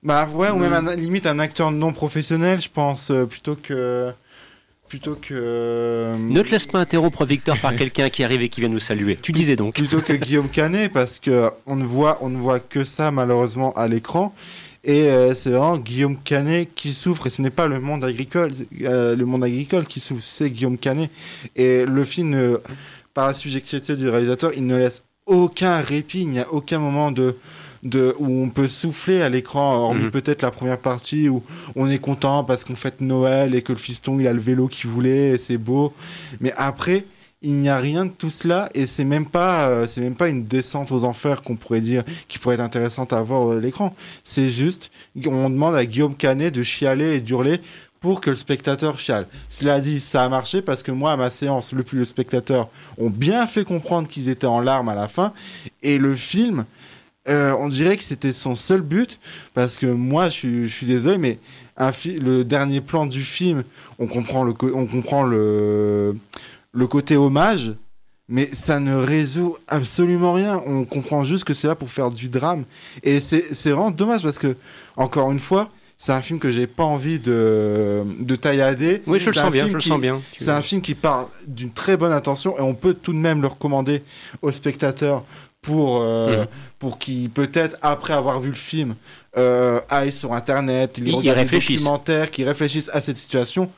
bah 0.02 0.26
ouais, 0.32 0.50
ou 0.50 0.56
Mm. 0.56 0.60
même 0.60 0.88
un- 0.88 0.94
limite 0.96 1.26
un 1.26 1.38
acteur 1.40 1.70
non 1.70 1.92
professionnel, 1.92 2.60
je 2.60 2.70
pense, 2.72 3.10
euh, 3.10 3.26
plutôt 3.26 3.56
que 3.56 4.12
plutôt 4.88 5.16
que 5.20 6.14
Ne 6.18 6.42
te 6.42 6.50
laisse 6.50 6.66
pas 6.66 6.78
interrompre, 6.78 7.24
Victor, 7.24 7.58
par 7.58 7.74
quelqu'un 7.76 8.10
qui 8.10 8.24
arrive 8.24 8.42
et 8.42 8.48
qui 8.48 8.60
vient 8.60 8.68
nous 8.68 8.78
saluer. 8.78 9.18
Tu 9.20 9.32
disais 9.32 9.56
donc. 9.56 9.74
plutôt 9.74 10.00
que 10.00 10.12
Guillaume 10.12 10.48
Canet 10.48 10.92
parce 10.92 11.18
que 11.18 11.50
on 11.66 11.76
ne 11.76 11.84
voit 11.84 12.18
on 12.20 12.30
ne 12.30 12.38
voit 12.38 12.60
que 12.60 12.84
ça 12.84 13.10
malheureusement 13.10 13.72
à 13.72 13.88
l'écran 13.88 14.34
et 14.84 15.10
euh, 15.10 15.34
c'est 15.34 15.50
vraiment 15.50 15.78
Guillaume 15.78 16.18
Canet 16.22 16.68
qui 16.74 16.92
souffre 16.92 17.26
et 17.26 17.30
ce 17.30 17.42
n'est 17.42 17.50
pas 17.50 17.66
le 17.66 17.80
monde 17.80 18.04
agricole 18.04 18.52
euh, 18.82 19.16
le 19.16 19.24
monde 19.24 19.44
agricole 19.44 19.86
qui 19.86 20.00
souffre 20.00 20.22
c'est 20.22 20.50
Guillaume 20.50 20.78
Canet 20.78 21.10
et 21.56 21.84
le 21.84 22.04
film 22.04 22.58
par 23.14 23.28
la 23.28 23.34
subjectivité 23.34 23.96
du 23.96 24.08
réalisateur 24.08 24.52
il 24.54 24.66
ne 24.66 24.76
laisse 24.76 25.04
aucun 25.26 25.80
répit 25.80 26.20
il 26.20 26.30
n'y 26.30 26.40
a 26.40 26.52
aucun 26.52 26.78
moment 26.78 27.10
de 27.10 27.36
de, 27.84 28.14
où 28.18 28.42
on 28.42 28.48
peut 28.48 28.68
souffler 28.68 29.22
à 29.22 29.28
l'écran, 29.28 29.74
hormis 29.76 30.04
Mhm. 30.04 30.10
peut-être 30.10 30.42
la 30.42 30.50
première 30.50 30.78
partie 30.78 31.28
où 31.28 31.42
on 31.76 31.88
est 31.88 31.98
content 31.98 32.42
parce 32.44 32.64
qu'on 32.64 32.74
fête 32.74 33.00
Noël 33.00 33.54
et 33.54 33.62
que 33.62 33.72
le 33.72 33.78
fiston 33.78 34.18
il 34.18 34.26
a 34.26 34.32
le 34.32 34.40
vélo 34.40 34.68
qu'il 34.68 34.90
voulait 34.90 35.30
et 35.30 35.38
c'est 35.38 35.58
beau. 35.58 35.92
Mais 36.40 36.52
après, 36.56 37.04
il 37.42 37.52
n'y 37.56 37.68
a 37.68 37.76
rien 37.76 38.06
de 38.06 38.10
tout 38.10 38.30
cela 38.30 38.70
et 38.74 38.86
c'est 38.86 39.04
même 39.04 39.26
pas 39.26 39.68
euh, 39.68 39.86
c'est 39.86 40.00
même 40.00 40.14
pas 40.14 40.28
une 40.28 40.44
descente 40.44 40.90
aux 40.92 41.04
enfers 41.04 41.42
qu'on 41.42 41.56
pourrait 41.56 41.82
dire 41.82 42.02
qui 42.26 42.38
pourrait 42.38 42.54
être 42.54 42.60
intéressante 42.62 43.12
à 43.12 43.20
voir 43.20 43.50
à 43.58 43.60
l'écran. 43.60 43.94
C'est 44.24 44.48
juste 44.48 44.90
on 45.26 45.50
demande 45.50 45.74
à 45.74 45.84
Guillaume 45.84 46.14
Canet 46.16 46.54
de 46.54 46.62
chialer 46.62 47.16
et 47.16 47.20
d'hurler 47.20 47.60
pour 48.00 48.20
que 48.20 48.28
le 48.30 48.36
spectateur 48.36 48.98
chiale. 48.98 49.26
Cela 49.48 49.80
dit, 49.80 49.98
ça 49.98 50.24
a 50.24 50.28
marché 50.28 50.60
parce 50.60 50.82
que 50.82 50.90
moi, 50.90 51.12
à 51.12 51.16
ma 51.16 51.30
séance, 51.30 51.72
le 51.72 51.82
plus 51.82 51.98
le 51.98 52.04
spectateur 52.04 52.68
ont 52.98 53.08
bien 53.08 53.46
fait 53.46 53.64
comprendre 53.64 54.08
qu'ils 54.08 54.28
étaient 54.28 54.46
en 54.46 54.60
larmes 54.60 54.90
à 54.90 54.94
la 54.94 55.08
fin. 55.08 55.32
Et 55.82 55.96
le 55.96 56.14
film, 56.14 56.66
euh, 57.28 57.54
on 57.58 57.68
dirait 57.68 57.96
que 57.96 58.04
c'était 58.04 58.32
son 58.32 58.54
seul 58.56 58.80
but 58.82 59.18
parce 59.54 59.76
que 59.78 59.86
moi, 59.86 60.26
je 60.28 60.34
suis, 60.34 60.68
je 60.68 60.74
suis 60.74 60.86
désolé, 60.86 61.18
mais 61.18 61.38
un 61.76 61.90
le 62.20 62.42
dernier 62.44 62.80
plan 62.80 63.06
du 63.06 63.22
film, 63.22 63.64
on 63.98 64.06
comprend 64.06 64.44
le, 64.44 64.52
co- 64.52 64.70
on 64.74 64.86
comprend 64.86 65.22
le, 65.24 66.16
le 66.72 66.86
côté 66.86 67.16
hommage, 67.16 67.72
mais 68.28 68.48
ça 68.52 68.78
ne 68.80 68.94
résout 68.94 69.56
absolument 69.68 70.32
rien. 70.32 70.62
On 70.66 70.84
comprend 70.84 71.24
juste 71.24 71.44
que 71.44 71.52
c'est 71.54 71.66
là 71.66 71.74
pour 71.74 71.90
faire 71.90 72.10
du 72.10 72.28
drame. 72.28 72.64
Et 73.02 73.20
c'est 73.20 73.70
vraiment 73.70 73.90
dommage 73.90 74.22
parce 74.22 74.38
que, 74.38 74.56
encore 74.96 75.30
une 75.32 75.38
fois, 75.40 75.68
c'est 75.98 76.12
un 76.12 76.22
film 76.22 76.38
que 76.38 76.50
j'ai 76.50 76.66
pas 76.66 76.84
envie 76.84 77.18
de, 77.18 78.02
de 78.20 78.36
taillader. 78.36 79.02
Oui, 79.06 79.18
je 79.20 79.30
le 79.30 79.34
sens 79.34 79.52
bien, 79.52 79.62
film 79.64 79.70
je 79.72 79.76
le 79.76 79.80
sens 79.92 80.00
bien. 80.00 80.20
C'est 80.36 80.50
un 80.50 80.62
film 80.62 80.80
qui 80.82 80.94
part 80.94 81.28
d'une 81.46 81.70
très 81.70 81.96
bonne 81.96 82.12
intention 82.12 82.56
et 82.58 82.60
on 82.62 82.74
peut 82.74 82.94
tout 82.94 83.12
de 83.12 83.18
même 83.18 83.40
le 83.42 83.48
recommander 83.48 84.02
aux 84.42 84.52
spectateurs 84.52 85.22
pour, 85.62 86.00
euh, 86.02 86.42
Mhm. 86.42 86.46
Pour 86.84 86.98
qu'ils, 86.98 87.30
peut-être 87.30 87.78
après 87.80 88.12
avoir 88.12 88.40
vu 88.42 88.48
le 88.50 88.54
film, 88.54 88.94
euh, 89.38 89.80
aillent 89.88 90.12
sur 90.12 90.34
Internet, 90.34 90.96
Ils- 90.98 91.04
ils 91.04 91.08
ils 91.08 91.14
regardent 91.14 91.48
des 91.48 91.58
documentaires, 91.58 92.30
qui 92.30 92.44
réfléchissent 92.44 92.90
à 92.92 93.00
cette 93.00 93.16
situation, 93.16 93.70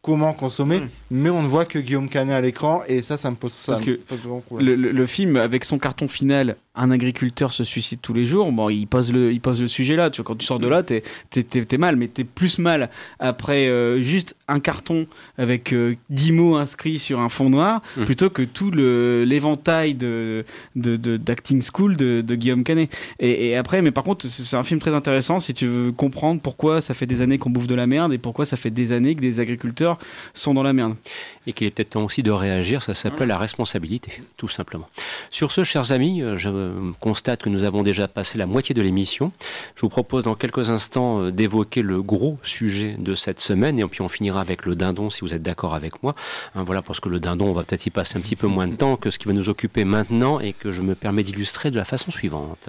comment 0.00 0.32
consommer, 0.32 0.80
Mhm. 0.80 0.88
mais 1.10 1.28
on 1.28 1.42
ne 1.42 1.46
voit 1.46 1.66
que 1.66 1.78
Guillaume 1.78 2.08
Canet 2.08 2.34
à 2.34 2.40
l'écran 2.40 2.80
et 2.88 3.02
ça, 3.02 3.18
ça 3.18 3.30
me 3.30 3.36
pose, 3.36 3.52
ça 3.52 3.72
Parce 3.72 3.80
me 3.82 3.96
que 3.96 4.00
pose 4.00 4.20
vraiment 4.20 4.40
problème. 4.40 4.66
Le, 4.66 4.74
le- 4.76 4.92
le 4.92 5.06
film, 5.06 5.36
avec 5.36 5.66
son 5.66 5.78
carton 5.78 6.08
final 6.08 6.56
un 6.76 6.90
agriculteur 6.90 7.52
se 7.52 7.62
suicide 7.62 8.00
tous 8.02 8.14
les 8.14 8.24
jours, 8.24 8.50
bon, 8.50 8.68
il 8.68 8.86
pose 8.86 9.12
le, 9.12 9.32
il 9.32 9.40
pose 9.40 9.60
le 9.60 9.68
sujet 9.68 9.94
là. 9.94 10.10
Tu 10.10 10.20
vois, 10.20 10.26
quand 10.26 10.36
tu 10.36 10.44
sors 10.44 10.58
de 10.58 10.66
là, 10.66 10.82
t'es, 10.82 11.02
t'es, 11.30 11.78
mal, 11.78 11.94
mais 11.94 12.08
t'es 12.08 12.24
plus 12.24 12.58
mal 12.58 12.90
après 13.20 13.68
euh, 13.68 14.02
juste 14.02 14.34
un 14.48 14.58
carton 14.58 15.06
avec 15.38 15.72
euh, 15.72 15.96
dix 16.10 16.24
10 16.24 16.32
mots 16.32 16.56
inscrits 16.56 16.98
sur 16.98 17.20
un 17.20 17.28
fond 17.28 17.50
noir, 17.50 17.82
mmh. 17.96 18.04
plutôt 18.04 18.30
que 18.30 18.42
tout 18.42 18.70
le, 18.70 19.24
l'éventail 19.24 19.94
de, 19.94 20.44
de, 20.74 20.96
d'acting 21.16 21.62
school 21.62 21.96
de, 21.96 22.22
de 22.22 22.34
Guillaume 22.34 22.64
Canet. 22.64 22.90
Et, 23.20 23.50
et, 23.50 23.56
après, 23.56 23.82
mais 23.82 23.90
par 23.90 24.02
contre, 24.02 24.26
c'est 24.26 24.56
un 24.56 24.62
film 24.62 24.80
très 24.80 24.94
intéressant 24.94 25.38
si 25.38 25.54
tu 25.54 25.66
veux 25.66 25.92
comprendre 25.92 26.40
pourquoi 26.40 26.80
ça 26.80 26.94
fait 26.94 27.06
des 27.06 27.22
années 27.22 27.38
qu'on 27.38 27.50
bouffe 27.50 27.66
de 27.66 27.74
la 27.74 27.86
merde 27.86 28.12
et 28.12 28.18
pourquoi 28.18 28.46
ça 28.46 28.56
fait 28.56 28.70
des 28.70 28.92
années 28.92 29.14
que 29.14 29.20
des 29.20 29.38
agriculteurs 29.38 29.98
sont 30.32 30.54
dans 30.54 30.62
la 30.62 30.72
merde. 30.72 30.96
Et 31.46 31.52
qu'il 31.52 31.66
est 31.66 31.70
peut-être 31.70 31.90
temps 31.90 32.04
aussi 32.04 32.22
de 32.22 32.30
réagir, 32.30 32.82
ça 32.82 32.94
s'appelle 32.94 33.28
la 33.28 33.38
responsabilité, 33.38 34.22
tout 34.38 34.48
simplement. 34.48 34.88
Sur 35.30 35.52
ce, 35.52 35.62
chers 35.62 35.92
amis, 35.92 36.22
je 36.36 36.48
constate 37.00 37.42
que 37.42 37.48
nous 37.48 37.64
avons 37.64 37.82
déjà 37.82 38.08
passé 38.08 38.38
la 38.38 38.46
moitié 38.46 38.74
de 38.74 38.82
l'émission. 38.82 39.32
Je 39.74 39.82
vous 39.82 39.88
propose 39.88 40.24
dans 40.24 40.34
quelques 40.34 40.70
instants 40.70 41.22
euh, 41.22 41.30
d'évoquer 41.32 41.82
le 41.82 42.02
gros 42.02 42.38
sujet 42.42 42.96
de 42.98 43.14
cette 43.14 43.40
semaine 43.40 43.78
et 43.78 43.84
puis 43.86 44.02
on 44.02 44.08
finira 44.08 44.40
avec 44.40 44.66
le 44.66 44.76
dindon 44.76 45.10
si 45.10 45.20
vous 45.20 45.34
êtes 45.34 45.42
d'accord 45.42 45.74
avec 45.74 46.02
moi. 46.02 46.14
Hein, 46.54 46.62
voilà, 46.64 46.82
parce 46.82 47.00
que 47.00 47.08
le 47.08 47.20
dindon, 47.20 47.46
on 47.46 47.52
va 47.52 47.64
peut-être 47.64 47.86
y 47.86 47.90
passer 47.90 48.18
un 48.18 48.20
petit 48.20 48.36
peu 48.36 48.46
moins 48.46 48.68
de 48.68 48.76
temps 48.76 48.96
que 48.96 49.10
ce 49.10 49.18
qui 49.18 49.26
va 49.26 49.34
nous 49.34 49.48
occuper 49.48 49.84
maintenant 49.84 50.40
et 50.40 50.52
que 50.52 50.70
je 50.70 50.82
me 50.82 50.94
permets 50.94 51.22
d'illustrer 51.22 51.70
de 51.70 51.76
la 51.76 51.84
façon 51.84 52.10
suivante. 52.10 52.68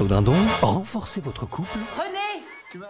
Au 0.00 0.06
dindon, 0.06 0.34
renforcez 0.62 1.20
votre 1.20 1.46
couple. 1.46 1.78
René 1.96 2.82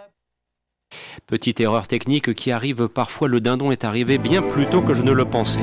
Petite 1.27 1.59
erreur 1.59 1.87
technique 1.87 2.33
qui 2.33 2.51
arrive 2.51 2.87
parfois, 2.87 3.27
le 3.27 3.39
dindon 3.39 3.71
est 3.71 3.83
arrivé 3.83 4.17
bien 4.17 4.41
plus 4.41 4.65
tôt 4.67 4.81
que 4.81 4.93
je 4.93 5.03
ne 5.03 5.11
le 5.11 5.25
pensais. 5.25 5.61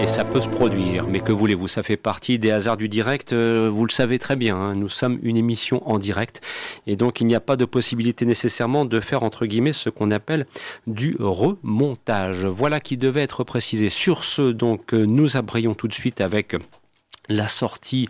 Et 0.00 0.06
ça 0.06 0.24
peut 0.24 0.40
se 0.40 0.48
produire, 0.48 1.06
mais 1.06 1.20
que 1.20 1.32
voulez-vous, 1.32 1.68
ça 1.68 1.82
fait 1.82 1.96
partie 1.96 2.38
des 2.38 2.50
hasards 2.50 2.76
du 2.76 2.88
direct, 2.88 3.32
euh, 3.32 3.70
vous 3.72 3.84
le 3.84 3.90
savez 3.90 4.18
très 4.18 4.36
bien, 4.36 4.56
hein. 4.56 4.74
nous 4.74 4.88
sommes 4.88 5.18
une 5.22 5.36
émission 5.36 5.86
en 5.88 5.98
direct, 5.98 6.40
et 6.86 6.96
donc 6.96 7.20
il 7.20 7.26
n'y 7.26 7.34
a 7.34 7.40
pas 7.40 7.56
de 7.56 7.64
possibilité 7.64 8.26
nécessairement 8.26 8.84
de 8.84 9.00
faire 9.00 9.22
entre 9.22 9.46
guillemets 9.46 9.72
ce 9.72 9.90
qu'on 9.90 10.10
appelle 10.10 10.46
du 10.86 11.16
remontage. 11.18 12.44
Voilà 12.44 12.80
qui 12.80 12.96
devait 12.96 13.22
être 13.22 13.44
précisé. 13.44 13.88
Sur 13.88 14.24
ce, 14.24 14.50
donc, 14.50 14.94
euh, 14.94 15.04
nous 15.06 15.36
abrayons 15.36 15.74
tout 15.74 15.88
de 15.88 15.94
suite 15.94 16.20
avec 16.20 16.56
la 17.28 17.48
sortie, 17.48 18.08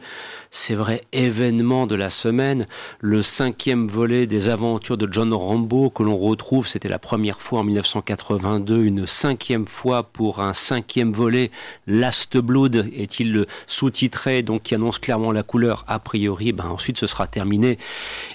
c'est 0.57 0.77
vrai, 0.77 1.03
événement 1.13 1.89
de 1.89 1.97
la 1.97 2.11
semaine, 2.11 2.69
le 3.01 3.23
cinquième 3.23 3.89
volet 3.89 4.29
des 4.29 4.49
aventures 4.49 4.97
de 4.97 5.09
John 5.11 5.35
Rambo 5.35 5.91
que 5.91 6.05
l'on 6.05 6.15
retrouve, 6.15 6.69
c'était 6.69 6.89
la 6.89 7.01
première 7.01 7.41
fois 7.41 7.59
en 7.59 7.65
1982, 7.65 8.85
une 8.85 9.05
cinquième 9.05 9.67
fois 9.67 10.05
pour 10.05 10.41
un 10.41 10.53
cinquième 10.53 11.13
volet, 11.13 11.51
Last 11.89 12.37
Blood 12.37 12.89
est-il 12.95 13.47
sous-titré, 13.67 14.43
donc 14.43 14.63
qui 14.63 14.77
annonce 14.77 15.01
clairement 15.01 15.33
la 15.33 15.43
couleur, 15.43 15.85
a 15.89 15.99
priori, 15.99 16.53
ben 16.53 16.67
ensuite 16.67 16.99
ce 16.99 17.09
sera 17.09 17.27
terminé, 17.27 17.77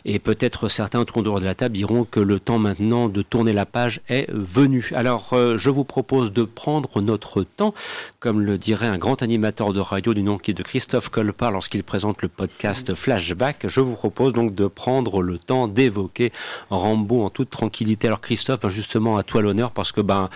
et 0.03 0.19
peut-être 0.19 0.67
certains 0.67 0.99
autour 0.99 1.23
de 1.23 1.45
la 1.45 1.55
table 1.55 1.75
diront 1.75 2.03
que 2.03 2.19
le 2.19 2.41
temps 2.41 2.59
maintenant 2.59 3.07
de 3.07 3.21
tourner 3.21 3.53
la 3.53 3.65
page 3.65 4.01
est 4.09 4.29
venu. 4.29 4.91
Alors 4.93 5.29
euh, 5.31 5.55
je 5.55 5.69
vous 5.69 5.85
propose 5.85 6.33
de 6.33 6.43
prendre 6.43 6.99
notre 6.99 7.43
temps, 7.43 7.73
comme 8.19 8.41
le 8.41 8.57
dirait 8.57 8.87
un 8.87 8.97
grand 8.97 9.23
animateur 9.23 9.71
de 9.71 9.79
radio 9.79 10.13
du 10.13 10.21
nom 10.21 10.37
de 10.45 10.63
Christophe 10.63 11.07
Colpart 11.07 11.53
lorsqu'il 11.53 11.83
présente 11.85 12.08
le 12.21 12.27
podcast 12.27 12.93
Flashback. 12.93 13.67
Je 13.67 13.81
vous 13.81 13.93
propose 13.93 14.33
donc 14.33 14.55
de 14.55 14.67
prendre 14.67 15.21
le 15.21 15.37
temps 15.37 15.67
d'évoquer 15.67 16.31
Rambo 16.69 17.23
en 17.23 17.29
toute 17.29 17.49
tranquillité. 17.49 18.07
Alors 18.07 18.21
Christophe, 18.21 18.61
ben, 18.61 18.69
justement 18.69 19.17
à 19.17 19.23
toi 19.23 19.41
l'honneur 19.41 19.71
parce 19.71 19.91
que 19.91 20.01
ben 20.01 20.29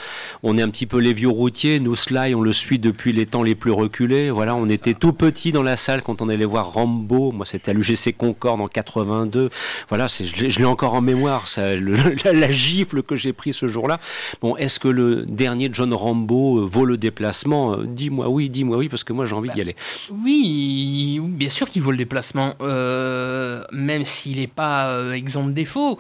on 0.43 0.57
est 0.57 0.61
un 0.61 0.69
petit 0.69 0.85
peu 0.85 0.99
les 0.99 1.13
vieux 1.13 1.29
routiers. 1.29 1.79
Nous 1.79 1.95
Sly, 1.95 2.35
on 2.35 2.41
le 2.41 2.53
suit 2.53 2.79
depuis 2.79 3.11
les 3.11 3.25
temps 3.25 3.43
les 3.43 3.55
plus 3.55 3.71
reculés. 3.71 4.29
Voilà, 4.29 4.55
on 4.55 4.67
était 4.67 4.93
tout 4.93 5.13
petit 5.13 5.51
dans 5.51 5.63
la 5.63 5.75
salle 5.75 6.01
quand 6.01 6.21
on 6.21 6.29
allait 6.29 6.45
voir 6.45 6.73
Rambo. 6.73 7.31
Moi, 7.31 7.45
c'était 7.45 7.71
à 7.71 7.73
l'UGC 7.73 8.15
Concorde 8.17 8.61
en 8.61 8.67
82. 8.67 9.49
Voilà, 9.89 10.07
je 10.07 10.59
l'ai 10.59 10.65
encore 10.65 10.93
en 10.93 11.01
mémoire, 11.01 11.47
ça, 11.47 11.75
la, 12.25 12.51
gifle 12.51 13.03
que 13.03 13.15
j'ai 13.15 13.33
pris 13.33 13.53
ce 13.53 13.67
jour-là. 13.67 13.99
Bon, 14.41 14.55
est-ce 14.57 14.79
que 14.79 14.87
le 14.87 15.25
dernier 15.25 15.69
John 15.71 15.93
Rambo 15.93 16.59
euh, 16.59 16.65
vaut 16.65 16.85
le 16.85 16.97
déplacement? 16.97 17.73
Euh, 17.73 17.83
Dis-moi 17.85 18.29
oui, 18.29 18.49
dis-moi 18.49 18.77
oui, 18.77 18.89
parce 18.89 19.03
que 19.03 19.13
moi 19.13 19.25
j'ai 19.25 19.35
envie 19.35 19.49
d'y 19.49 19.61
aller. 19.61 19.75
Oui, 20.11 21.19
bien 21.21 21.49
sûr 21.49 21.62
qu'il 21.69 21.81
vaut 21.81 21.91
le 21.91 21.97
déplacement, 21.97 22.55
euh, 22.61 23.63
même 23.71 24.05
s'il 24.05 24.37
n'est 24.37 24.47
pas 24.47 24.89
euh, 24.89 25.13
exempt 25.13 25.45
de 25.45 25.51
défaut. 25.51 25.99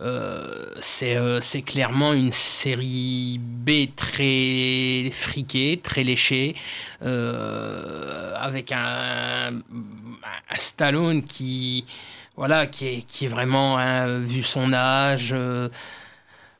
Euh, 0.00 0.74
c'est 0.80 1.62
clairement 1.62 2.12
une 2.12 2.32
série 2.32 3.38
B 3.40 3.94
très 3.94 5.10
friquée, 5.12 5.80
très 5.82 6.02
léchée, 6.02 6.54
avec 7.00 8.72
un, 8.72 9.60
Stallone 10.56 11.22
qui, 11.24 11.84
voilà, 12.36 12.66
qui 12.66 12.86
est, 12.86 13.06
qui 13.06 13.24
est 13.24 13.28
vraiment, 13.28 13.78
hein, 13.78 14.18
vu 14.18 14.42
son 14.42 14.72
âge, 14.72 15.34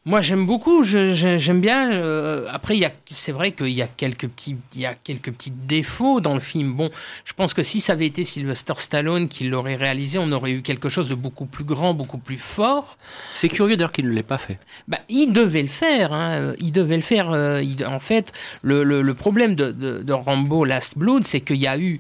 moi, 0.07 0.21
j'aime 0.21 0.45
beaucoup. 0.45 0.85
J'aime 0.85 1.61
bien. 1.63 1.91
Euh, 1.93 2.47
après, 2.51 2.79
c'est 3.11 3.33
vrai 3.33 3.53
qu'il 3.53 3.71
y 3.71 3.81
a 3.81 3.87
quelques 3.87 4.29
petits, 4.29 4.55
il 4.75 4.81
y 4.83 4.87
a 4.87 4.95
quelques 4.95 5.33
petits 5.33 5.51
défauts 5.51 6.21
dans 6.21 6.35
le 6.35 6.41
film. 6.41 6.75
Bon, 6.75 6.91
je 7.25 7.33
pense 7.33 7.55
que 7.55 7.63
si 7.63 7.81
ça 7.81 7.95
avait 7.95 8.07
été 8.07 8.23
Sylvester 8.23 8.75
Stallone 8.77 9.29
qui 9.29 9.45
l'aurait 9.45 9.77
réalisé, 9.77 10.19
on 10.19 10.31
aurait 10.33 10.51
eu 10.51 10.61
quelque 10.61 10.91
chose 10.91 11.09
de 11.09 11.15
beaucoup 11.15 11.47
plus 11.47 11.65
grand, 11.65 11.95
beaucoup 11.95 12.19
plus 12.19 12.37
fort. 12.37 12.99
C'est 13.33 13.49
curieux 13.49 13.79
d'ailleurs 13.79 13.93
qu'il 13.93 14.07
ne 14.07 14.13
l'ait 14.13 14.23
pas 14.23 14.37
fait. 14.37 14.59
Bah, 14.89 14.99
il 15.09 15.33
devait 15.33 15.63
le 15.63 15.69
faire. 15.69 16.13
Hein. 16.13 16.53
Il 16.61 16.73
devait 16.73 16.97
le 16.97 17.03
faire. 17.03 17.33
Euh, 17.33 17.63
en 17.87 18.01
fait, 18.01 18.33
le, 18.61 18.85
le, 18.85 19.15
problème 19.15 19.55
de, 19.55 19.73
de, 19.73 20.13
Rambo 20.13 20.67
Last 20.67 20.99
Blood, 20.99 21.25
c'est 21.25 21.41
qu'il 21.41 21.57
y 21.57 21.67
a 21.67 21.79
eu 21.79 21.99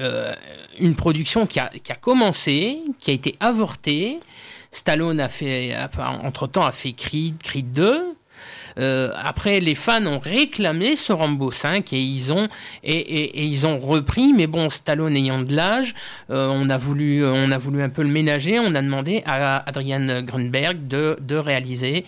euh, 0.00 0.34
une 0.78 0.94
production 0.94 1.44
qui 1.44 1.60
a, 1.60 1.68
qui 1.68 1.92
a 1.92 1.96
commencé, 1.96 2.78
qui 2.98 3.10
a 3.10 3.14
été 3.14 3.36
avortée 3.38 4.20
Stallone 4.74 5.20
a 5.20 5.28
fait, 5.28 5.74
entre-temps, 6.22 6.66
a 6.66 6.72
fait 6.72 6.92
Creed, 6.92 7.42
Creed 7.42 7.72
2. 7.72 8.16
Euh, 8.78 9.10
après, 9.22 9.60
les 9.60 9.74
fans 9.74 10.04
ont 10.06 10.18
réclamé 10.18 10.96
ce 10.96 11.12
Rambo 11.12 11.50
5 11.50 11.92
et 11.92 12.00
ils 12.00 12.32
ont 12.32 12.48
et, 12.82 13.44
ils 13.46 13.66
ont 13.66 13.78
repris. 13.78 14.32
Mais 14.32 14.46
bon, 14.46 14.68
Stallone 14.70 15.16
ayant 15.16 15.42
de 15.42 15.54
l'âge, 15.54 15.94
euh, 16.30 16.48
on 16.52 16.68
a 16.70 16.76
voulu 16.76 17.24
on 17.24 17.50
a 17.50 17.58
voulu 17.58 17.82
un 17.82 17.88
peu 17.88 18.02
le 18.02 18.08
ménager. 18.08 18.58
On 18.58 18.74
a 18.74 18.82
demandé 18.82 19.22
à 19.26 19.58
Adrian 19.68 20.22
Grunberg 20.22 20.86
de, 20.88 21.16
de 21.20 21.36
réaliser. 21.36 22.04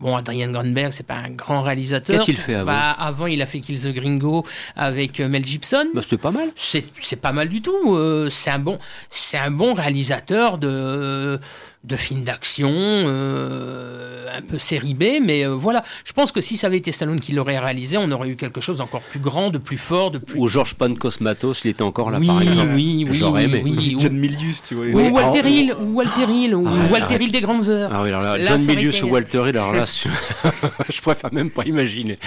Bon, 0.00 0.16
Adrian 0.16 0.50
Grunberg, 0.50 0.92
c'est 0.92 1.06
pas 1.06 1.16
un 1.16 1.30
grand 1.30 1.62
réalisateur. 1.62 2.18
Qu'a-t-il 2.18 2.36
fait 2.36 2.54
avant? 2.54 2.66
Bah, 2.66 2.90
Avant, 2.90 3.26
il 3.26 3.42
a 3.42 3.46
fait 3.46 3.60
Kill 3.60 3.80
the 3.80 3.92
Gringo 3.94 4.46
avec 4.76 5.20
euh, 5.20 5.28
Mel 5.28 5.44
Gibson. 5.44 5.86
Bah, 5.94 6.02
c'était 6.02 6.18
pas 6.18 6.30
mal. 6.30 6.50
C'est 6.54 6.84
pas 7.20 7.32
mal 7.32 7.48
du 7.48 7.60
tout. 7.60 7.98
c'est 8.30 8.50
un 8.50 8.58
bon 8.58 8.78
c'est 9.10 9.38
un 9.38 9.50
bon 9.50 9.74
réalisateur 9.74 10.58
de 10.58 11.38
de 11.84 11.96
films 11.96 12.24
d'action, 12.24 12.70
euh, 12.72 14.26
un 14.34 14.40
peu 14.40 14.58
série 14.58 14.94
B, 14.94 15.20
mais 15.22 15.46
euh, 15.46 15.54
voilà. 15.54 15.84
Je 16.04 16.14
pense 16.14 16.32
que 16.32 16.40
si 16.40 16.56
ça 16.56 16.68
avait 16.68 16.78
été 16.78 16.92
Stallone 16.92 17.20
qui 17.20 17.32
l'aurait 17.32 17.58
réalisé, 17.58 17.98
on 17.98 18.10
aurait 18.10 18.30
eu 18.30 18.36
quelque 18.36 18.62
chose 18.62 18.78
d'encore 18.78 19.02
plus 19.02 19.20
grand, 19.20 19.50
de 19.50 19.58
plus 19.58 19.76
fort, 19.76 20.10
de 20.10 20.18
plus. 20.18 20.38
Ou 20.38 20.48
Georges 20.48 20.74
Pancosmatos, 20.76 21.60
il 21.64 21.70
était 21.70 21.82
encore 21.82 22.10
là, 22.10 22.18
par 22.24 22.40
exemple. 22.40 22.72
Oui, 22.74 23.06
oui, 23.08 23.18
J'aurais 23.18 23.44
aimé. 23.44 23.60
Oui, 23.62 23.96
John 23.98 24.16
Milius, 24.16 24.62
tu 24.62 24.74
vois. 24.76 24.86
ou 24.86 25.14
Walter 25.14 25.48
Hill, 25.48 25.74
ou 25.78 25.94
Walter 25.94 26.32
Hill, 26.32 26.54
ou 26.54 26.66
ah, 26.66 26.90
Walter 26.90 27.22
Hill 27.22 27.32
des 27.32 27.40
grandes 27.42 27.68
heures. 27.68 27.90
Ah 27.92 28.02
oui, 28.02 28.08
alors 28.08 28.22
là, 28.22 28.44
John 28.44 28.62
Milius 28.62 29.02
ou 29.02 29.08
Walter 29.08 29.42
Hill, 29.48 29.58
alors 29.58 29.74
là, 29.74 29.84
je 30.90 31.00
préfère 31.02 31.32
même 31.34 31.50
pas 31.50 31.64
imaginer. 31.64 32.18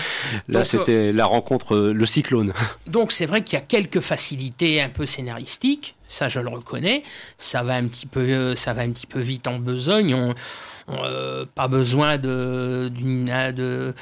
Là, 0.48 0.64
c'était 0.64 1.12
la 1.12 1.26
rencontre, 1.26 1.76
euh, 1.76 1.94
le 1.94 2.06
cyclone. 2.06 2.54
Donc, 2.86 3.12
c'est 3.12 3.26
vrai 3.26 3.42
qu'il 3.42 3.58
y 3.58 3.62
a 3.62 3.66
quelques 3.66 4.02
facilités 4.02 4.82
un 4.82 4.90
peu 4.90 5.08
scénaristiques 5.08 5.97
ça 6.08 6.30
je 6.30 6.40
le 6.40 6.50
reconnais. 6.50 7.04
Ça 7.38 7.64
va 7.64 7.76
un 7.76 7.88
petit 7.88 8.06
peu, 8.06 8.22
euh, 8.22 8.56
ça 8.56 8.74
va 8.74 8.82
un 8.82 8.92
petit 8.92 9.08
peu 9.08 9.20
vite 9.20 9.48
en 9.48 9.60
besogne. 9.60 10.14
On, 10.14 10.36
euh, 10.90 11.46
pas 11.54 11.68
besoin 11.68 12.18
de, 12.18 12.92
de 13.56 13.94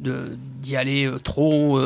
d'y 0.00 0.76
aller 0.76 1.04
euh, 1.04 1.18
trop 1.18 1.78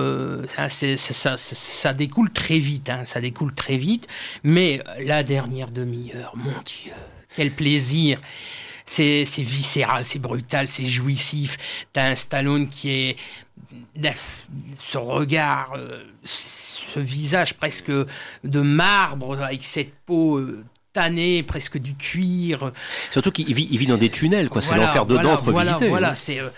ça, 0.47 0.69
ça, 0.69 1.37
ça, 1.37 1.93
découle 1.93 2.31
très 2.31 2.61
vite 2.61 2.89
hein, 2.89 3.03
ça 3.07 3.21
découle 3.21 3.53
très 3.53 3.77
vite 3.77 4.07
mais 4.45 4.81
la 5.01 5.25
dernière 5.25 5.73
demi-heure 5.73 6.33
mon 6.37 6.53
dieu 6.65 6.93
quel 7.35 7.51
plaisir 7.51 8.21
c'est 8.87 9.25
viscéral, 9.39 10.05
c'est 10.05 10.19
brutal, 10.19 10.69
c'est 10.69 10.85
jouissif. 10.85 11.87
T'as 11.93 12.11
un 12.11 12.15
Stallone 12.15 12.69
qui 12.69 12.91
est 12.91 13.17
ce 14.79 14.99
regard, 14.99 15.73
euh, 15.77 16.03
ce 16.25 17.01
visage 17.01 17.55
presque 17.55 17.91
de 17.91 18.61
marbre 18.61 19.41
avec 19.41 19.65
cette 19.65 19.93
peau 20.07 20.39
euh, 20.39 20.65
tannée, 20.93 21.43
presque 21.43 21.79
du 21.79 21.95
cuir. 21.95 22.73
Surtout 23.11 23.31
qu'il 23.31 23.53
vit, 23.55 23.69
il 23.71 23.79
vit 23.79 23.87
dans 23.87 23.97
des 23.97 24.11
tunnels, 24.11 24.49
quoi. 24.49 24.63
c'est 24.63 24.77
l'enfer 24.77 25.07
dedans 25.07 25.37
voilà, 25.37 25.77
Voilà, 25.77 25.89
voilà 25.89 26.15
c'est, 26.15 26.39
euh, 26.41 26.51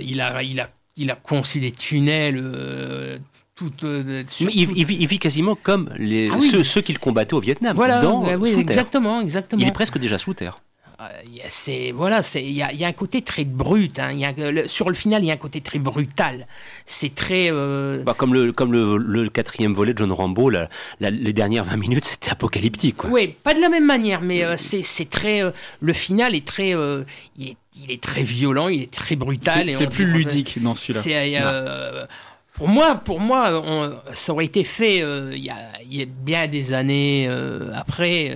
il, 0.00 0.20
a, 0.20 0.42
il, 0.42 0.60
a, 0.60 0.70
il 0.96 1.10
a 1.10 1.14
conçu 1.14 1.60
des 1.60 1.72
tunnels. 1.72 3.20
Tout, 3.54 3.72
il, 3.82 4.84
vit, 4.84 5.18
quasiment 5.18 5.54
comme 5.54 5.90
les, 5.96 6.28
ah 6.30 6.38
ceux, 6.62 6.82
qu'il 6.82 6.98
combattait 6.98 7.32
au 7.32 7.40
Vietnam. 7.40 7.74
Voilà, 7.74 8.06
oui, 8.38 8.54
exactement, 8.58 9.20
exactement. 9.20 9.62
Il 9.62 9.68
est 9.68 9.72
presque 9.72 9.98
déjà 9.98 10.18
sous 10.18 10.34
terre. 10.34 10.56
Euh, 10.98 11.04
c'est 11.48 11.92
voilà, 11.92 12.22
c'est 12.22 12.42
il 12.42 12.52
y 12.52 12.62
a, 12.62 12.72
y 12.72 12.82
a, 12.82 12.88
un 12.88 12.92
côté 12.92 13.20
très 13.20 13.44
brut. 13.44 13.98
Hein, 13.98 14.12
y 14.12 14.24
a, 14.24 14.66
sur 14.66 14.88
le 14.88 14.94
final, 14.94 15.22
il 15.22 15.26
y 15.26 15.30
a 15.30 15.34
un 15.34 15.38
côté 15.38 15.60
très 15.60 15.78
brutal. 15.78 16.46
C'est 16.86 17.14
très 17.14 17.50
euh, 17.50 18.02
bah, 18.02 18.14
comme 18.16 18.32
le 18.32 18.50
comme 18.52 18.72
le, 18.72 18.96
le, 18.96 19.28
quatrième 19.28 19.74
volet 19.74 19.92
de 19.92 19.98
John 19.98 20.10
Rambo, 20.10 20.48
la, 20.48 20.68
les 21.00 21.34
dernières 21.34 21.64
20 21.64 21.76
minutes, 21.76 22.06
c'était 22.06 22.30
apocalyptique. 22.30 22.96
Quoi. 22.96 23.10
Oui, 23.10 23.34
pas 23.42 23.52
de 23.52 23.60
la 23.60 23.68
même 23.68 23.84
manière, 23.84 24.22
mais 24.22 24.42
euh, 24.42 24.56
c'est 24.56 25.10
très 25.10 25.42
le 25.80 25.92
final 25.92 26.34
est 26.34 26.46
très 26.46 26.70
il 26.70 27.48
est, 27.48 27.56
il, 27.82 27.90
est, 27.90 28.02
très 28.02 28.22
violent, 28.22 28.68
il 28.68 28.82
est 28.82 28.90
très 28.90 29.16
brutal. 29.16 29.70
C'est 29.70 29.90
plus 29.90 30.06
ludique 30.06 30.62
dans 30.62 30.74
celui-là. 30.74 32.06
Pour 32.54 32.68
moi, 32.68 32.94
pour 32.94 33.20
moi 33.20 34.02
ça 34.14 34.32
aurait 34.32 34.46
été 34.46 34.64
fait 34.64 34.96
il 34.96 35.44
y, 35.44 35.50
a, 35.50 36.06
bien 36.06 36.46
des 36.46 36.72
années 36.72 37.28
après 37.74 38.34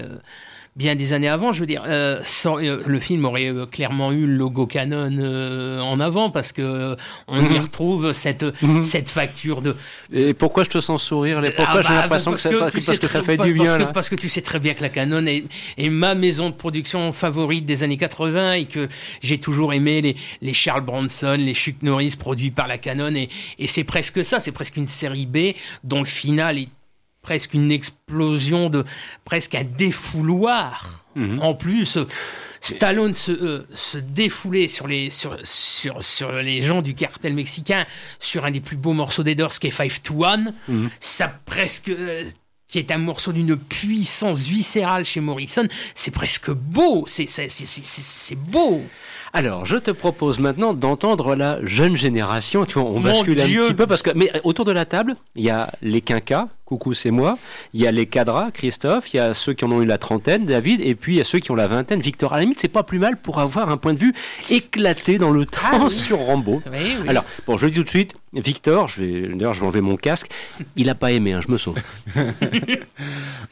bien 0.76 0.94
des 0.94 1.12
années 1.12 1.28
avant. 1.28 1.52
Je 1.52 1.60
veux 1.60 1.66
dire, 1.66 1.82
euh, 1.86 2.22
euh, 2.46 2.82
le 2.86 3.00
film 3.00 3.24
aurait 3.24 3.48
euh, 3.48 3.66
clairement 3.66 4.12
eu 4.12 4.26
le 4.26 4.34
logo 4.34 4.66
Canon 4.66 5.80
en 5.80 6.00
avant 6.00 6.30
parce 6.30 6.52
que 6.52 6.96
on 7.28 7.44
y 7.44 7.54
mhm. 7.56 7.62
retrouve 7.62 8.12
cette 8.12 8.44
mhm. 8.62 8.82
cette 8.82 9.08
facture 9.08 9.62
de, 9.62 9.76
Et 10.12 10.34
pourquoi 10.34 10.64
je 10.64 10.70
te 10.70 10.80
sens 10.80 11.02
sourire 11.02 11.40
les 11.40 11.50
Pourquoi 11.50 11.80
ah 11.80 11.82
j'ai 11.82 11.88
bah, 11.88 12.02
l'impression 12.02 12.32
que, 12.32 12.60
parce 12.60 12.98
que, 12.98 13.06
ça 13.06 13.22
fait 13.22 13.36
du 13.36 13.52
bien 13.52 13.64
parce 13.64 13.84
que, 13.84 13.92
parce 13.92 14.08
que 14.10 14.16
tu 14.16 14.28
sais 14.28 14.42
très 14.42 14.60
bien 14.60 14.74
que 14.74 14.82
la 14.82 14.88
Canon 14.88 15.26
est, 15.26 15.44
est, 15.76 15.88
ma 15.88 16.14
maison 16.14 16.50
de 16.50 16.54
production 16.54 17.12
favorite 17.12 17.66
des 17.66 17.82
années 17.82 17.96
80 17.96 18.52
et 18.54 18.64
que 18.66 18.88
j'ai 19.22 19.38
toujours 19.38 19.72
aimé 19.72 20.00
les, 20.00 20.16
les 20.40 20.52
Charles 20.52 20.84
Bronson, 20.84 21.36
les 21.38 21.54
Chuck 21.54 21.82
Norris 21.82 22.14
produits 22.18 22.50
par 22.50 22.68
la 22.68 22.78
Canon 22.78 23.14
et, 23.14 23.28
et 23.58 23.66
c'est 23.66 23.84
presque 23.84 24.24
ça, 24.24 24.40
c'est 24.40 24.52
presque 24.52 24.76
une 24.76 24.88
série 24.88 25.26
B 25.26 25.54
dont 25.84 25.98
le 25.98 26.04
final 26.04 26.58
est 26.58 26.68
presque 27.22 27.54
une 27.54 27.70
explosion 27.70 28.70
de 28.70 28.84
presque 29.24 29.54
un 29.54 29.64
défouloir. 29.64 31.04
Mhm. 31.16 31.40
En 31.40 31.54
plus, 31.54 31.98
Stallone 32.60 33.14
se, 33.14 33.32
euh, 33.32 33.66
se 33.74 33.98
défoulait 33.98 34.68
sur 34.68 34.86
les, 34.86 35.10
sur, 35.10 35.36
sur, 35.44 36.02
sur, 36.02 36.32
les 36.32 36.60
gens 36.60 36.82
du 36.82 36.94
cartel 36.94 37.34
mexicain 37.34 37.86
sur 38.18 38.44
un 38.44 38.50
des 38.50 38.60
plus 38.60 38.76
beaux 38.76 38.92
morceaux 38.92 39.22
des 39.22 39.34
Doors 39.34 39.58
qui 39.58 39.68
est 39.68 39.70
Five 39.70 40.00
to 40.02 40.24
One. 40.24 40.52
Mhm. 40.68 40.90
Ça 41.00 41.32
presque. 41.46 41.88
Euh, 41.88 42.24
qui 42.70 42.78
est 42.78 42.92
un 42.92 42.98
morceau 42.98 43.32
d'une 43.32 43.56
puissance 43.56 44.46
viscérale 44.46 45.04
chez 45.04 45.18
Morrison, 45.18 45.66
c'est 45.92 46.12
presque 46.12 46.52
beau, 46.52 47.04
c'est 47.08 47.26
beau. 48.36 48.84
Alors, 49.32 49.64
je 49.64 49.76
te 49.76 49.92
propose 49.92 50.40
maintenant 50.40 50.74
d'entendre 50.74 51.36
la 51.36 51.64
jeune 51.64 51.96
génération. 51.96 52.64
Tu 52.64 52.74
vois, 52.74 52.82
on 52.90 52.94
Mon 52.94 53.00
bascule 53.00 53.40
un 53.40 53.44
petit 53.44 53.74
peu 53.74 53.86
parce 53.86 54.02
que, 54.02 54.10
mais 54.14 54.30
autour 54.42 54.64
de 54.64 54.72
la 54.72 54.84
table, 54.84 55.14
il 55.36 55.44
y 55.44 55.50
a 55.50 55.70
les 55.82 56.00
quinquas, 56.00 56.48
coucou, 56.64 56.94
c'est 56.94 57.12
moi. 57.12 57.38
Il 57.72 57.80
y 57.80 57.86
a 57.86 57.92
les 57.92 58.06
cadras, 58.06 58.50
Christophe. 58.50 59.14
Il 59.14 59.18
y 59.18 59.20
a 59.20 59.32
ceux 59.32 59.52
qui 59.52 59.64
en 59.64 59.70
ont 59.70 59.82
eu 59.82 59.86
la 59.86 59.98
trentaine, 59.98 60.46
David. 60.46 60.80
Et 60.80 60.96
puis 60.96 61.14
il 61.14 61.18
y 61.18 61.20
a 61.20 61.24
ceux 61.24 61.38
qui 61.38 61.52
ont 61.52 61.54
la 61.54 61.68
vingtaine, 61.68 62.00
Victor. 62.00 62.32
À 62.32 62.36
la 62.36 62.42
limite, 62.42 62.58
c'est 62.60 62.66
pas 62.68 62.82
plus 62.82 62.98
mal 62.98 63.16
pour 63.16 63.38
avoir 63.38 63.70
un 63.70 63.76
point 63.76 63.94
de 63.94 64.00
vue 64.00 64.14
éclaté 64.50 65.18
dans 65.18 65.30
le 65.30 65.46
temps 65.46 65.60
Ah 65.64 65.78
oui. 65.84 65.90
sur 66.00 66.18
Rambo. 66.18 66.60
Oui, 66.72 66.96
oui. 67.00 67.08
Alors, 67.08 67.24
bon, 67.46 67.56
je 67.56 67.66
le 67.66 67.70
dis 67.70 67.78
tout 67.78 67.84
de 67.84 67.88
suite, 67.88 68.14
Victor, 68.32 68.88
je 68.88 69.00
vais, 69.02 69.28
d'ailleurs, 69.28 69.54
je 69.54 69.60
vais 69.60 69.66
enlever 69.66 69.80
mon 69.80 69.96
casque. 69.96 70.28
Il 70.74 70.88
a 70.90 70.96
pas 70.96 71.12
aimé, 71.12 71.34
hein, 71.34 71.40
je 71.46 71.52
me 71.52 71.58
sauve. 71.58 71.78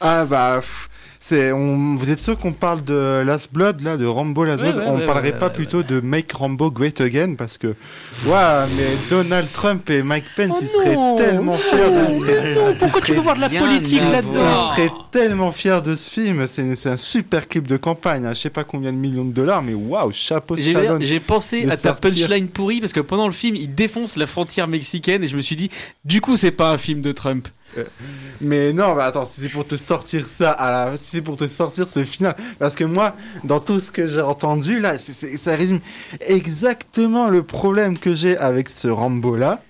Ah 0.01 0.25
bah, 0.25 0.57
pff, 0.61 0.89
c'est, 1.21 1.51
on, 1.51 1.95
vous 1.95 2.11
êtes 2.11 2.19
sûr 2.19 2.37
qu'on 2.37 2.53
parle 2.53 2.81
de 2.83 3.21
Last 3.25 3.49
Blood 3.51 3.81
là, 3.81 3.97
de 3.97 4.05
Rambo 4.05 4.45
Last 4.45 4.61
Ouais, 4.63 4.71
Blood? 4.71 4.83
ouais, 4.83 4.89
On 4.89 4.97
ouais, 4.99 5.05
parlerait 5.05 5.37
pas 5.37 5.49
plutôt 5.49 5.83
de 5.83 5.99
Make 5.99 6.31
Rambo 6.31 6.71
Great 6.71 7.01
Again 7.01 7.35
parce 7.37 7.57
que, 7.57 7.67
ouais, 7.67 8.65
mais 8.77 8.85
Donald 9.09 9.47
Trump 9.51 9.89
et 9.89 10.01
Mike 10.01 10.23
Pence, 10.37 10.55
Oh 10.55 10.59
ils 10.61 10.67
seraient 10.69 10.95
non. 10.95 11.15
tellement 11.17 11.55
fiers 11.57 11.77
de. 11.91 12.55
Non, 12.55 12.75
pourquoi 12.79 12.99
ils 13.01 13.05
tu 13.05 13.13
veux 13.13 13.19
voir 13.21 13.35
de 13.35 13.41
la 13.41 13.49
politique 13.49 13.99
là-dedans. 14.01 14.69
Ils 14.71 14.75
seraient 14.75 14.91
tellement 15.11 15.51
fiers 15.51 15.81
de 15.85 15.93
ce 15.93 16.09
film. 16.09 16.47
C'est, 16.47 16.87
un 16.89 16.97
super 16.97 17.47
clip 17.49 17.67
de 17.67 17.75
campagne. 17.77 18.25
hein. 18.25 18.33
Je 18.33 18.39
sais 18.39 18.49
pas 18.49 18.63
combien 18.63 18.93
de 18.93 18.97
millions 18.97 19.25
de 19.25 19.33
dollars, 19.33 19.61
mais 19.61 19.73
waouh, 19.73 20.11
chapeau 20.13 20.55
J'ai 20.55 20.71
Stallone. 20.71 21.01
j'ai 21.03 21.19
pensé 21.19 21.69
à 21.69 21.75
ta 21.75 21.93
punchline 21.93 22.47
pourrie 22.47 22.79
parce 22.79 22.93
que 22.93 23.01
pendant 23.01 23.25
le 23.27 23.33
film, 23.33 23.55
il 23.57 23.75
défonce 23.75 24.15
la 24.15 24.25
frontière 24.25 24.67
mexicaine 24.69 25.21
et 25.23 25.27
je 25.27 25.35
me 25.35 25.41
suis 25.41 25.57
dit, 25.57 25.69
du 26.05 26.21
coup, 26.21 26.37
c'est 26.37 26.51
pas 26.51 26.71
un 26.71 26.77
film 26.77 27.01
de 27.01 27.11
Trump. 27.11 27.47
Mais 28.41 28.73
non, 28.73 28.95
bah 28.95 29.05
attends, 29.05 29.25
si 29.25 29.41
c'est 29.41 29.49
pour 29.49 29.65
te 29.65 29.75
sortir 29.75 30.25
ça, 30.27 30.51
à 30.51 30.71
la... 30.91 30.97
si 30.97 31.11
c'est 31.11 31.21
pour 31.21 31.35
te 31.35 31.47
sortir 31.47 31.87
ce 31.87 32.03
final, 32.03 32.35
parce 32.57 32.75
que 32.75 32.83
moi, 32.83 33.15
dans 33.43 33.59
tout 33.59 33.79
ce 33.79 33.91
que 33.91 34.07
j'ai 34.07 34.21
entendu, 34.21 34.79
là, 34.79 34.97
ça 34.97 35.55
résume 35.55 35.79
exactement 36.21 37.29
le 37.29 37.43
problème 37.43 37.97
que 37.97 38.13
j'ai 38.13 38.37
avec 38.37 38.69
ce 38.69 38.87
Rambo-là. 38.87 39.61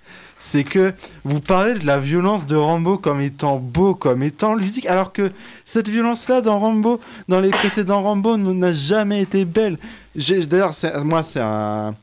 C'est 0.41 0.63
que 0.63 0.93
vous 1.25 1.41
parlez 1.41 1.73
de 1.73 1.85
la 1.85 1.99
violence 1.99 2.47
de 2.47 2.55
Rambo 2.55 2.97
comme 2.97 3.19
étant 3.19 3.57
beau, 3.57 3.93
comme 3.93 4.23
étant 4.23 4.55
ludique, 4.55 4.85
alors 4.85 5.11
que 5.11 5.31
cette 5.65 5.89
violence-là 5.89 6.39
dans 6.39 6.59
Rambo, 6.59 7.01
dans 7.27 7.41
les 7.41 7.49
précédents 7.49 8.01
Rambo, 8.01 8.37
n'a 8.37 8.71
jamais 8.71 9.21
été 9.21 9.43
belle. 9.43 9.77
D'ailleurs, 10.15 10.73
moi, 11.03 11.23
c'est 11.23 11.41
un, 11.41 11.93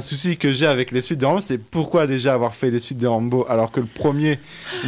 souci 0.00 0.36
que 0.36 0.52
j'ai 0.52 0.66
avec 0.66 0.90
les 0.90 1.00
suites 1.00 1.20
de 1.20 1.26
Rambo, 1.26 1.40
c'est 1.40 1.58
pourquoi 1.58 2.08
déjà 2.08 2.34
avoir 2.34 2.52
fait 2.52 2.72
des 2.72 2.80
suites 2.80 2.98
de 2.98 3.06
Rambo 3.06 3.46
alors 3.48 3.70
que 3.70 3.78
le 3.78 3.86
premier 3.86 4.40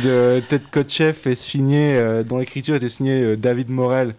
de 0.03 0.43
Ted 0.49 0.65
Kotcheff 0.73 1.29
est 1.29 1.37
signé, 1.37 1.95
euh, 1.95 2.25
dont 2.25 2.39
l'écriture 2.39 2.75
était 2.75 2.89
signée 2.89 3.23
euh, 3.23 3.37
David 3.37 3.71
Morel 3.71 4.15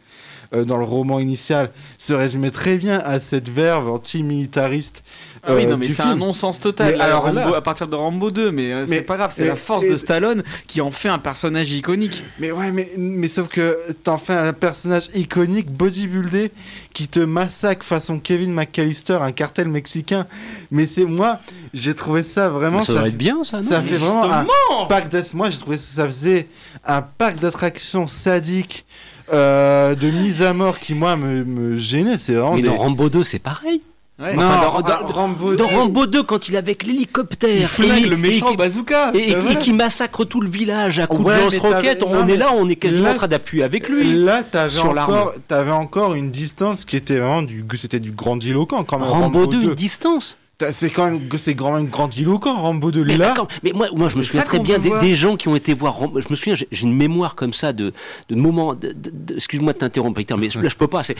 euh, 0.54 0.66
dans 0.66 0.78
le 0.78 0.84
roman 0.86 1.20
initial, 1.20 1.72
se 1.98 2.14
résumait 2.14 2.52
très 2.52 2.78
bien 2.78 3.00
à 3.00 3.20
cette 3.20 3.50
verve 3.50 3.90
anti-militariste. 3.90 5.04
Ah 5.44 5.54
oui, 5.56 5.66
euh, 5.66 5.70
non, 5.70 5.78
mais 5.78 5.90
c'est 5.90 6.02
un 6.02 6.16
non-sens 6.16 6.60
total. 6.60 6.96
Mais 6.96 7.00
alors 7.02 7.24
Rambo- 7.24 7.36
là- 7.36 7.56
à 7.58 7.62
partir 7.62 7.88
de 7.88 7.96
Rambo 7.96 8.30
2, 8.32 8.52
mais, 8.52 8.74
euh, 8.74 8.86
Mais- 8.90 8.98
c'est 8.98 9.02
pas 9.04 9.16
grave, 9.16 9.32
c'est 9.34 9.48
la 9.48 9.56
force 9.56 9.86
et- 9.86 9.92
de 9.92 9.96
Stallone 9.96 10.44
qui 10.68 10.82
en 10.82 10.92
fait 10.92 11.08
un 11.10 11.20
personnage 11.20 11.72
iconique. 11.72 12.24
Mais 12.40 12.52
ouais, 12.52 12.72
mais, 12.72 12.90
mais 12.98 13.28
sauf 13.28 13.48
que 13.48 13.78
t'en 14.04 14.18
fais 14.18 14.34
un 14.34 14.52
personnage 14.54 15.08
iconique, 15.16 15.72
bodybuildé, 15.72 16.52
qui 16.94 17.08
te 17.08 17.20
massacre 17.22 17.86
façon 17.86 18.20
Kevin 18.20 18.52
McAllister, 18.54 19.20
un 19.22 19.32
cartel 19.32 19.70
mexicain. 19.70 20.26
Mais 20.72 20.88
c'est 20.88 21.06
moi, 21.06 21.40
j'ai 21.74 21.96
trouvé 21.96 22.24
ça 22.24 22.50
vraiment. 22.50 22.80
ça 22.82 22.88
ça 22.88 22.94
devrait 22.94 23.06
fait- 23.06 23.14
être 23.14 23.18
bien, 23.18 23.44
ça, 23.44 23.58
non 23.58 23.64
Ça 23.64 23.82
fait 23.82 23.96
vraiment 23.96 24.24
un 24.24 24.46
parc. 24.88 25.10
Moi, 25.34 25.50
j'ai 25.50 25.58
trouvé 25.58 25.78
que 25.78 25.84
ça 25.84 26.06
faisait 26.06 26.48
un 26.86 27.02
parc 27.02 27.40
d'attractions 27.40 28.08
sadiques, 28.08 28.86
euh, 29.34 29.96
de 29.96 30.10
mise 30.10 30.42
à 30.42 30.54
mort 30.54 30.80
qui, 30.80 30.94
moi, 30.94 31.16
me, 31.16 31.44
me 31.44 31.78
gênait. 31.78 32.18
C'est 32.18 32.34
vraiment. 32.34 32.56
Mais 32.56 32.62
des- 32.62 32.68
dans 32.70 32.76
Rambo 32.78 33.10
2, 33.10 33.24
c'est 33.24 33.40
pareil. 33.40 33.82
Ouais. 34.22 34.36
Non, 34.36 34.44
Enfin, 34.44 34.62
dans- 34.62 34.82
dans, 34.82 35.08
dans- 35.08 35.08
Rambo. 35.14 35.56
Dans 35.56 35.68
Rambo 35.68 36.06
2, 36.06 36.24
quand 36.24 36.50
il 36.50 36.56
est 36.56 36.58
avec 36.58 36.84
l'hélicoptère, 36.84 37.56
Il 37.56 37.68
flingue 37.68 38.04
et- 38.04 38.10
le 38.10 38.18
méchant 38.18 38.52
et- 38.52 38.58
bazooka. 38.58 39.12
et, 39.14 39.30
et- 39.30 39.36
voilà. 39.36 39.52
et 39.54 39.58
qui 39.60 39.72
massacre 39.72 40.26
tout 40.26 40.42
le 40.42 40.50
village 40.50 41.00
à 41.00 41.08
coups 41.08 41.24
Ouais, 41.26 41.38
de 41.38 41.42
lance-roquettes, 41.44 42.04
on 42.06 42.28
est 42.28 42.36
là, 42.36 42.52
on 42.54 42.68
est 42.68 42.76
quasiment 42.76 43.06
là- 43.06 43.12
en 43.12 43.16
train 43.16 43.28
d'appuyer 43.30 43.64
avec 43.64 43.88
lui. 43.88 44.14
Là, 44.26 44.44
t'avais 44.44 44.78
encore, 44.80 45.34
t'avais 45.48 45.72
encore 45.72 46.16
une 46.16 46.32
distance 46.32 46.84
qui 46.84 46.98
était 46.98 47.18
vraiment 47.20 47.44
du, 47.44 47.64
c'était 47.78 48.02
du 48.02 48.12
grandiloquent 48.12 48.84
quand 48.84 49.00
même. 49.00 49.08
Rambo 49.08 49.46
2, 49.46 49.62
une 49.62 49.74
distance. 49.74 50.36
C'est 50.72 50.90
quand 50.90 51.06
même, 51.10 51.22
c'est 51.38 51.56
quand 51.56 51.74
même 51.74 51.88
grandiloquent, 51.88 52.54
Rambo 52.54 52.92
2 52.92 53.06
Mais, 53.06 53.16
là. 53.18 53.30
d'accord, 53.30 53.48
mais 53.64 53.72
moi, 53.72 53.88
moi, 53.96 54.10
je 54.10 54.18
me 54.18 54.24
souviens 54.24 54.42
très 54.42 54.60
bien 54.60 54.78
des, 54.78 55.14
gens 55.14 55.38
qui 55.38 55.48
ont 55.48 55.56
été 55.56 55.74
voir 55.74 55.94
Rambo. 55.96 56.20
Je 56.20 56.28
me 56.30 56.36
souviens, 56.36 56.56
j'ai 56.56 56.68
une 56.86 56.94
mémoire 56.94 57.36
comme 57.36 57.54
ça 57.54 57.72
de, 57.72 57.94
de 58.28 58.36
moments. 58.36 58.76
de- 58.76 58.92
de- 58.92 59.10
de- 59.14 59.36
Excuse-moi 59.36 59.72
de 59.74 59.78
t'interrompre, 59.78 60.16
Peter, 60.18 60.36
mais 60.38 60.48
là, 60.50 60.68
je 60.70 60.76
peux 60.76 60.88
pas. 60.88 61.02
C'est 61.04 61.16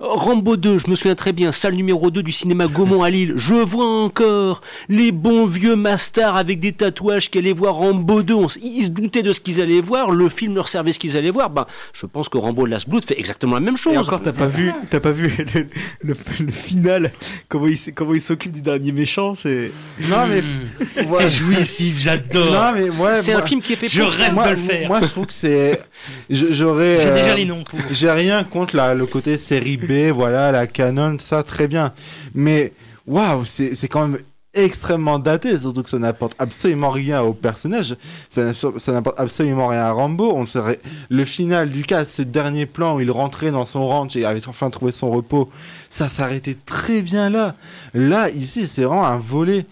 Rambo 0.00 0.56
2, 0.56 0.78
je 0.78 0.88
me 0.88 0.94
souviens 0.94 1.14
très 1.14 1.32
bien, 1.32 1.52
salle 1.52 1.74
numéro 1.74 2.10
2 2.10 2.22
du 2.22 2.32
cinéma 2.32 2.66
Gaumont 2.66 3.02
à 3.02 3.10
Lille. 3.10 3.34
Je 3.36 3.54
vois 3.54 3.86
encore 4.04 4.62
les 4.88 5.12
bons 5.12 5.44
vieux 5.44 5.76
mastards 5.76 6.36
avec 6.36 6.58
des 6.58 6.72
tatouages 6.72 7.30
qui 7.30 7.36
allaient 7.38 7.52
voir 7.52 7.74
Rambo 7.74 8.22
2. 8.22 8.34
On 8.34 8.46
s- 8.46 8.58
ils 8.62 8.84
se 8.86 8.90
doutaient 8.90 9.22
de 9.22 9.32
ce 9.32 9.40
qu'ils 9.40 9.60
allaient 9.60 9.82
voir. 9.82 10.10
Le 10.12 10.28
film 10.30 10.54
leur 10.54 10.68
servait 10.68 10.92
ce 10.94 10.98
qu'ils 10.98 11.16
allaient 11.18 11.30
voir. 11.30 11.50
Ben, 11.50 11.66
je 11.92 12.06
pense 12.06 12.30
que 12.30 12.38
Rambo 12.38 12.64
Last 12.64 12.88
Blood 12.88 13.04
fait 13.04 13.18
exactement 13.18 13.54
la 13.54 13.60
même 13.60 13.76
chose. 13.76 13.92
Et 13.92 13.98
encore, 13.98 14.22
t'as 14.22 14.32
pas 14.32 14.46
vu, 14.46 14.72
t'as 14.90 15.00
pas 15.00 15.10
vu 15.12 15.30
le, 15.54 15.66
le- 16.02 16.16
le 16.46 16.52
final, 16.52 17.12
comment 17.50 17.66
il, 17.66 17.76
comment 17.94 18.14
il 18.14 18.20
s'occupe 18.22 18.52
du 18.52 18.62
dernier 18.62 18.77
méchant, 18.92 19.34
c'est. 19.34 19.70
Non 20.00 20.26
mais, 20.28 20.42
ouais. 21.02 21.16
C'est 21.18 21.28
jouissif, 21.28 21.98
j'adore. 21.98 22.52
non 22.52 22.72
mais 22.74 22.88
ouais, 22.90 23.22
c'est 23.22 23.32
moi- 23.32 23.42
un 23.42 23.46
film 23.46 23.60
qui 23.60 23.72
est 23.72 23.76
fait 23.76 23.88
Je 23.88 24.02
pour 24.02 24.12
rêve 24.12 24.32
moi, 24.34 24.46
de 24.46 24.50
le 24.50 24.56
faire. 24.56 24.88
Moi, 24.88 25.00
je 25.02 25.06
trouve 25.08 25.26
que 25.26 25.32
c'est, 25.32 25.80
je- 26.30 26.46
j'aurais. 26.52 26.98
J'ai 27.00 27.08
euh, 27.08 27.22
déjà 27.22 27.34
les 27.34 27.44
noms 27.44 27.62
pour. 27.64 27.78
J'ai 27.90 28.10
rien 28.10 28.44
contre 28.44 28.76
la, 28.76 28.94
le 28.94 29.06
côté 29.06 29.38
série 29.38 29.76
B, 29.76 30.10
voilà, 30.14 30.52
la 30.52 30.66
canon, 30.66 31.16
ça 31.18 31.42
très 31.42 31.68
bien. 31.68 31.92
Mais 32.34 32.72
waouh, 33.06 33.44
c'est 33.44 33.74
c'est 33.74 33.88
quand 33.88 34.06
même 34.08 34.18
extrêmement 34.64 35.18
daté, 35.18 35.58
surtout 35.58 35.82
que 35.82 35.90
ça 35.90 35.98
n'apporte 35.98 36.34
absolument 36.38 36.90
rien 36.90 37.22
au 37.22 37.32
personnage. 37.32 37.96
Ça, 38.30 38.44
n'a- 38.44 38.52
ça 38.54 38.92
n'apporte 38.92 39.18
absolument 39.20 39.68
rien 39.68 39.80
à 39.80 39.92
Rambo. 39.92 40.32
On 40.34 40.46
serait 40.46 40.80
le 41.08 41.24
final 41.24 41.70
du 41.70 41.82
cas, 41.84 42.04
ce 42.04 42.22
dernier 42.22 42.66
plan 42.66 42.96
où 42.96 43.00
il 43.00 43.10
rentrait 43.10 43.50
dans 43.50 43.64
son 43.64 43.86
ranch 43.86 44.16
et 44.16 44.24
avait 44.24 44.46
enfin 44.48 44.70
trouvé 44.70 44.92
son 44.92 45.10
repos, 45.10 45.48
ça 45.90 46.08
s'arrêtait 46.08 46.56
très 46.66 47.02
bien 47.02 47.30
là. 47.30 47.54
Là, 47.94 48.30
ici, 48.30 48.66
c'est 48.66 48.84
vraiment 48.84 49.06
un 49.06 49.18
volet 49.18 49.64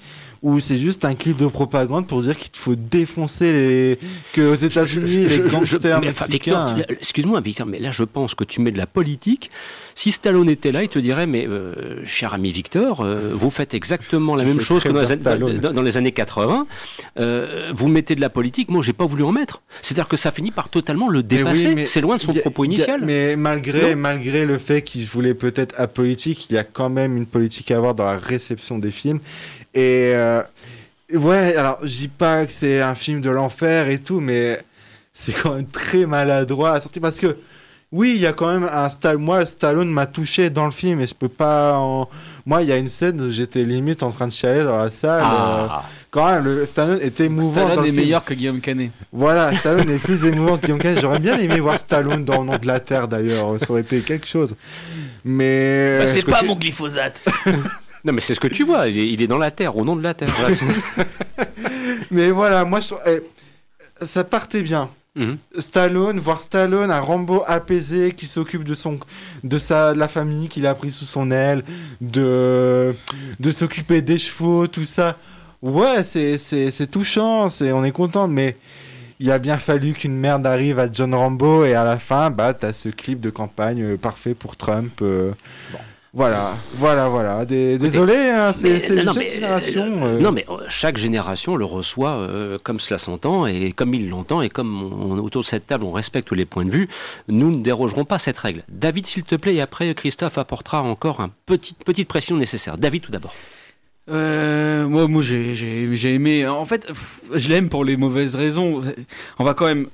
où 0.43 0.61
c'est 0.61 0.79
juste 0.79 1.05
un 1.05 1.15
clip 1.15 1.39
de 1.39 1.47
propagande 1.47 2.07
pour 2.07 2.23
dire 2.23 2.39
qu'il 2.39 2.51
te 2.51 2.59
faut 2.59 2.77
défoncer 2.77 3.53
les 3.53 3.99
que 4.33 4.53
aux 4.53 4.55
États-Unis 4.55 5.27
les 5.29 5.29
gangsters 5.51 6.01
mexicains. 6.29 6.77
Excuse-moi, 7.01 7.41
Victor, 7.41 7.67
mais 7.67 7.79
là, 7.81 7.91
je 7.91 8.05
pense 8.05 8.35
que 8.35 8.45
tu 8.45 8.61
mets 8.61 8.71
de 8.71 8.79
la 8.79 8.87
politique. 8.87 9.51
Si 9.99 10.13
Stallone 10.13 10.51
était 10.51 10.73
là, 10.73 10.83
il 10.83 10.91
te 10.91 10.99
dirait, 10.99 11.25
mais 11.25 11.47
euh, 11.49 12.05
cher 12.05 12.35
ami 12.35 12.53
Victor, 12.53 13.01
euh, 13.01 13.31
vous 13.33 13.49
faites 13.51 13.73
exactement 13.73 14.35
la 14.37 14.45
même 14.45 14.61
chose 14.61 14.83
que 14.85 14.91
dans 14.91 15.59
dans- 15.59 15.73
dans 15.73 15.81
les 15.83 15.97
années 15.97 16.13
80. 16.13 16.67
Euh, 17.19 17.73
vous 17.75 17.89
mettez 17.89 18.15
de 18.15 18.21
la 18.21 18.29
politique. 18.29 18.69
Moi, 18.69 18.83
j'ai 18.83 18.93
pas 18.93 19.07
voulu 19.07 19.23
en 19.25 19.33
mettre. 19.33 19.63
C'est-à-dire 19.81 20.07
que 20.07 20.19
ça 20.19 20.33
finit 20.33 20.51
par 20.51 20.69
totalement 20.69 21.09
le 21.09 21.21
oui, 21.21 21.25
dépasser. 21.25 21.75
mais 21.75 21.87
C'est 21.87 22.03
loin 22.03 22.17
de 22.19 22.21
son 22.21 22.37
a- 22.37 22.41
propos 22.41 22.65
a- 22.65 22.67
initial. 22.67 23.01
mais 23.07 23.37
malgré, 23.37 23.95
Non. 23.95 24.03
malgré 24.03 24.45
le 24.45 24.59
fait 24.59 24.83
qu'il 24.83 25.07
voulait 25.07 25.33
peut-être 25.33 25.81
apolitique, 25.81 26.51
il 26.51 26.57
y 26.57 26.59
a 26.59 26.65
quand 26.65 26.91
même 26.91 27.17
une 27.17 27.25
politique 27.27 27.71
à 27.71 27.79
avoir 27.79 27.95
dans 27.95 28.05
la 28.05 28.19
réception 28.19 28.77
des 28.79 28.91
films. 28.91 29.21
Et 29.75 30.13
ouais, 31.15 31.57
alors 31.57 31.79
je 31.83 31.89
dis 31.89 32.09
pas 32.09 32.45
que 32.45 32.53
c'est 32.53 32.83
un 32.83 32.95
film 32.95 33.23
de 33.23 33.31
l'enfer 33.31 33.89
et 33.89 33.99
tout, 33.99 34.21
mais 34.21 34.61
c'est 35.15 35.33
quand 35.43 35.55
même 35.55 35.67
très 35.67 36.05
maladroit 36.05 36.73
à 36.73 36.81
sortir 36.83 37.01
parce 37.01 37.19
que. 37.19 37.35
Oui, 37.93 38.13
il 38.17 38.21
y 38.21 38.27
a 38.27 38.33
quand 38.33 38.49
même 38.53 38.69
un 38.71 38.89
Stallone. 38.89 39.23
Moi, 39.23 39.47
Stallone 39.47 39.89
m'a 39.91 40.07
touché 40.07 40.51
dans 40.51 40.65
le 40.65 40.71
film 40.73 41.01
et 41.01 41.07
je 41.07 41.15
peux 41.15 41.29
pas. 41.29 41.79
En... 41.79 42.09
Moi, 42.45 42.63
il 42.63 42.69
y 42.69 42.73
a 42.73 42.77
une 42.77 42.89
scène 42.89 43.21
où 43.21 43.31
j'étais 43.31 43.63
limite 43.63 44.03
en 44.03 44.11
train 44.11 44.27
de 44.27 44.33
chialer 44.33 44.65
dans 44.65 44.77
la 44.77 44.91
salle. 44.91 45.23
euh, 45.23 45.67
Ah. 45.71 45.85
Quand 46.11 46.27
même, 46.31 46.45
le 46.45 46.65
Stallone 46.67 46.99
était 47.01 47.27
émouvant 47.27 47.49
dans 47.61 47.67
Stallone 47.67 47.77
le 47.85 47.89
est 47.89 47.93
film. 47.93 48.03
meilleur 48.05 48.25
que 48.25 48.35
Guillaume 48.35 48.61
Canet. 48.61 48.91
Voilà, 49.13 49.57
Stallone 49.59 49.89
est 49.91 49.99
plus 50.01 50.25
émouvant 50.27 50.57
que 50.59 50.63
Guillaume 50.67 50.81
Canet. 50.81 51.01
J'aurais 51.01 51.21
bien 51.21 51.37
aimé 51.37 51.61
voir 51.61 51.79
Stallone 51.79 52.25
dans 52.25 52.41
Le 52.41 52.47
nom 52.47 52.59
de 52.59 52.67
la 52.67 52.81
Terre 52.81 53.07
d'ailleurs, 53.07 53.59
ça 53.61 53.71
aurait 53.71 53.83
été 53.83 54.01
quelque 54.01 54.27
chose. 54.27 54.57
Mais 55.25 55.97
Ça, 55.99 56.07
c'est 56.09 56.25
pas 56.27 56.41
tu- 56.41 56.47
mon 56.47 56.57
glyphosate. 56.57 57.23
Non, 58.05 58.13
mais 58.13 58.21
c'est 58.21 58.35
ce 58.35 58.41
que 58.41 58.47
tu 58.47 58.63
vois. 58.63 58.87
Il 58.87 58.99
est, 59.01 59.09
il 59.09 59.21
est 59.21 59.27
dans 59.27 59.39
la 59.39 59.51
terre, 59.51 59.77
au 59.77 59.85
nom 59.85 59.97
de 59.97 60.03
la 60.03 60.15
terre. 60.15 60.29
Voilà, 60.39 60.55
mais 62.13 62.31
voilà, 62.31 62.65
moi 62.65 62.81
je 62.81 62.95
eh, 63.11 63.21
ça 64.05 64.23
partait 64.23 64.63
bien. 64.63 64.89
Mhm. 65.17 65.39
Stallone, 65.59 66.19
voir 66.21 66.41
Stallone, 66.41 66.91
un 66.91 67.01
Rambo 67.01 67.43
apaisé 67.47 68.13
qui 68.13 68.27
s'occupe 68.27 68.65
de 68.65 68.75
son 68.75 69.01
de 69.45 69.59
sa 69.59 69.95
de 69.95 69.99
la 69.99 70.09
famille 70.09 70.49
qu'il 70.49 70.67
a 70.67 70.75
pris 70.75 70.91
sous 70.91 71.07
son 71.07 71.31
aile, 71.31 71.65
de 72.03 72.95
de 73.41 73.53
s'occuper 73.53 74.03
des 74.03 74.19
chevaux, 74.19 74.67
tout 74.67 74.85
ça. 74.85 75.17
Ouais, 75.63 76.05
c'est 76.05 76.37
c'est 76.39 76.87
touchant, 76.91 77.49
c'est 77.51 77.73
on 77.73 77.83
est 77.83 77.93
content 77.93 78.29
mais 78.29 78.57
il 79.19 79.31
a 79.31 79.39
bien 79.39 79.59
fallu 79.59 79.95
qu'une 79.95 80.15
merde 80.17 80.47
arrive 80.47 80.79
à 80.79 80.93
John 80.93 81.15
Rambo 81.15 81.65
et 81.65 81.75
à 81.75 81.85
la 81.85 81.99
fin 81.99 82.29
bah 82.31 82.53
t'as 82.53 82.75
ce 82.75 82.91
clip 82.91 83.19
de 83.21 83.31
campagne 83.31 83.83
euh, 83.83 83.97
parfait 83.97 84.35
pour 84.35 84.57
Trump. 84.57 84.93
euh, 85.01 85.33
Voilà, 86.17 86.57
voilà, 86.79 87.09
voilà. 87.09 87.45
Des- 87.45 87.77
désolé, 87.77 88.17
hein, 88.17 88.51
c'est 88.55 88.71
mais, 88.95 89.29
génération. 89.29 89.83
euh, 90.03 90.17
euh, 90.17 90.19
Non, 90.19 90.33
mais 90.33 90.47
euh, 90.49 90.55
chaque 90.71 90.97
génération 90.97 91.57
le 91.57 91.67
reçoit 91.67 92.13
euh, 92.13 92.57
comme 92.63 92.81
cela 92.81 92.97
s'entend 92.97 93.45
et 93.47 93.73
comme 93.73 93.93
il 93.93 94.09
l'entend 94.09 94.41
et 94.41 94.49
comme 94.49 94.83
on- 94.83 95.19
autour 95.19 95.43
de 95.43 95.47
cette 95.47 95.67
table 95.67 95.85
on 95.85 95.93
respecte 95.93 96.33
les 96.33 96.47
points 96.47 96.65
de 96.65 96.71
vue, 96.71 96.89
nous 97.29 97.51
ne 97.55 97.63
dérogerons 97.63 98.07
pas 98.07 98.19
cette 98.19 98.39
règle. 98.39 98.63
David, 98.71 99.05
s'il 99.07 99.25
te 99.25 99.35
plaît, 99.37 99.57
et 99.57 99.61
après 99.61 99.95
Christophe 99.95 100.39
apportera 100.39 100.83
encore 100.83 101.21
une 101.21 101.29
petite, 101.45 101.85
petite 101.85 102.09
pression 102.09 102.39
nécessaire. 102.39 102.79
David, 102.79 103.03
tout 103.03 103.13
d'abord. 103.13 103.35
Euh, 104.09 104.89
moi, 104.89 105.09
moi 105.09 105.21
j'ai, 105.21 106.15
aimé. 106.15 106.47
En 106.49 106.65
fait, 106.65 106.87
pff, 106.87 107.21
je 107.35 107.49
l'aime 107.51 107.69
pour 107.69 107.85
les 107.85 107.99
mauvaises 107.99 108.37
raisons. 108.37 108.81
On 109.39 109.45
va 109.45 109.53
quand 109.53 109.67
même 109.67 109.89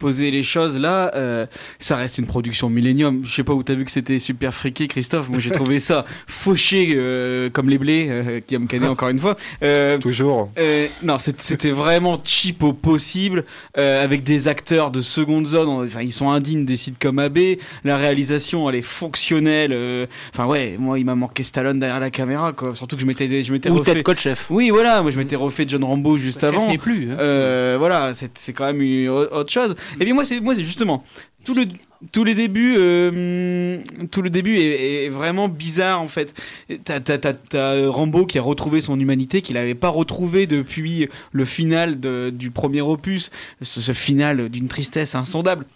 poser 0.00 0.30
les 0.32 0.42
choses 0.42 0.80
là. 0.80 1.12
euh, 1.14 1.46
ça 1.78 1.94
reste 1.94 2.18
une 2.18 2.26
production 2.26 2.68
Millennium. 2.68 3.20
Je 3.24 3.32
sais 3.32 3.44
pas 3.44 3.52
où 3.52 3.62
t'as 3.62 3.74
vu 3.74 3.84
que 3.84 3.90
c'était 3.92 4.18
super 4.18 4.52
friqué, 4.52 4.88
Christophe. 4.88 5.28
Moi, 5.28 5.38
j'ai 5.38 5.50
trouvé 5.52 5.78
ça 5.78 6.04
fauché 6.26 6.94
euh, 6.96 7.50
comme 7.50 7.68
les 7.70 7.78
blés, 7.78 8.08
euh, 8.10 8.40
qui 8.44 8.58
me 8.58 8.66
canner 8.66 8.86
encore 8.88 9.10
une 9.10 9.20
fois. 9.20 9.36
Euh, 9.62 9.98
Toujours. 9.98 10.50
euh, 10.58 10.88
non, 11.04 11.18
c'était 11.18 11.70
vraiment 11.70 12.18
cheap 12.24 12.62
au 12.62 12.72
possible, 12.72 13.44
euh, 13.78 14.02
avec 14.02 14.22
des 14.24 14.48
acteurs 14.48 14.90
de 14.90 15.02
seconde 15.02 15.46
zone. 15.46 15.68
Enfin, 15.68 16.02
ils 16.02 16.12
sont 16.12 16.30
indignes 16.30 16.64
des 16.64 16.76
sitcoms 16.76 17.18
AB. 17.18 17.38
La 17.84 17.96
réalisation, 17.98 18.68
elle 18.68 18.76
est 18.76 18.82
fonctionnelle. 18.82 19.72
euh, 19.72 20.06
Enfin, 20.34 20.46
ouais, 20.46 20.76
moi, 20.78 20.98
il 20.98 21.04
m'a 21.04 21.14
manqué 21.14 21.42
Stallone 21.42 21.78
derrière 21.78 22.00
la 22.00 22.10
caméra, 22.10 22.52
quoi. 22.52 22.74
Surtout 22.74 22.96
que 22.96 23.02
je 23.02 23.06
m'étais, 23.06 23.42
je 23.42 23.52
m'étais 23.52 23.68
Ou 23.68 23.76
refait. 23.78 23.92
Ted 23.92 24.02
Kotcheff. 24.02 24.46
Oui, 24.50 24.70
voilà, 24.70 25.02
moi 25.02 25.10
je 25.10 25.18
m'étais 25.18 25.36
refait 25.36 25.64
John 25.68 25.84
Rambo 25.84 26.16
juste 26.16 26.40
Chef 26.40 26.48
avant. 26.54 26.68
n'est 26.68 26.78
plus. 26.78 27.10
hein. 27.12 27.16
Euh, 27.18 27.76
voilà, 27.78 28.14
c'est 28.14 28.30
c'est 28.38 28.52
quand 28.54 28.64
même 28.66 28.80
une 28.80 29.08
au- 29.08 29.32
autre 29.34 29.52
chose. 29.52 29.74
Et 29.98 30.04
bien 30.04 30.14
moi, 30.14 30.24
c'est 30.24 30.40
moi, 30.40 30.54
c'est 30.54 30.64
justement 30.64 31.04
tout 31.44 31.54
le 31.54 31.66
les 32.24 32.34
débuts, 32.34 32.76
euh, 32.78 33.78
tout 34.10 34.22
le 34.22 34.30
début 34.30 34.58
est, 34.58 35.08
vraiment 35.10 35.48
bizarre 35.48 36.00
en 36.00 36.06
fait. 36.06 36.34
T'as 36.84 37.00
t'as 37.00 37.88
Rambo 37.88 38.24
qui 38.26 38.38
a 38.38 38.42
retrouvé 38.42 38.80
son 38.80 38.98
humanité 38.98 39.42
qu'il 39.42 39.54
n'avait 39.54 39.74
pas 39.74 39.88
retrouvé 39.88 40.46
depuis 40.46 41.08
le 41.32 41.44
final 41.44 42.00
de- 42.00 42.30
du 42.34 42.50
premier 42.50 42.80
opus, 42.80 43.30
ce, 43.62 43.80
ce 43.80 43.92
final 43.92 44.48
d'une 44.48 44.68
tristesse 44.68 45.14
insondable. 45.14 45.66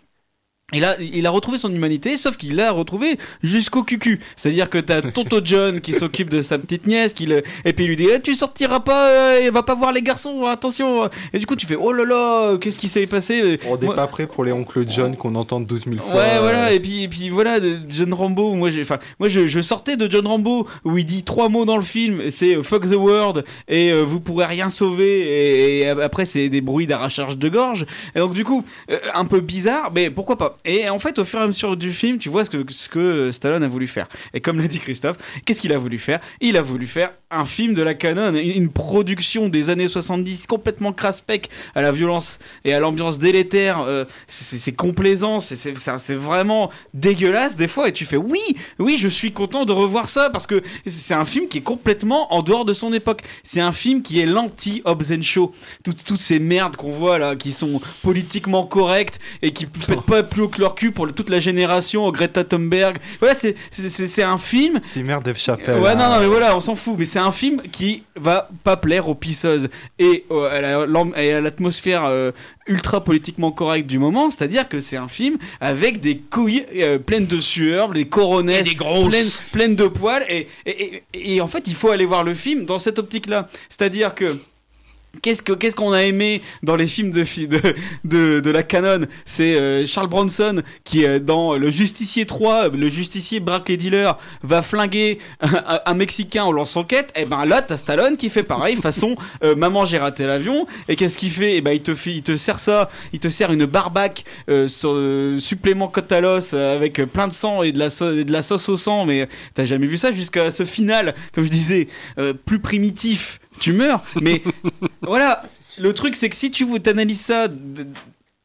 Et 0.75 0.81
là, 0.81 0.97
il 1.01 1.27
a 1.27 1.31
retrouvé 1.31 1.59
son 1.59 1.72
humanité, 1.72 2.16
sauf 2.16 2.37
qu'il 2.37 2.57
l'a 2.57 2.72
retrouvé 2.72 3.18
jusqu'au 3.43 3.83
cucu. 3.83 4.20
C'est-à-dire 4.37 4.68
que 4.68 4.79
t'as 4.79 5.03
Tonto 5.03 5.41
John 5.45 5.81
qui 5.81 5.95
s'occupe 5.95 6.31
de 6.31 6.43
sa 6.43 6.59
petite 6.59 6.87
nièce, 6.87 7.12
qui 7.14 7.27
le... 7.27 7.43
et 7.64 7.72
puis 7.72 7.85
il 7.85 7.89
lui 7.89 7.97
dit 7.97 8.09
Eh, 8.12 8.20
Tu 8.20 8.35
sortiras 8.35 8.81
pas, 8.81 9.09
euh, 9.11 9.51
va 9.53 9.62
pas 9.62 9.75
voir 9.75 9.93
les 9.93 10.03
garçons, 10.03 10.45
attention. 10.47 11.09
Et 11.33 11.39
du 11.39 11.47
coup, 11.47 11.57
tu 11.57 11.66
fais 11.66 11.77
Oh 11.77 11.93
là 11.93 12.05
là, 12.05 12.57
qu'est-ce 12.59 12.79
qui 12.79 12.89
s'est 12.89 13.07
passé? 13.07 13.59
On 13.68 13.77
n'est 13.77 13.87
Moi- 13.87 13.95
pas 13.95 14.07
prêt 14.07 14.27
pour 14.27 14.45
les 14.45 14.53
oncles 14.53 14.85
John 14.89 15.16
qu'on 15.16 15.35
entend 15.35 15.61
12 15.61 15.85
000 15.85 15.97
fois. 15.97 16.14
Ouais, 16.14 16.39
voilà, 16.41 16.72
et 16.72 16.81
puis, 16.81 17.05
et 17.05 17.09
puis 17.09 17.29
voilà, 17.29 17.59
John 17.89 18.12
Rambo, 18.12 18.53
moi, 18.55 18.70
j'ai, 18.70 18.83
enfin, 18.83 18.99
moi 19.20 19.29
je, 19.29 19.47
je 19.47 19.61
sortais 19.61 19.97
de 19.97 20.11
John 20.11 20.27
Rambo 20.27 20.66
où 20.85 20.99
il 20.99 21.05
dit 21.05 21.22
trois 21.22 21.49
mots 21.49 21.64
dans 21.64 21.77
le 21.77 21.83
film, 21.83 22.31
c'est 22.31 22.57
euh, 22.57 22.62
fuck 22.62 22.89
the 22.91 22.95
world 22.97 23.45
et 23.68 23.91
euh, 23.93 24.03
vous 24.03 24.20
pourrez 24.20 24.47
rien 24.47 24.68
sauver, 24.68 25.20
et, 25.20 25.79
et 25.81 25.89
après 25.89 26.25
c'est 26.27 26.49
des 26.49 26.61
bruits 26.61 26.87
d'arrachage 26.87 27.37
de 27.37 27.49
gorge, 27.49 27.87
et 28.14 28.18
donc 28.18 28.33
du 28.35 28.45
coup, 28.45 28.64
euh, 28.91 28.99
un 29.14 29.25
peu 29.25 29.41
bizarre, 29.41 29.91
mais 29.95 30.11
pourquoi 30.11 30.37
pas? 30.37 30.57
Et 30.64 30.88
en 30.88 30.98
fait, 30.98 31.18
au 31.18 31.24
fur 31.24 31.40
et 31.40 31.42
à 31.42 31.46
mesure 31.46 31.76
du 31.76 31.92
film, 31.92 32.18
tu 32.18 32.28
vois 32.28 32.44
ce 32.44 32.50
que, 32.50 32.64
ce 32.72 32.88
que 32.88 33.30
Stallone 33.32 33.62
a 33.64 33.68
voulu 33.68 33.86
faire. 33.86 34.06
Et 34.32 34.40
comme 34.40 34.58
l'a 34.58 34.66
dit 34.66 34.78
Christophe, 34.78 35.16
qu'est-ce 35.44 35.60
qu'il 35.60 35.72
a 35.72 35.78
voulu 35.78 35.98
faire? 35.98 36.20
Il 36.40 36.56
a 36.56 36.62
voulu 36.62 36.86
faire 36.86 37.12
un 37.30 37.44
film 37.44 37.74
de 37.74 37.82
la 37.82 37.94
canon, 37.94 38.32
une, 38.34 38.70
production 38.70 39.48
des 39.48 39.68
années 39.70 39.88
70 39.88 40.46
complètement 40.46 40.92
craspec 40.92 41.50
à 41.74 41.82
la 41.82 41.90
violence 41.92 42.38
et 42.64 42.72
à 42.72 42.80
l'ambiance 42.80 43.18
délétère, 43.18 43.80
euh, 43.80 44.04
c'est- 44.28 44.72
complaisant, 44.72 45.40
c'est- 45.40 46.14
vraiment 46.14 46.70
dégueulasse 46.94 47.56
des 47.56 47.66
fois, 47.68 47.88
et 47.88 47.92
tu 47.92 48.04
fais 48.04 48.16
oui, 48.16 48.40
oui, 48.78 48.96
je 48.98 49.08
suis 49.08 49.32
content 49.32 49.64
de 49.64 49.72
revoir 49.72 50.08
ça 50.08 50.30
parce 50.30 50.46
que 50.46 50.62
c'est 50.86 51.14
un 51.14 51.24
film 51.24 51.48
qui 51.48 51.58
est 51.58 51.62
complètement 51.62 52.32
en 52.32 52.42
dehors 52.42 52.64
de 52.64 52.72
son 52.72 52.92
époque. 52.92 53.22
C'est 53.42 53.60
un 53.60 53.72
film 53.72 54.02
qui 54.02 54.20
est 54.20 54.26
l'anti-Hobbs 54.26 55.12
and 55.12 55.22
Shaw. 55.22 55.52
Toutes, 55.84 56.04
toutes 56.04 56.20
ces 56.20 56.38
merdes 56.38 56.76
qu'on 56.76 56.92
voit 56.92 57.18
là, 57.18 57.36
qui 57.36 57.52
sont 57.52 57.80
politiquement 58.02 58.64
correctes 58.64 59.18
et 59.42 59.52
qui 59.52 59.66
pètent 59.66 60.00
pas 60.02 60.22
plus 60.22 60.43
que 60.49 60.61
leur 60.61 60.74
cul 60.74 60.90
pour 60.92 61.12
toute 61.12 61.30
la 61.30 61.40
génération 61.40 62.11
Greta 62.11 62.45
Thunberg. 62.45 62.99
Voilà, 63.20 63.34
c'est- 63.34 63.55
c'est 63.70 63.88
c'est- 63.88 64.07
c'est 64.07 64.22
un 64.22 64.38
film 64.38 64.80
C'est 64.82 65.03
merde 65.03 65.24
Dave 65.24 65.38
Chappelle. 65.38 65.80
Ouais, 65.80 65.90
hein. 65.90 65.95
non, 65.97 66.09
non, 66.11 66.20
mais 66.20 66.26
voilà, 66.26 66.57
on 66.57 66.61
s'en 66.61 66.74
fout. 66.76 66.95
Mais 66.99 67.05
c'est 67.05 67.18
un 67.18 67.32
film 67.32 67.62
qui 67.72 68.03
va 68.16 68.49
pas 68.62 68.76
plaire 68.76 69.09
aux 69.09 69.14
pisseuses 69.14 69.68
et 69.99 70.24
euh, 70.30 70.49
à 70.51 70.61
la- 70.61 70.86
l'am- 70.86 71.14
et 71.16 71.32
à 71.32 71.40
l'atmosphère 71.40 72.05
euh, 72.05 72.30
ultra 72.66 73.03
politiquement 73.05 73.53
correcte 73.53 73.86
du 73.86 73.99
moment. 73.99 74.30
C'est-à-dire 74.30 74.68
que 74.68 74.80
c'est 74.80 74.97
un 74.97 75.09
film 75.09 75.36
avec 75.61 76.01
des 76.01 76.18
couilles 76.18 76.64
euh, 76.76 76.99
pleines 76.99 77.26
de 77.26 77.40
sueur, 77.40 77.90
des 77.90 78.07
coronesses 78.07 78.61
Et 78.66 78.70
des 78.70 78.74
grosses. 78.74 79.09
pleines, 79.11 79.30
pleines 79.53 79.76
de 79.76 79.86
poils. 79.86 80.24
Et, 80.28 80.49
et, 80.66 81.03
et- 81.14 81.34
et 81.34 81.40
en 81.40 81.49
fait, 81.49 81.64
il 81.66 81.74
faut 81.74 81.90
aller 81.90 82.07
voir 82.07 82.24
le 82.24 82.34
film 82.34 82.64
dans 82.64 82.78
cette 82.78 82.99
optique-là. 82.99 83.49
C'est-à-dire 83.68 84.14
que. 84.14 84.38
Qu'est-ce 85.22 85.42
que- 85.42 85.52
qu'est-ce 85.52 85.76
qu'on 85.76 85.92
a 85.92 86.02
aimé 86.02 86.42
dans 86.62 86.76
les 86.76 86.86
films 86.86 87.10
de, 87.10 87.24
de, 88.04 88.40
de, 88.40 88.50
la 88.50 88.62
canon? 88.62 89.06
C'est 89.24 89.54
euh, 89.56 89.86
Charles 89.86 90.08
Bronson 90.08 90.62
qui, 90.84 91.04
euh, 91.04 91.18
dans 91.18 91.56
Le 91.56 91.70
Justicier 91.70 92.26
3, 92.26 92.68
le 92.70 92.88
justicier 92.88 93.40
braque 93.40 93.68
les 93.68 93.76
dealers, 93.76 94.18
va 94.42 94.62
flinguer 94.62 95.18
un, 95.40 95.94
Mexicain 95.94 96.44
en 96.44 96.52
lance-enquête. 96.52 97.12
Et 97.16 97.24
ben 97.24 97.44
là, 97.44 97.62
t'as 97.62 97.76
Stallone 97.76 98.16
qui 98.16 98.30
fait 98.30 98.42
pareil, 98.42 98.76
façon 98.76 99.16
euh, 99.42 99.54
Maman, 99.54 99.84
j'ai 99.84 99.98
raté 99.98 100.26
l'avion. 100.26 100.66
Et 100.88 100.96
qu'est-ce 100.96 101.18
qu'il 101.18 101.30
fait? 101.30 101.56
Et 101.56 101.60
ben 101.60 101.72
il 101.72 101.80
te, 101.82 101.92
il 102.08 102.22
te 102.22 102.36
sert 102.36 102.58
ça, 102.58 102.90
il 103.12 103.20
te 103.20 103.28
sert 103.28 103.52
une 103.52 103.66
euh, 104.48 104.68
euh, 104.84 105.38
supplément 105.38 105.88
côte 105.88 106.10
à 106.12 106.20
l'os, 106.20 106.52
euh, 106.54 106.76
avec 106.76 106.98
euh, 106.98 107.06
plein 107.06 107.28
de 107.28 107.32
sang 107.32 107.62
et 107.62 107.72
de, 107.72 107.78
la 107.78 107.86
et 107.86 108.24
de 108.24 108.32
la 108.32 108.42
sauce 108.42 108.68
au 108.68 108.76
sang. 108.76 109.04
Mais 109.06 109.28
t'as 109.54 109.64
jamais 109.64 109.86
vu 109.86 109.96
ça 109.96 110.12
jusqu'à 110.12 110.50
ce 110.50 110.64
final, 110.64 111.14
comme 111.34 111.44
je 111.44 111.50
disais, 111.50 111.88
euh, 112.18 112.32
plus 112.34 112.58
primitif. 112.58 113.40
Tu 113.64 113.72
meurs, 113.72 114.02
mais 114.20 114.42
voilà, 115.00 115.42
le 115.78 115.94
truc 115.94 116.16
c'est 116.16 116.28
que 116.28 116.36
si 116.36 116.50
tu 116.50 116.66
t'analyses 116.82 117.22
ça 117.22 117.48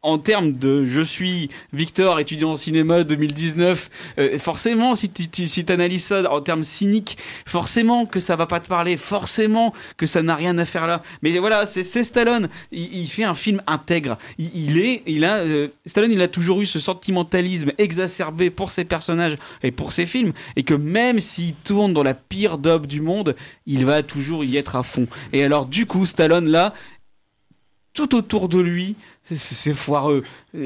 en 0.02 0.18
termes 0.18 0.54
de 0.54 0.86
je 0.86 1.02
suis 1.02 1.50
Victor, 1.74 2.20
étudiant 2.20 2.52
en 2.52 2.56
cinéma 2.56 3.04
2019, 3.04 3.90
euh, 4.18 4.40
forcément, 4.40 4.96
si 4.96 5.10
tu 5.10 5.48
si 5.48 5.66
analyses 5.70 6.06
ça 6.06 6.32
en 6.32 6.42
termes 6.42 6.64
cyniques, 6.64 7.18
forcément 7.46 8.06
que 8.06 8.20
ça 8.20 8.36
va 8.36 8.46
pas 8.46 8.60
te 8.60 8.68
parler, 8.68 8.96
forcément 8.96 9.74
que 9.98 10.06
ça 10.06 10.22
n'a 10.22 10.36
rien 10.36 10.58
à 10.58 10.66
faire 10.66 10.88
là. 10.88 11.04
Mais 11.22 11.38
voilà, 11.40 11.66
c'est 11.66 11.84
Stallone, 11.84 12.48
il, 12.72 13.08
fait 13.08 13.24
un 13.24 13.36
film 13.36 13.62
intègre. 13.68 14.18
Il, 14.38 14.78
est, 14.80 15.04
il 15.06 15.26
a, 15.26 15.38
euh, 15.38 15.68
Stallone, 15.86 16.12
il 16.12 16.22
a 16.22 16.28
toujours 16.28 16.62
eu 16.62 16.66
ce 16.66 16.80
sentimentalisme 16.80 17.72
exacerbé 17.78 18.50
pour 18.50 18.72
ses 18.72 18.86
personnages 18.86 19.38
et 19.64 19.72
pour 19.72 19.92
ses 19.92 20.06
films, 20.06 20.32
et 20.56 20.64
que 20.64 20.74
même 20.74 21.20
s'il 21.20 21.54
tourne 21.56 21.94
dans 21.94 22.04
la 22.04 22.14
pire 22.14 22.58
daube 22.58 22.88
du 22.88 23.02
monde, 23.02 23.36
il 23.66 23.86
va 23.86 24.02
toujours 24.02 24.46
y 24.46 24.56
être 24.56 24.76
à 24.76 24.84
fond. 24.84 25.08
Et 25.34 25.44
alors, 25.44 25.66
du 25.66 25.86
coup, 25.86 26.06
Stallone 26.06 26.48
là, 26.48 26.74
tout 27.94 28.16
autour 28.16 28.48
de 28.48 28.60
lui, 28.60 28.96
c'est- 29.36 29.74
foireux. 29.74 30.24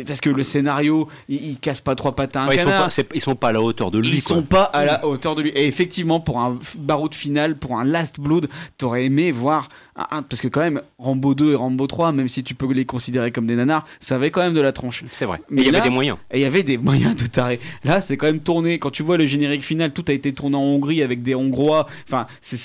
Parce 0.07 0.21
que 0.21 0.29
le 0.29 0.43
scénario, 0.43 1.09
il, 1.27 1.43
il 1.49 1.59
casse 1.59 1.81
pas 1.81 1.95
trois 1.95 2.13
Ouais, 2.47 2.55
ils, 2.55 2.59
sont 2.61 2.69
pas, 2.69 2.87
ils 3.15 3.21
sont 3.21 3.35
pas 3.35 3.49
à 3.49 3.51
la 3.51 3.61
hauteur 3.61 3.91
de 3.91 3.99
lui. 3.99 4.09
Ils 4.09 4.23
quoi. 4.23 4.37
sont 4.37 4.43
pas 4.43 4.63
à 4.63 4.85
la 4.85 5.05
hauteur 5.05 5.35
de 5.35 5.41
lui. 5.41 5.49
Et 5.49 5.67
effectivement, 5.67 6.21
pour 6.21 6.39
un 6.39 6.55
f- 6.55 6.77
baroud 6.77 7.13
final, 7.13 7.57
pour 7.57 7.77
un 7.77 7.83
Last 7.83 8.19
Blood, 8.19 8.47
t'aurais 8.77 9.05
aimé 9.05 9.31
voir. 9.31 9.67
un- 9.95 10.23
parce 10.23 10.41
que, 10.41 10.47
quand 10.47 10.61
même, 10.61 10.81
Rambo 10.97 11.35
2 11.35 11.51
et 11.51 11.55
Rambo 11.55 11.85
3, 11.85 12.11
même 12.13 12.27
si 12.27 12.43
tu 12.43 12.55
peux 12.55 12.71
les 12.73 12.85
considérer 12.85 13.31
comme 13.31 13.45
des 13.45 13.55
nanars, 13.55 13.85
ça 13.99 14.15
avait 14.15 14.31
quand 14.31 14.41
même 14.41 14.53
de 14.55 14.61
la 14.61 14.71
tronche. 14.71 15.03
C'est 15.11 15.25
vrai. 15.25 15.41
Mais 15.49 15.61
il 15.61 15.67
y 15.67 15.71
là- 15.71 15.79
avait 15.79 15.89
des 15.89 15.93
moyens. 15.93 16.17
Et 16.31 16.39
il 16.39 16.41
y 16.41 16.45
avait 16.45 16.63
des 16.63 16.77
moyens 16.79 17.15
de 17.15 17.27
taré. 17.27 17.59
Là, 17.83 17.99
c'est 18.01 18.17
quand 18.17 18.25
même 18.27 18.39
tourné. 18.39 18.79
Quand 18.79 18.89
tu 18.89 19.03
vois 19.03 19.17
le 19.17 19.25
générique 19.27 19.63
final, 19.63 19.91
tout 19.91 20.05
a 20.07 20.13
été 20.13 20.33
tourné 20.33 20.55
en 20.57 20.61
Hongrie 20.61 21.03
avec 21.03 21.21
des 21.21 21.35
Hongrois. 21.35 21.85
Enfin, 22.07 22.25
c'est, 22.41 22.57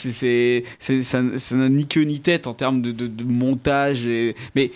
ça, 0.78 1.20
ça 1.36 1.56
n'a 1.56 1.68
ni 1.68 1.86
queue 1.86 2.02
ni 2.04 2.20
tête 2.20 2.46
en 2.46 2.54
termes 2.54 2.80
de, 2.80 2.92
de- 2.92 3.08
de 3.08 3.24
montage. 3.24 4.06
et- 4.06 4.34
Mais 4.54 4.70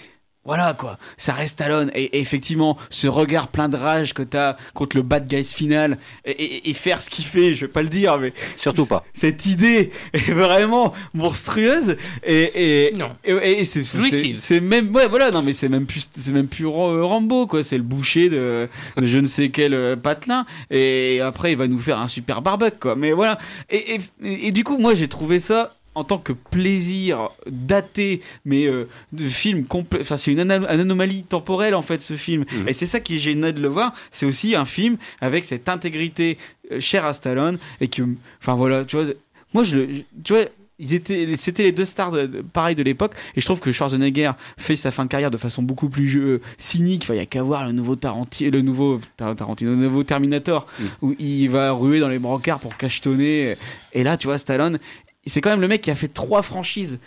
voilà 0.45 0.74
quoi, 0.74 0.99
ça 1.16 1.32
reste 1.32 1.53
Stallone. 1.53 1.90
Et, 1.95 2.05
et 2.05 2.20
effectivement, 2.20 2.76
ce 2.90 3.07
regard 3.07 3.49
plein 3.49 3.68
de 3.68 3.76
rage 3.76 4.12
que 4.14 4.22
t'as 4.22 4.57
contre 4.74 4.97
le 4.97 5.03
bad 5.03 5.26
guys 5.28 5.45
final 5.45 5.99
et, 6.24 6.30
et- 6.32 6.70
et 6.70 6.74
faire 6.74 7.01
ce 7.03 7.11
qu'il 7.11 7.24
fait, 7.24 7.55
je 7.55 7.66
vais 7.66 7.72
pas 7.72 7.82
le 7.82 7.88
dire, 7.88 8.18
mais 8.18 8.32
Surtout 8.57 8.86
pas. 8.86 9.05
cette 9.14 9.47
idée 9.47 9.90
est 10.12 10.32
vraiment 10.32 10.93
monstrueuse 11.14 11.97
et, 12.24 12.88
et, 12.88 12.93
Non. 12.93 13.11
et, 13.24 13.61
et 13.61 13.64
c'est, 13.64 14.61
même 14.61 14.95
ouais 14.95 15.07
voilà 15.09 15.30
non 15.30 15.43
mais 15.43 15.53
c'est 15.53 15.68
même 15.68 15.86
plus 15.86 16.09
c'est 16.11 16.32
même 16.32 16.49
plus 16.49 16.66
Ra- 16.66 17.03
Rambo 17.07 17.47
quoi 17.47 17.62
c'est 17.62 17.76
le 17.76 17.82
boucher 17.82 18.28
de, 18.28 18.68
de 18.97 19.07
je 19.07 19.18
ne 19.18 19.26
sais 19.26 19.51
quel 19.51 19.74
euh, 19.74 19.97
patelin 19.97 20.45
et 20.70 21.20
après 21.20 21.53
il 21.53 21.59
va 21.59 21.68
nous 21.68 21.78
faire 21.78 21.99
un 21.99 22.09
super 22.09 22.43
barbecue 22.43 22.78
quoi 22.80 22.97
mais 22.97 23.12
voilà 23.12 23.38
et, 23.70 23.95
et, 23.95 24.01
et- 24.24 24.47
et 24.49 24.51
du 24.53 24.64
coup 24.64 24.78
moi 24.78 24.95
j'ai 24.95 25.09
trouvé 25.09 25.38
ça 25.40 25.74
en 25.95 26.05
tant 26.05 26.18
que 26.18 26.32
plaisir 26.32 27.28
daté, 27.51 28.22
mais 28.45 28.66
euh, 28.66 28.88
de 29.12 29.26
film 29.28 29.64
complet. 29.64 30.01
Enfin, 30.01 30.16
c'est 30.16 30.32
une, 30.32 30.51
anomalie 30.51 31.22
temporelle 31.22 31.74
en 31.74 31.82
fait 31.82 32.01
ce 32.01 32.14
film. 32.14 32.45
Mhm. 32.53 32.68
Et 32.68 32.72
c'est 32.72 32.86
ça 32.86 33.01
qui 33.01 33.16
est 33.16 33.18
génial 33.18 33.53
de 33.53 33.61
le 33.61 33.68
voir. 33.68 33.93
C'est 34.11 34.26
aussi 34.26 34.55
un 34.57 34.64
film 34.64 34.97
avec 35.20 35.45
cette 35.45 35.68
intégrité 35.68 36.38
euh, 36.70 36.80
chère 36.80 37.05
à 37.05 37.12
Stallone 37.12 37.59
et 37.80 37.88
que, 37.88 38.03
enfin 38.40 38.55
voilà, 38.55 38.84
tu 38.84 38.97
vois, 38.97 39.07
moi 39.53 39.64
je, 39.64 40.03
tu 40.24 40.32
vois. 40.32 40.45
ils 40.78 40.95
étaient, 40.95 41.36
c'était 41.36 41.64
les 41.64 41.72
deux 41.72 41.84
stars 41.84 42.11
de, 42.11 42.26
de- 42.26 42.40
pareil 42.40 42.74
de 42.74 42.82
l'époque. 42.82 43.12
Et 43.36 43.40
je 43.40 43.45
trouve 43.45 43.61
que 43.61 43.70
Schwarzenegger 43.70 44.32
fait 44.57 44.76
sa 44.76 44.90
fin 44.90 45.05
de 45.05 45.09
carrière 45.11 45.30
de 45.30 45.36
façon 45.36 45.62
beaucoup 45.62 45.90
plus 45.90 46.16
euh, 46.18 46.40
cynique. 46.57 47.03
Enfin, 47.03 47.14
Il 47.14 47.18
y 47.18 47.20
a 47.20 47.26
qu'à 47.26 47.43
voir 47.43 47.66
le 47.66 47.72
nouveau 47.72 47.97
Tarantino, 47.97 48.51
le 48.51 48.62
nouveau 48.62 48.99
Tar- 49.18 49.36
Tarantino, 49.36 49.72
le 49.72 49.76
nouveau 49.76 50.03
Terminator, 50.05 50.66
où 51.03 51.14
il 51.18 51.49
va 51.49 51.70
ruer 51.72 52.01
dans 52.01 52.09
les 52.09 52.18
brancards 52.18 52.61
pour 52.61 52.76
cachetonner. 52.78 53.57
Et 53.93 54.03
là, 54.05 54.16
tu 54.16 54.26
vois, 54.26 54.38
Stallone, 54.38 54.78
c'est 55.27 55.41
quand 55.41 55.51
même 55.51 55.61
le 55.61 55.68
mec 55.68 55.83
qui 55.83 55.91
a 55.91 55.95
fait 55.95 56.09
trois 56.09 56.43
franchises. 56.43 56.99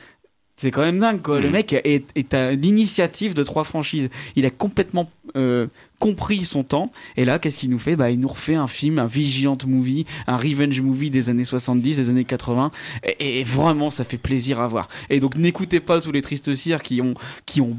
C'est 0.57 0.71
quand 0.71 0.83
même 0.83 0.99
dingue, 0.99 1.21
quoi. 1.21 1.41
Le 1.41 1.49
mec 1.49 1.73
est, 1.73 2.05
est 2.15 2.33
à 2.33 2.51
l'initiative 2.51 3.33
de 3.33 3.43
trois 3.43 3.65
franchises. 3.65 4.09
Il 4.37 4.45
a 4.45 4.49
complètement 4.49 5.11
euh, 5.35 5.67
compris 5.99 6.45
son 6.45 6.63
temps. 6.63 6.93
Et 7.17 7.25
là, 7.25 7.39
qu'est-ce 7.39 7.59
qu'il 7.59 7.69
nous 7.69 7.79
fait? 7.79 7.97
Bah, 7.97 8.09
Il 8.09 8.21
nous 8.21 8.29
refait 8.29 8.55
un 8.55 8.67
film, 8.67 8.97
un 8.97 9.05
vigilant 9.05 9.57
movie, 9.67 10.05
un 10.27 10.37
revenge 10.37 10.79
movie 10.79 11.09
des 11.09 11.29
années 11.29 11.43
70, 11.43 11.97
des 11.97 12.09
années 12.09 12.23
80. 12.23 12.71
Et, 13.19 13.41
et 13.41 13.43
vraiment, 13.43 13.89
ça 13.89 14.05
fait 14.05 14.17
plaisir 14.17 14.61
à 14.61 14.67
voir. 14.69 14.87
Et 15.09 15.19
donc, 15.19 15.35
n'écoutez 15.35 15.81
pas 15.81 15.99
tous 15.99 16.13
les 16.13 16.21
tristes 16.21 16.53
cires 16.53 16.81
qui 16.81 17.01
ont, 17.01 17.15
qui 17.45 17.59
ont 17.59 17.75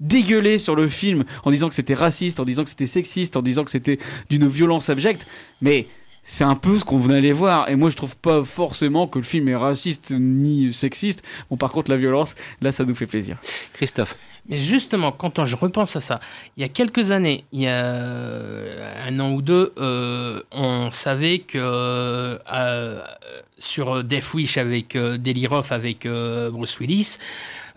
dégueulé 0.00 0.58
sur 0.58 0.74
le 0.74 0.88
film 0.88 1.24
en 1.44 1.52
disant 1.52 1.68
que 1.68 1.74
c'était 1.76 1.94
raciste, 1.94 2.40
en 2.40 2.44
disant 2.44 2.64
que 2.64 2.70
c'était 2.70 2.86
sexiste, 2.86 3.36
en 3.36 3.42
disant 3.42 3.62
que 3.62 3.70
c'était 3.70 3.98
d'une 4.28 4.48
violence 4.48 4.90
abjecte. 4.90 5.24
Mais 5.62 5.86
c'est 6.30 6.44
un 6.44 6.54
peu 6.56 6.78
ce 6.78 6.84
qu'on 6.84 6.98
venait 6.98 7.16
aller 7.16 7.32
voir. 7.32 7.68
Et 7.70 7.74
moi, 7.74 7.88
je 7.88 7.96
trouve 7.96 8.16
pas 8.16 8.44
forcément 8.44 9.06
que 9.08 9.18
le 9.18 9.24
film 9.24 9.48
est 9.48 9.56
raciste 9.56 10.14
ni 10.16 10.72
sexiste. 10.72 11.24
Bon, 11.50 11.56
par 11.56 11.72
contre, 11.72 11.90
la 11.90 11.96
violence, 11.96 12.34
là, 12.60 12.70
ça 12.70 12.84
nous 12.84 12.94
fait 12.94 13.06
plaisir. 13.06 13.38
Christophe. 13.72 14.14
Mais 14.50 14.58
justement, 14.58 15.10
quand 15.12 15.38
on- 15.38 15.44
je 15.46 15.56
repense 15.56 15.96
à 15.96 16.00
ça, 16.00 16.20
il 16.56 16.62
y 16.62 16.64
a 16.64 16.68
quelques 16.68 17.10
années, 17.10 17.44
il 17.52 17.62
y 17.62 17.66
a 17.66 17.84
euh, 17.84 19.06
un 19.08 19.20
an 19.20 19.32
ou 19.32 19.42
deux, 19.42 19.72
euh, 19.78 20.40
on 20.52 20.90
savait 20.90 21.38
que 21.40 21.58
euh, 21.58 22.38
euh, 22.52 23.02
sur 23.58 24.04
Death 24.04 24.34
Wish 24.34 24.56
avec 24.58 24.94
euh, 24.96 25.18
Delirov 25.18 25.66
avec 25.72 26.06
euh, 26.06 26.50
Bruce 26.50 26.78
Willis, 26.78 27.18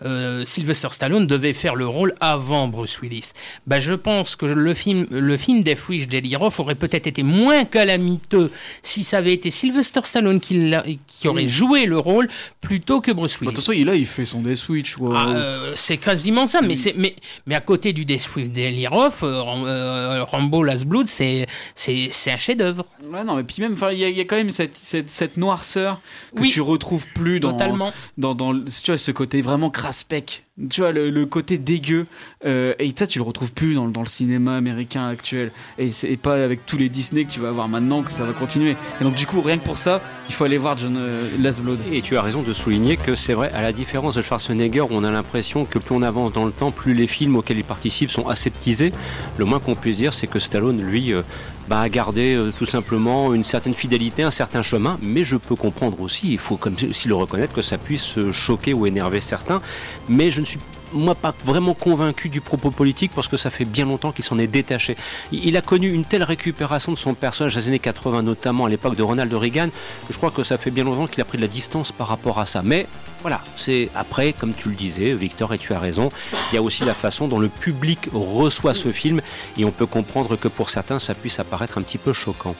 euh, 0.04 0.44
Sylvester 0.44 0.88
Stallone 0.90 1.26
devait 1.26 1.52
faire 1.52 1.74
le 1.76 1.86
rôle 1.86 2.14
avant 2.20 2.66
Bruce 2.68 3.00
Willis. 3.02 3.32
Bah, 3.66 3.78
je 3.80 3.94
pense 3.94 4.34
que 4.36 4.46
le 4.46 4.74
film, 4.74 5.06
le 5.10 5.36
film 5.36 5.62
Death 5.62 5.88
Wish 5.88 6.08
Delirov 6.08 6.58
aurait 6.60 6.74
peut-être 6.74 7.06
été 7.06 7.22
moins 7.22 7.64
calamiteux 7.64 8.50
si 8.82 9.04
ça 9.04 9.18
avait 9.18 9.32
été 9.32 9.50
Sylvester 9.50 10.00
Stallone 10.02 10.40
qui, 10.40 10.72
qui 11.06 11.28
aurait 11.28 11.46
joué 11.46 11.86
le 11.86 11.98
rôle 11.98 12.28
plutôt 12.60 13.00
que 13.00 13.12
Bruce 13.12 13.34
Bah, 13.34 13.38
Willis. 13.42 13.50
De 13.52 13.56
toute 13.56 13.64
façon, 13.64 13.72
il, 13.72 13.86
là, 13.86 13.94
il 13.94 14.06
fait 14.06 14.24
son 14.24 14.42
Death 14.42 14.56
Switch. 14.56 14.96
quoi. 14.96 15.14
Ah, 15.16 15.28
euh, 15.36 15.72
c'est 15.76 15.98
quasiment 15.98 16.46
ça, 16.46 16.62
mais, 16.62 16.76
c'est, 16.76 16.94
mais, 16.96 17.14
mais 17.46 17.54
à 17.54 17.60
côté 17.60 17.92
du 17.92 18.04
Death 18.04 18.28
euh, 18.36 19.42
Ram- 19.42 19.64
euh, 19.66 20.24
Rambo 20.24 20.62
Last 20.62 20.84
Blood, 20.86 21.06
c'est, 21.06 21.46
un 22.26 22.38
chef-d'œuvre. 22.38 22.84
Ouais, 23.12 23.22
non, 23.24 23.36
mais 23.36 23.44
puis 23.44 23.62
même, 23.62 23.74
enfin, 23.74 23.90
il 23.92 23.98
y, 23.98 24.04
a- 24.04 24.08
il 24.08 24.16
y 24.16 24.20
a 24.20 24.24
quand 24.24 24.36
même 24.36 24.50
cette, 24.50 24.76
cette, 24.76 25.10
cette 25.10 25.36
noirceur 25.36 25.71
que 25.80 26.40
Oui. 26.42 26.50
tu 26.50 26.60
retrouves 26.60 27.06
plus 27.14 27.40
dans, 27.40 27.52
Totalement. 27.52 27.92
dans, 28.18 28.34
dans, 28.34 28.52
le- 28.52 28.64
tu 28.64 28.90
vois, 28.90 28.98
ce 28.98 29.10
côté 29.10 29.42
vraiment 29.42 29.70
craspec. 29.70 30.44
Tu 30.68 30.82
vois, 30.82 30.92
le, 30.92 31.08
le 31.10 31.24
côté 31.26 31.56
dégueu. 31.56 32.06
euh, 32.44 32.74
et 32.78 32.92
ça, 32.96 33.06
tu 33.06 33.18
le 33.18 33.24
retrouves 33.24 33.52
plus 33.54 33.74
dans, 33.74 33.88
dans 33.88 34.02
le 34.02 34.06
cinéma 34.08 34.54
américain 34.56 35.08
actuel. 35.08 35.50
Et 35.78 35.88
c'est 35.88 36.16
pas 36.16 36.34
avec 36.44 36.66
tous 36.66 36.76
les 36.76 36.88
Disney 36.90 37.24
que 37.24 37.30
tu 37.32 37.40
vas 37.40 37.48
avoir 37.48 37.68
maintenant 37.68 38.02
que 38.02 38.12
ça 38.12 38.24
va 38.24 38.32
continuer. 38.34 38.76
Et 39.00 39.04
donc, 39.04 39.14
du 39.14 39.26
coup, 39.26 39.40
rien 39.40 39.56
que 39.58 39.64
pour 39.64 39.78
ça, 39.78 40.02
il 40.28 40.34
faut 40.34 40.44
aller 40.44 40.58
voir 40.58 40.76
John 40.76 40.96
euh, 40.98 41.28
Last 41.40 41.62
Blood. 41.62 41.78
Et 41.90 42.02
tu 42.02 42.16
as 42.18 42.22
raison 42.22 42.42
de 42.42 42.52
souligner 42.52 42.98
que 42.98 43.14
c'est 43.14 43.32
vrai, 43.32 43.50
à 43.52 43.62
la 43.62 43.72
différence 43.72 44.14
de 44.16 44.22
Schwarzenegger, 44.22 44.82
où 44.82 44.88
on 44.90 45.04
a 45.04 45.10
l'impression 45.10 45.64
que 45.64 45.78
plus 45.78 45.94
on 45.94 46.02
avance 46.02 46.32
dans 46.34 46.44
le 46.44 46.52
temps, 46.52 46.70
plus 46.70 46.92
les 46.92 47.06
films 47.06 47.36
auxquels 47.36 47.58
il 47.58 47.64
participe 47.64 48.10
sont 48.10 48.28
aseptisés. 48.28 48.92
Le 49.38 49.44
moins 49.46 49.58
qu'on 49.58 49.74
puisse 49.74 49.96
dire, 49.96 50.12
c'est 50.12 50.26
que 50.26 50.38
Stallone, 50.38 50.82
lui, 50.82 51.12
euh, 51.14 51.22
bah, 51.68 51.80
a 51.80 51.88
gardé 51.88 52.34
euh, 52.34 52.50
tout 52.56 52.66
simplement 52.66 53.32
une 53.34 53.44
certaine 53.44 53.74
fidélité, 53.74 54.22
un 54.22 54.30
certain 54.30 54.62
chemin. 54.62 54.98
Mais 55.02 55.24
je 55.24 55.36
peux 55.36 55.56
comprendre 55.56 56.00
aussi, 56.00 56.32
il 56.32 56.38
faut 56.38 56.56
comme 56.56 56.74
aussi 56.88 57.08
le 57.08 57.14
reconnaître, 57.14 57.52
que 57.52 57.62
ça 57.62 57.78
puisse 57.78 58.18
euh, 58.18 58.32
choquer 58.32 58.74
ou 58.74 58.86
énerver 58.86 59.20
certains. 59.20 59.62
Mais 60.08 60.30
je 60.30 60.40
ne 60.40 60.46
suis 60.46 60.58
moi 60.92 61.14
pas 61.14 61.34
vraiment 61.44 61.74
convaincu 61.74 62.28
du 62.28 62.40
propos 62.40 62.70
politique 62.70 63.12
parce 63.14 63.28
que 63.28 63.36
ça 63.36 63.50
fait 63.50 63.64
bien 63.64 63.84
longtemps 63.84 64.12
qu'il 64.12 64.24
s'en 64.24 64.38
est 64.38 64.46
détaché. 64.46 64.96
Il 65.32 65.56
a 65.56 65.62
connu 65.62 65.92
une 65.92 66.04
telle 66.04 66.22
récupération 66.22 66.92
de 66.92 66.98
son 66.98 67.14
personnage 67.14 67.54
des 67.56 67.68
années 67.68 67.78
80, 67.78 68.22
notamment 68.22 68.66
à 68.66 68.68
l'époque 68.68 68.96
de 68.96 69.02
Ronald 69.02 69.32
Reagan, 69.32 69.68
que 70.06 70.12
je 70.12 70.16
crois 70.18 70.30
que 70.30 70.42
ça 70.42 70.58
fait 70.58 70.70
bien 70.70 70.84
longtemps 70.84 71.06
qu'il 71.06 71.20
a 71.20 71.24
pris 71.24 71.38
de 71.38 71.42
la 71.42 71.48
distance 71.48 71.92
par 71.92 72.08
rapport 72.08 72.38
à 72.38 72.46
ça. 72.46 72.62
Mais 72.62 72.86
voilà, 73.22 73.40
c'est 73.56 73.88
après, 73.94 74.32
comme 74.32 74.52
tu 74.52 74.68
le 74.68 74.74
disais, 74.74 75.14
Victor, 75.14 75.54
et 75.54 75.58
tu 75.58 75.72
as 75.72 75.78
raison, 75.78 76.08
il 76.50 76.56
y 76.56 76.58
a 76.58 76.62
aussi 76.62 76.84
la 76.84 76.94
façon 76.94 77.28
dont 77.28 77.38
le 77.38 77.48
public 77.48 78.08
reçoit 78.12 78.74
ce 78.74 78.88
film 78.88 79.20
et 79.56 79.64
on 79.64 79.70
peut 79.70 79.86
comprendre 79.86 80.36
que 80.36 80.48
pour 80.48 80.70
certains, 80.70 80.98
ça 80.98 81.14
puisse 81.14 81.38
apparaître 81.38 81.78
un 81.78 81.82
petit 81.82 81.98
peu 81.98 82.12
choquant. 82.12 82.56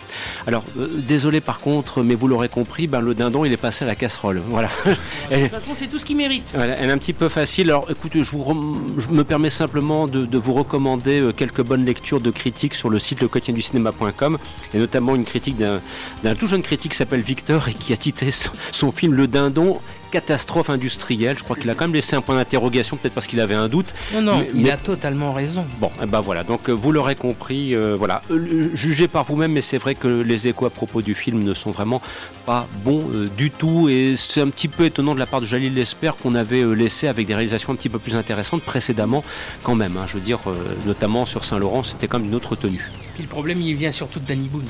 Alors, 0.47 0.63
euh, 0.79 0.89
désolé 0.93 1.41
par 1.41 1.59
contre, 1.59 2.03
mais 2.03 2.15
vous 2.15 2.29
l'aurez 2.29 2.49
compris, 2.49 2.87
ben, 2.87 3.01
le 3.01 3.15
dindon, 3.15 3.45
il 3.45 3.53
est 3.53 3.57
passé 3.57 3.85
à 3.85 3.89
la 3.89 3.97
casserole. 3.97 4.41
Voilà. 4.49 4.71
De 4.87 5.37
toute 5.37 5.51
façon, 5.51 5.73
c'est 5.75 5.89
tout 5.89 5.99
ce 5.99 6.05
qu'il 6.05 6.17
mérite. 6.17 6.53
Voilà, 6.55 6.77
elle 6.79 6.91
est 6.91 6.93
un 6.93 6.99
petit 6.99 7.13
peu 7.13 7.29
facile. 7.29 7.71
Alors 7.71 7.91
écoutez, 7.91 8.22
je, 8.23 9.09
me 9.11 9.23
permets 9.25 9.51
simplement 9.51 10.07
de, 10.07 10.39
vous 10.39 10.55
recommander 10.55 11.21
euh, 11.21 11.33
quelques 11.33 11.63
bonnes 11.63 11.85
lectures 11.85 12.21
de 12.21 12.31
critiques 12.31 12.75
sur 12.75 12.91
le 12.91 12.99
site 12.99 13.21
lequotidienducinéma.com 13.21 14.39
et 14.75 14.79
notamment 14.79 15.15
une 15.15 15.25
critique 15.25 15.57
d'un 15.57 16.35
tout 16.35 16.47
jeune 16.47 16.63
critique 16.63 16.93
qui 16.93 16.99
s'appelle 16.99 17.21
Victor 17.21 17.69
et 17.69 17.75
qui 17.75 17.93
a 17.93 17.97
titré 17.97 18.31
son 18.73 18.93
film 18.93 19.15
Le 19.15 19.27
Dindon 19.27 19.81
catastrophe 20.13 20.71
industrielle. 20.71 21.37
Je 21.39 21.43
crois 21.43 21.57
qu'il 21.57 21.69
a 21.71 21.75
quand 21.75 21.85
même 21.85 21.95
laissé 21.95 22.15
un 22.15 22.21
point 22.21 22.37
d'interrogation, 22.37 22.97
peut-être 22.97 23.15
parce 23.15 23.27
qu'il 23.27 23.41
avait 23.41 23.55
un 23.55 23.69
doute. 23.69 23.87
Non, 24.15 24.21
non, 24.21 24.39
Mais- 24.39 24.51
il 24.55 24.61
mais- 24.63 24.71
a 24.71 24.77
totalement 24.77 25.33
raison. 25.33 25.65
Bon, 25.81 25.91
et 26.01 26.07
ben 26.07 26.21
voilà, 26.21 26.45
donc 26.45 26.69
euh, 26.69 26.73
vous 26.73 26.93
l'aurez 26.93 27.17
compris, 27.17 27.75
euh, 27.75 27.97
voilà, 27.99 28.23
Euh, 28.31 28.69
jugez 28.75 29.09
par 29.09 29.25
vous-même, 29.25 29.53
mais 29.53 29.61
c'est 29.63 29.79
vrai 29.79 29.95
que 29.97 30.07
les 30.07 30.47
échos 30.47 30.67
à 30.67 30.71
propos 30.71 31.03
du 31.03 31.15
film 31.15 31.43
ne 31.43 31.55
sont 31.55 31.71
vraiment 31.73 32.01
pas 32.47 32.69
bons 32.85 33.05
euh, 33.15 33.29
du 33.37 33.51
tout, 33.51 33.89
et 33.89 34.15
c'est 34.17 34.41
un 34.43 34.49
petit 34.49 34.69
peu 34.69 34.85
étonnant 34.85 35.15
de 35.15 35.19
la 35.19 35.27
part 35.27 35.41
de 35.41 35.47
Jalil 35.47 35.75
Lesper 35.75 36.13
qu'on 36.23 36.35
avait 36.35 36.61
euh, 36.63 36.73
laissé 36.75 37.09
avec 37.09 37.27
des 37.27 37.35
réalisations 37.35 37.73
un 37.73 37.77
petit 37.77 37.89
peu 37.89 37.99
plus 37.99 38.15
intéressantes 38.15 38.63
précédemment, 38.63 39.25
quand 39.63 39.75
même, 39.75 39.97
hein, 39.97 40.05
je 40.07 40.15
veux 40.15 40.21
dire, 40.21 40.39
notamment 40.87 41.25
sur 41.25 41.45
Saint-Laurent, 41.45 41.83
c'était 41.83 42.07
quand 42.07 42.19
même 42.19 42.29
une 42.29 42.35
autre 42.35 42.55
tenue. 42.55 42.91
Puis 43.15 43.23
le 43.23 43.29
problème, 43.29 43.59
il 43.61 43.75
vient 43.75 43.93
surtout 43.93 44.21
de 44.21 44.27
Danny 44.27 44.49
Boone. 44.49 44.67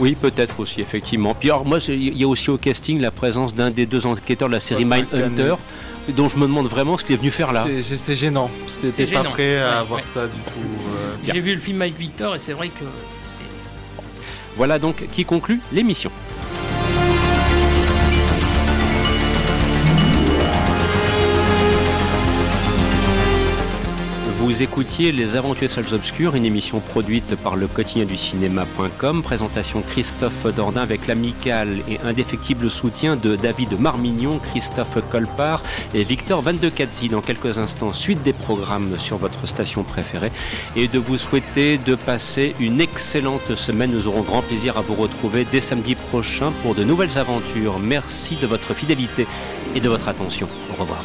Oui, 0.00 0.16
peut-être 0.20 0.60
aussi, 0.60 0.80
effectivement. 0.80 1.34
Puis 1.34 1.50
alors, 1.50 1.64
moi, 1.66 1.78
il 1.88 2.16
y 2.16 2.24
a 2.24 2.28
aussi 2.28 2.50
au 2.50 2.58
casting 2.58 3.00
la 3.00 3.10
présence 3.10 3.54
d'un 3.54 3.70
des 3.70 3.86
deux 3.86 4.06
enquêteurs 4.06 4.48
de 4.48 4.54
la 4.54 4.60
série 4.60 4.84
Ouais, 4.84 5.02
Mindhunter, 5.12 5.54
dont 6.16 6.28
je 6.28 6.36
me 6.36 6.42
demande 6.42 6.68
vraiment 6.68 6.96
ce 6.96 7.04
qu'il 7.04 7.14
est 7.14 7.18
venu 7.18 7.30
faire 7.30 7.52
là. 7.52 7.64
C'est- 7.66 7.82
C'était 7.96 8.16
gênant. 8.16 8.50
C'était 8.68 8.92
C'est 8.92 9.04
pas 9.04 9.22
gênant. 9.22 9.30
prêt 9.30 9.58
à 9.60 9.80
Ouais, 9.82 9.86
voir 9.88 10.00
ouais. 10.00 10.06
ça 10.14 10.26
du 10.26 10.38
tout. 10.38 10.50
euh. 10.96 11.14
J'ai 11.32 11.40
vu 11.40 11.54
le 11.54 11.60
film 11.60 11.82
avec 11.82 11.96
Victor 11.98 12.36
et 12.36 12.38
c'est 12.38 12.52
vrai 12.52 12.68
que 12.68 12.84
c'est. 13.24 14.02
Voilà 14.56 14.78
donc 14.78 15.06
qui 15.12 15.24
conclut 15.24 15.60
l'émission. 15.72 16.10
Vous 24.58 24.64
écoutiez 24.64 25.12
Les 25.12 25.36
Aventures 25.36 25.70
Salles 25.70 25.94
Obscures, 25.94 26.34
une 26.34 26.44
émission 26.44 26.80
produite 26.80 27.36
par 27.36 27.54
le 27.54 27.68
quotidien 27.68 28.06
du 28.06 28.16
cinéma.com. 28.16 29.22
Présentation 29.22 29.82
Christophe 29.82 30.52
Dordain 30.52 30.80
avec 30.80 31.06
l'amical 31.06 31.76
et 31.88 32.00
indéfectible 32.00 32.68
soutien 32.68 33.14
de 33.14 33.36
David 33.36 33.78
Marmignon, 33.78 34.40
Christophe 34.40 34.98
Colpart 35.12 35.62
et 35.94 36.02
Victor 36.02 36.42
Van 36.42 36.54
de 36.54 36.68
Katzi. 36.70 37.06
Dans 37.06 37.20
quelques 37.20 37.56
instants, 37.58 37.92
suite 37.92 38.24
des 38.24 38.32
programmes 38.32 38.98
sur 38.98 39.16
votre 39.16 39.46
station 39.46 39.84
préférée 39.84 40.32
et 40.74 40.88
de 40.88 40.98
vous 40.98 41.18
souhaiter 41.18 41.78
de 41.78 41.94
passer 41.94 42.56
une 42.58 42.80
excellente 42.80 43.54
semaine. 43.54 43.92
Nous 43.92 44.08
aurons 44.08 44.22
grand 44.22 44.42
plaisir 44.42 44.76
à 44.76 44.80
vous 44.80 44.94
retrouver 44.94 45.46
dès 45.48 45.60
samedi 45.60 45.94
prochain 45.94 46.50
pour 46.64 46.74
de 46.74 46.82
nouvelles 46.82 47.16
aventures. 47.16 47.78
Merci 47.78 48.34
de 48.34 48.48
votre 48.48 48.74
fidélité 48.74 49.28
et 49.76 49.80
de 49.80 49.88
votre 49.88 50.08
attention. 50.08 50.48
Au 50.72 50.80
revoir. 50.80 51.04